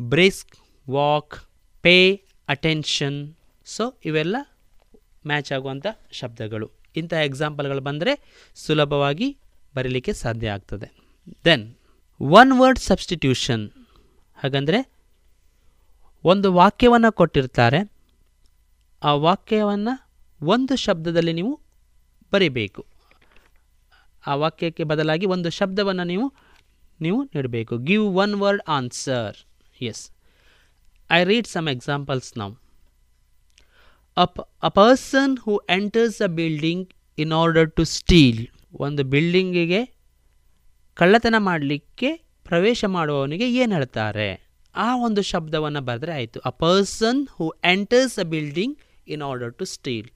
[0.00, 0.56] brisk
[0.90, 1.34] walk
[1.82, 3.34] pay attention
[3.64, 4.36] so ಇವೆಲ್ಲ
[5.26, 6.70] match ಆಗುವಂಥ ಶಬ್ದಗಳು.
[6.96, 9.38] ಇಂತಹ ಎಕ್ಸಾಂಪಲ್ಗಳು ಬಂದರೆ ಸುಲಭವಾಗಿ
[9.76, 10.92] ಬರೀಲಿಕ್ಕೆ ಸಾಧ್ಯ ಆಗ್ತದೆ.
[11.44, 11.74] ದೆನ್
[12.20, 13.70] ಒನ್ ವರ್ಡ್ ಸಬ್ಸ್ಟಿಟ್ಯೂಷನ್
[14.36, 14.90] ಹಾಗಂದರೆ,
[16.24, 17.92] ಒಂದು ವಾಕ್ಯವನ್ನು ಕೊಟ್ಟಿರ್ತಾರೆ.
[19.02, 20.10] ಆ ವಾಕ್ಯವನ್ನು
[20.42, 21.60] ಒಂದು ಶಬ್ದದಲ್ಲಿ ನೀವು
[22.32, 22.86] ಬರಿಬೇಕು.
[24.26, 26.26] ಆ ವಾಕ್ಯಕ್ಕೆ ಬದಲಾಗಿ ಒಂದು ಶಬ್ದವನ್ನು ನೀವು
[27.00, 27.78] ನೀವು ನೀಡಬೇಕು.
[27.78, 29.36] Give one word answer
[29.80, 30.10] as
[31.10, 32.54] I read some examples ನಾವು
[34.16, 38.46] up a person who enters a building in order to steal
[38.80, 39.80] ಒಂದು ಬಿಲ್ಡಿಂಗಿಗೆ
[40.94, 42.10] ಕಳ್ಳತನ ಮಾಡಲಿಕ್ಕೆ
[42.44, 44.28] ಪ್ರವೇಶ ಮಾಡುವವನಿಗೆ ಏನು ಹೇಳ್ತಾರೆ?
[44.74, 46.40] ಆ ಒಂದು ಶಬ್ದವನ್ನು ಬರೆದ್ರೆ ಆಯಿತು.
[46.40, 48.76] A person who enters a building
[49.08, 50.08] in order to steal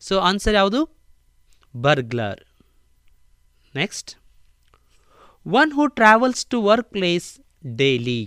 [0.00, 0.80] so answer ಯಾವುದು?
[1.74, 2.40] Burglar
[3.78, 4.10] next
[5.46, 7.26] one who travels to workplace
[7.76, 8.20] daily.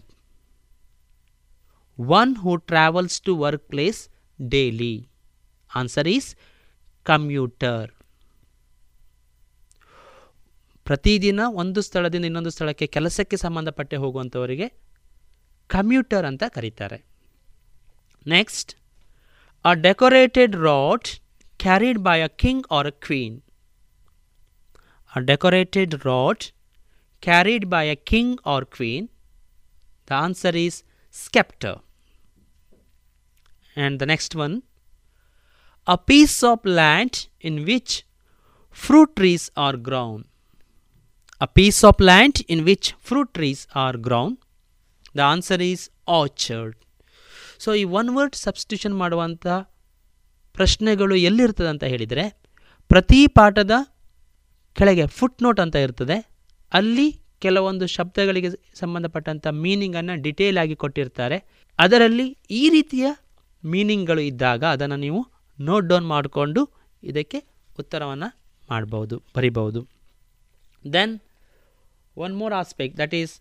[1.97, 3.99] One who travels to workplace
[4.39, 4.93] daily.
[5.71, 6.25] Answer is
[7.05, 7.79] commuter.
[10.85, 14.67] ಪ್ರತಿದಿನ ಒಂದು ಸ್ಥಳದಿಂದ ಇನ್ನೊಂದು ಸ್ಥಳಕ್ಕೆ ಕೆಲಸಕ್ಕೆ ಸಂಬಂಧಪಟ್ಟೆ ಹೋಗುವಂಥವರಿಗೆ
[15.69, 16.99] ಕಮ್ಯೂಟರ್ ಅಂತ ಕರೀತಾರೆ
[18.25, 18.71] next
[19.65, 21.09] a decorated rod
[21.59, 23.37] carried by a king or a queen
[25.14, 26.39] a decorated rod
[27.24, 29.03] carried by a king or queen?
[30.07, 30.76] The answer is
[31.14, 31.76] scepter.
[33.78, 34.55] and the next one
[35.88, 37.91] a piece of land in which
[38.76, 40.20] fruit trees are grown
[41.41, 44.32] a piece of land in which fruit trees are grown
[45.16, 45.82] the answer is
[46.20, 46.74] orchard
[47.64, 49.47] so ಈ one word substitution ಮಾಡುವಂಥ
[50.55, 52.26] ಪ್ರಶ್ನೆಗಳು ಎಲ್ಲಿರ್ತದೆ ಅಂತ ಹೇಳಿದರೆ
[52.89, 53.74] ಪ್ರತಿ ಪಾಠದ
[54.78, 56.17] ಕೆಳಗೆ foot note ಅಂತ ಇರ್ತದೆ.
[56.72, 57.07] ಅಲ್ಲಿ
[57.45, 58.49] ಕೆಲವೊಂದು ಶಬ್ದಗಳಿಗೆ
[58.82, 61.38] ಸಂಬಂಧಪಟ್ಟಂಥ ಮೀನಿಂಗನ್ನು ಡಿಟೇಲ್ ಆಗಿ ಕೊಟ್ಟಿರ್ತಾರೆ.
[61.80, 62.26] ಅದರಲ್ಲಿ
[62.61, 63.05] ಈ ರೀತಿಯ
[63.63, 65.22] ಮೀನಿಂಗ್ಗಳು ಇದ್ದಾಗ ಅದನ್ನು ನೀವು
[65.59, 66.61] ನೋಟ್ ಡೌನ್ ಮಾಡಿಕೊಂಡು
[67.03, 67.39] ಇದಕ್ಕೆ
[67.82, 68.30] ಉತ್ತರವನ್ನು
[68.69, 69.80] ಮಾಡ್ಬೋದು, ಬರಿಬಹುದು.
[70.86, 71.13] Then
[72.17, 73.34] one more aspect that is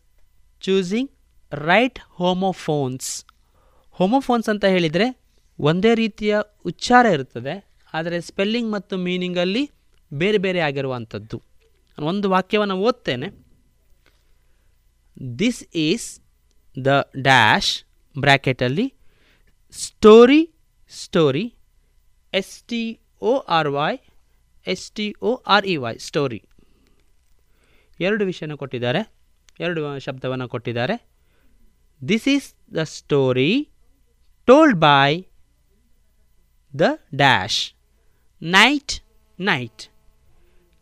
[0.62, 1.10] choosing
[1.52, 3.08] right homophones
[3.98, 5.06] homophones ಅಂತ ಹೇಳಿದರೆ
[5.58, 6.34] ಒಂದೇ ರೀತಿಯ
[6.70, 7.54] ಉಚ್ಚಾರ ಇರ್ತದೆ,
[7.94, 9.64] ಆದರೆ ಸ್ಪೆಲ್ಲಿಂಗ್ ಮತ್ತು ಮೀನಿಂಗಲ್ಲಿ
[10.12, 11.36] ಬೇರೆ ಬೇರೆ ಆಗಿರುವಂಥದ್ದು.
[11.98, 13.28] ಒಂದು ವಾಕ್ಯವನ್ನು ಓದ್ತೇನೆ.
[15.42, 16.08] This is
[16.76, 16.90] the
[17.28, 17.72] dash
[18.16, 18.86] ಬ್ರ್ಯಾಕೆಟಲ್ಲಿ
[19.84, 20.42] story
[20.92, 21.44] story
[22.32, 22.82] S T
[23.32, 23.92] O R Y
[24.66, 26.40] S T O R E Y storey
[28.00, 29.02] ಎರಡು ವಿಷಯನ ಕೊಟ್ಟಿದ್ದಾರೆ,
[29.64, 30.96] ಎರಡು ಶಬ್ದವನ್ನು ಕೊಟ್ಟಿದ್ದಾರೆ.
[32.02, 33.52] This is the story
[34.48, 35.10] told by
[36.74, 36.88] the
[37.22, 37.60] dash
[38.42, 38.94] night
[39.38, 39.82] knight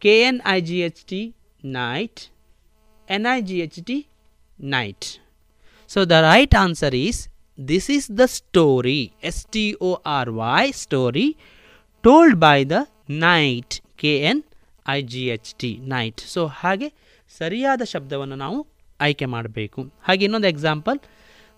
[0.03, 1.23] K N I G H T
[1.65, 2.21] knight
[3.09, 3.99] N I G H T
[4.77, 5.07] night
[5.89, 7.21] so the right answer is
[7.59, 11.37] this is the story, s t o r y story,
[12.05, 14.03] told by the night, k
[14.35, 14.39] n
[14.87, 16.89] I G H T knight so ಹಾಗೆ
[17.39, 18.59] ಸರಿಯಾದ ಶಬ್ದವನ್ನು ನಾವು
[19.01, 19.81] ಆಯ್ಕೆ ಮಾಡಬೇಕು.
[20.03, 20.99] ಹಾಗೆ ಇನ್ನೊಂದು example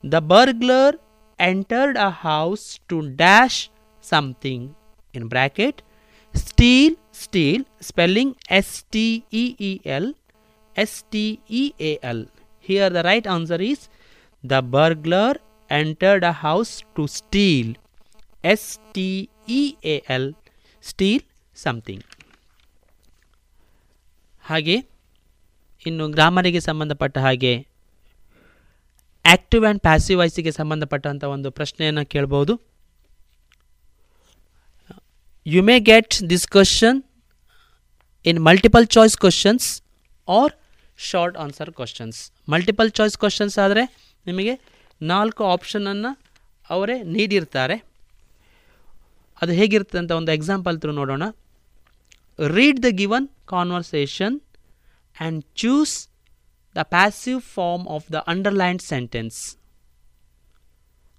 [0.04, 0.96] the burglar
[1.38, 3.70] entered a house to dash
[4.02, 4.66] something
[5.14, 5.78] in bracket
[6.34, 9.06] steel steal spelling S T
[9.42, 10.10] E E L
[10.76, 11.24] S T
[11.60, 12.22] E A L
[12.68, 13.82] here the right answer is
[14.44, 15.38] the burglar
[15.70, 17.72] entered a house to steal
[18.52, 19.08] S T
[19.58, 19.62] E
[19.94, 20.30] A L
[20.84, 21.24] steal
[21.56, 22.04] something
[24.44, 24.76] ಹಾಗೆ,
[25.88, 27.52] ಇನ್ನು ಗ್ರಾಮರಿಗೆ ಸಂಬಂಧಪಟ್ಟ ಹಾಗೆ
[29.24, 32.54] active and passive ವಾಯ್ಸಿಗೆ ಸಂಬಂಧಪಟ್ಟಂಥ ಒಂದು ಪ್ರಶ್ನೆಯನ್ನು ಕೇಳ್ಬೋದು.
[35.46, 36.98] You may get this question
[38.26, 39.64] in multiple choice questions
[40.28, 40.52] or
[40.98, 42.18] short answer questions
[42.48, 43.82] multiple choice questions ಆದರೆ
[44.26, 44.54] ನಿಮಗೆ
[45.00, 46.10] ನಾಲ್ಕು ಆಪ್ಷನನ್ನು
[46.70, 47.76] ಅವರೇ ನೀಡಿರ್ತಾರೆ.
[49.42, 51.24] ಅದು ಹೇಗಿರುತ್ತೆ ಅಂತ ಒಂದು ಎಕ್ಸಾಂಪಲ್ ತ್ರೂ ನೋಡೋಣ.
[52.38, 54.36] Read the given conversation
[55.16, 55.94] and choose
[56.76, 59.38] the passive form of the underlined sentence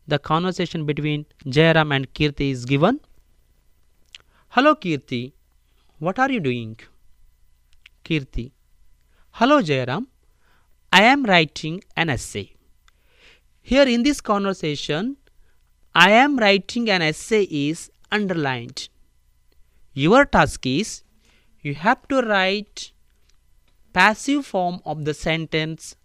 [0.07, 1.23] the conversation between
[1.57, 2.99] Jairam and Kirti is given
[4.53, 5.21] hello Kirti
[6.01, 6.81] what are you doing
[8.03, 8.51] Kirti.
[9.31, 10.07] Hello Jairam.
[10.91, 12.53] I am writing an essay.
[13.61, 15.17] Here in this conversation,
[15.93, 18.89] I am writing an essay is underlined.
[19.93, 21.03] Your task is
[21.61, 22.91] you have to write
[23.93, 25.95] passive form of the sentence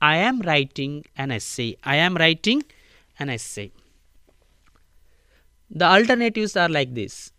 [0.00, 1.76] I am writing an essay.
[1.82, 2.62] I am writing
[3.18, 3.72] an essay.
[5.70, 7.32] The alternatives are like this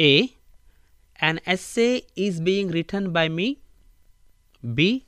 [0.00, 0.36] A
[1.21, 3.47] An essay is being written by me.
[4.63, 5.05] B.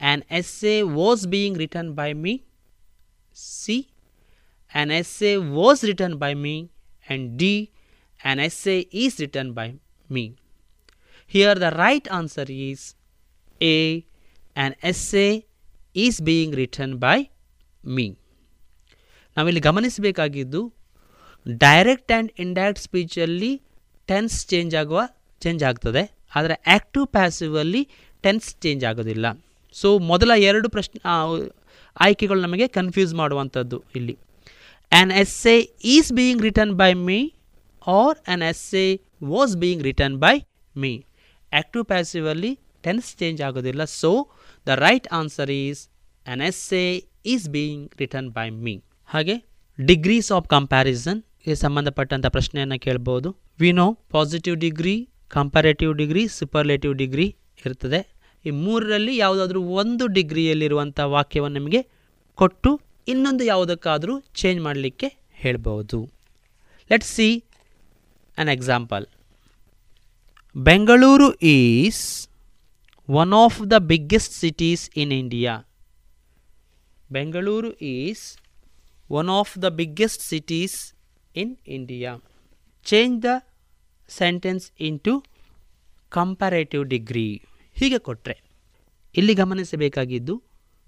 [0.00, 2.44] An essay was being written by me.
[3.32, 3.88] C.
[4.70, 6.70] An essay was written by me.
[7.08, 7.72] And D.
[8.24, 9.74] An essay is written by
[10.08, 10.36] me.
[11.26, 12.94] Here the right answer is
[13.60, 14.06] A.
[14.56, 15.46] An essay
[15.94, 17.18] is being written by
[17.84, 18.06] me.
[19.36, 20.60] ನಾವಿಲ್ಲಿ ಗಮನಿಸಬೇಕಾಗಿದ್ದು
[21.46, 23.52] direct and indirect ಸ್ಪೀಚಲ್ಲಿ
[24.08, 25.00] tense change ಆಗುವ
[25.43, 26.03] change ಆಗ್ತದೆ.
[26.37, 27.81] ಆದರೆ active ಪ್ಯಾಸಿವಲ್ಲಿ
[28.25, 29.25] tense change ಆಗೋದಿಲ್ಲ.
[29.75, 30.99] So ಮೊದಲ ಎರಡು ಪ್ರಶ್ನೆ
[32.05, 34.15] ಆಯ್ಕೆಗಳು ನಮಗೆ ಕನ್ಫ್ಯೂಸ್ ಮಾಡುವಂಥದ್ದು ಇಲ್ಲಿ.
[34.91, 35.11] An
[35.53, 35.57] essay
[35.93, 37.19] is being written by me
[37.97, 38.43] or an
[38.83, 38.87] essay
[39.33, 40.35] was being written by
[40.83, 40.93] me
[41.51, 42.51] active ಪ್ಯಾಸಿವಲ್ಲಿ
[42.85, 43.83] tense change ಆಗೋದಿಲ್ಲ.
[44.01, 44.11] So
[44.67, 46.43] the right answer is an
[46.83, 46.85] essay
[47.33, 48.75] is being written by me
[49.13, 49.35] ಹಾಗೆ
[49.79, 53.29] degrees of ಕಂಪ್ಯಾರಿಸನ್ಗೆ ಸಂಬಂಧಪಟ್ಟಂಥ ಪ್ರಶ್ನೆಯನ್ನು ಕೇಳ್ಬೋದು.
[53.61, 54.95] We know positive degree
[55.31, 57.27] comparative degree superlative degree
[57.65, 57.99] ಇರ್ತದೆ.
[58.45, 61.81] ಈ ಮೂರರಲ್ಲಿ ಯಾವುದಾದ್ರೂ ಒಂದು ಡಿಗ್ರಿಯಲ್ಲಿರುವಂಥ ವಾಕ್ಯವನ್ನು ನಿಮಗೆ
[62.37, 62.71] ಕೊಟ್ಟು
[63.07, 65.07] ಇನ್ನೊಂದು ಯಾವುದಕ್ಕಾದರೂ ಚೇಂಜ್ ಮಾಡಲಿಕ್ಕೆ
[65.43, 65.99] ಹೇಳ್ಬೋದು
[66.89, 67.27] let see
[68.37, 69.05] an example
[70.55, 72.03] Bengaluru is
[73.09, 75.53] one of the biggest cities in India
[77.11, 78.23] Bengaluru is
[79.09, 80.77] one of the biggest cities
[81.35, 82.11] in India
[82.85, 83.31] change the
[84.09, 85.13] sentence into
[86.11, 87.27] comparative degree
[87.75, 88.35] ಹೀಗೆ ಕೊಟ್ಟರೆ
[89.15, 90.35] ಇಲ್ಲಿ ಗಮನಿಸಬೇಕಾಗಿದ್ದು,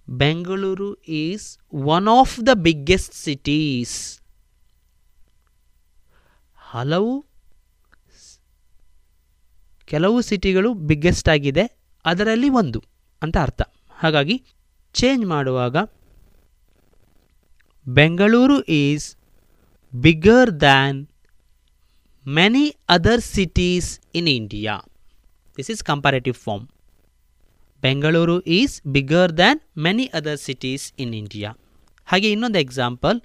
[0.08, 0.90] Bengaluru
[1.22, 1.48] is
[1.96, 3.98] one of the biggest cities
[6.58, 7.14] ಹಲವು
[9.88, 11.64] ಕೆಲವು ಸಿಟಿಗಳು biggest ಆಗಿದೆ,
[12.06, 12.80] ಅದರಲ್ಲಿ ಒಂದು
[13.22, 13.62] ಅಂತ ಅರ್ಥ.
[14.02, 14.36] ಹಾಗಾಗಿ
[14.96, 15.78] ಚೇಂಜ್ ಮಾಡುವಾಗ,
[17.88, 19.08] Bengaluru is
[19.94, 21.00] bigger than
[22.30, 24.74] many other cities in India
[25.58, 26.64] this is comparative form.
[27.84, 31.58] Bengaluru is bigger than many other cities in India
[32.06, 33.22] ಹಾಗೆ ಇನ್ನೊಂದು example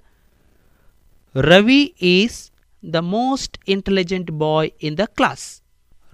[1.35, 2.51] Ravi is
[2.93, 5.61] the most intelligent boy in the class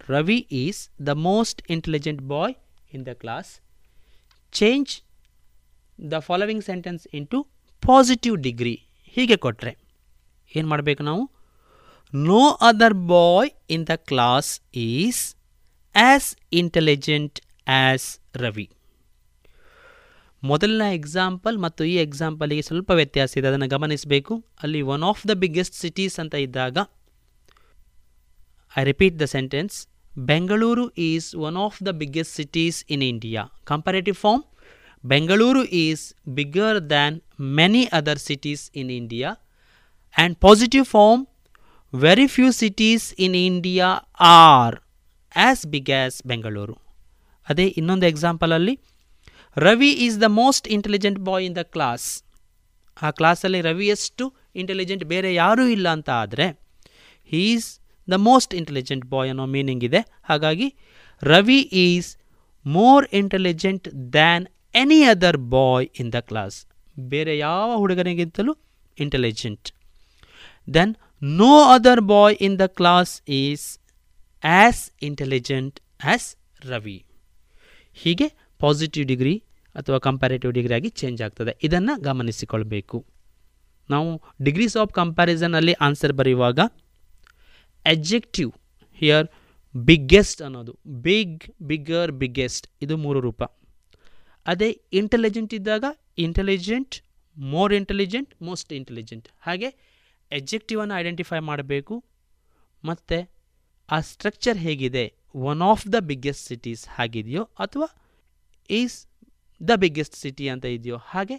[0.10, 2.54] Ravi is the most intelligent boy
[2.94, 3.62] in the class
[4.52, 5.02] change
[6.12, 7.48] the following sentence into
[7.84, 9.78] positive degree ಹೀಗೆ ಕೊಟ್ಟರೆ
[10.56, 11.41] ಏನು ಮಾಡಬೇಕು ನಾವು?
[12.14, 15.36] No other boy in the class is
[15.96, 18.70] as intelligent as Ravi
[20.44, 23.48] ಮೊದಲನೇ example ಮತ್ತು ಈ ಎಕ್ಸಾಂಪಲಿಗೆ ಸ್ವಲ್ಪ ವ್ಯತ್ಯಾಸ ಇದೆ.
[23.48, 24.46] ಅದನ್ನು ಗಮನಿಸಬೇಕು.
[24.64, 26.78] ಅಲ್ಲಿ one of the biggest cities ಅಂತ ಇದ್ದಾಗ
[28.78, 34.44] I repeat the sentence Bengaluru is one of the biggest cities in India comparative form
[35.06, 39.36] Bengaluru is bigger than many other cities in India
[40.18, 41.26] and positive form
[41.94, 43.88] very few cities in India
[44.20, 44.76] are
[45.36, 46.78] as big as Bengaluru
[47.50, 48.80] ಅದೇ ಇನ್ನೊಂದು ಎಕ್ಸಾಂಪಲಲ್ಲಿ
[49.58, 52.24] Ravi is the most intelligent boy in the class
[53.02, 56.60] ಆ ಕ್ಲಾಸಲ್ಲಿ ರವಿಯಷ್ಟು intelligent ಬೇರೆ ಯಾರೂ ಇಲ್ಲ ಅಂತ ಆದರೆ
[57.32, 57.80] is
[58.12, 60.00] the most intelligent boy ಅನ್ನೋ ಮೀನಿಂಗ್ ಇದೆ.
[60.24, 60.76] ಹಾಗಾಗಿ
[61.24, 62.18] Ravi is
[62.66, 66.66] more intelligent than any other boy in the class
[67.00, 68.58] ಬೇರೆ ಯಾವ ಹುಡುಗನಿಗಿಂತಲೂ
[69.00, 69.72] intelligent
[70.74, 73.80] then no other boy in the class is
[74.44, 76.36] as intelligent as
[76.66, 77.06] Ravi
[77.94, 78.28] ಹೀಗೆ
[78.60, 79.44] ಪಾಸಿಟಿವ್ ಡಿಗ್ರಿ
[79.76, 81.58] ಅಥವಾ comparative degree ಆಗಿ change ಆಗ್ತದೆ.
[81.64, 83.06] ಇದನ್ನು ಗಮನಿಸಿಕೊಳ್ಬೇಕು.
[83.90, 86.60] ನಾವು ಡಿಗ್ರೀಸ್ ಆಫ್ ಕಂಪ್ಯಾರಿಸನಲ್ಲಿ ಆನ್ಸರ್ ಬರೆಯುವಾಗ
[87.86, 88.52] ಎಜೆಕ್ಟಿವ್
[88.94, 89.28] ಹಿಯರ್
[89.76, 90.80] ಬಿಗ್ಗೆಸ್ಟ್ ಅನ್ನೋದು.
[90.88, 93.44] ಬಿಗ್ ಬಿಗ್ಗರ್ ಬಿಗ್ಗೆಸ್ಟ್ ಇದು ಮೂರು ರೂಪ.
[94.48, 95.84] ಅದೇ ಇಂಟೆಲಿಜೆಂಟ್ ಇದ್ದಾಗ
[96.18, 96.96] intelligent
[97.38, 99.91] more intelligent most intelligent ಹಾಗೆ
[100.32, 102.06] ಎಜೆಕ್ಟಿವನ್ನು ಐಡೆಂಟಿಫೈ ಮಾಡಬೇಕು.
[102.84, 103.32] ಮತ್ತು
[103.92, 105.14] ಆ ಸ್ಟ್ರಕ್ಚರ್ ಹೇಗಿದೆ?
[105.36, 107.88] One of the biggest cities ಹಾಗಿದೆಯೋ ಅಥವಾ
[108.70, 109.08] ಈಸ್
[109.68, 110.98] ದ ಬಿಗ್ಗೆಸ್ಟ್ ಸಿಟಿ ಅಂತ ಇದೆಯೋ?
[110.98, 111.36] ಹಾಗೆ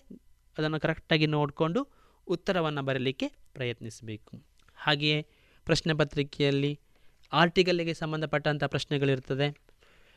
[0.58, 1.88] ಅದನ್ನು ಕರೆಕ್ಟಾಗಿ ನೋಡಿಕೊಂಡು
[2.26, 4.42] ಉತ್ತರವನ್ನು ಬರಲಿಕ್ಕೆ ಪ್ರಯತ್ನಿಸಬೇಕು.
[4.76, 5.26] ಹಾಗೆಯೇ
[5.64, 6.80] ಪ್ರಶ್ನೆ ಪತ್ರಿಕೆಯಲ್ಲಿ
[7.32, 9.48] ಆರ್ಟಿಕಲ್ಗೆ ಸಂಬಂಧಪಟ್ಟಂಥ ಪ್ರಶ್ನೆಗಳಿರ್ತದೆ.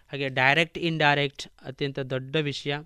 [0.07, 2.77] ಹಾಗೆ ಡೈರೆಕ್ಟ್ ಇನ್ಡೈರೆಕ್ಟ್ ಅತ್ಯಂತ ದೊಡ್ಡ ವಿಷಯ.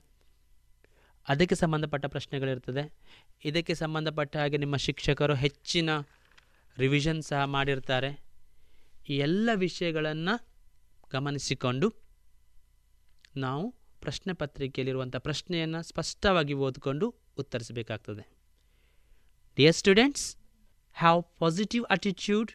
[1.28, 2.94] ಅದಕ್ಕೆ ಸಂಬಂಧಪಟ್ಟ ಪ್ರಶ್ನೆಗಳಿರ್ತದೆ.
[3.46, 5.90] ಇದಕ್ಕೆ ಸಂಬಂಧಪಟ್ಟ ಹಾಗೆ ನಿಮ್ಮ ಶಿಕ್ಷಕರು ಹೆಚ್ಚಿನ
[6.78, 8.20] ರಿವಿಷನ್ ಸಹ ಮಾಡಿರ್ತಾರೆ.
[9.10, 10.48] ಈ ಎಲ್ಲ ವಿಷಯಗಳನ್ನು
[11.12, 11.94] ಗಮನಿಸಿಕೊಂಡು
[13.38, 18.28] ನಾವು ಪ್ರಶ್ನೆ ಪತ್ರಿಕೆಯಲ್ಲಿರುವಂಥ ಪ್ರಶ್ನೆಯನ್ನು ಸ್ಪಷ್ಟವಾಗಿ ಓದಿಕೊಂಡು ಉತ್ತರಿಸಬೇಕಾಗ್ತದೆ.
[19.56, 20.38] Dear students
[20.94, 22.52] have positive attitude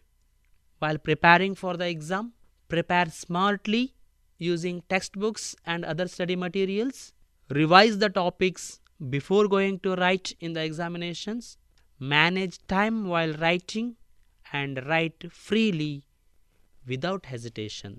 [0.82, 2.32] while preparing for the exam
[2.69, 3.93] prepare smartly
[4.40, 6.97] using text textbooks and other study materials.
[7.51, 11.44] Revise the topics before going to write in the examinations
[12.00, 13.86] manage time while writing
[14.52, 15.94] and write freely
[16.82, 17.92] without hesitation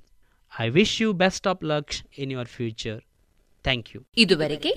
[0.53, 2.99] i wish you best of luck in your future
[3.65, 4.71] thank you ಇದುವರೆಗೆ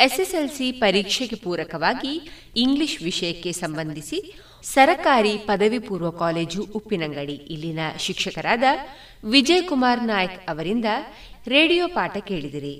[0.00, 2.12] SSLC ಪರೀಕ್ಷೆಗೆ ಪೂರಕವಾಗಿ
[2.56, 4.18] English ವಿಷಯಕ್ಕೆ ಸಂಬಂಧಿಸಿ
[4.64, 8.64] ಸರಕಾರಿ ಪದವಿ ಪೂರ್ವ college Uppinangady ಇಲ್ಲಿನ ಶಿಕ್ಷಕರಾದ
[9.34, 10.88] ವಿಜಯ್ ಕುಮಾರ್ ನಾಯ್ಕ್ ಅವರಿಂದ
[11.46, 12.74] ರೇಡಿಯೋ ಪಾಠ ಕೇಳಿದಿರಿ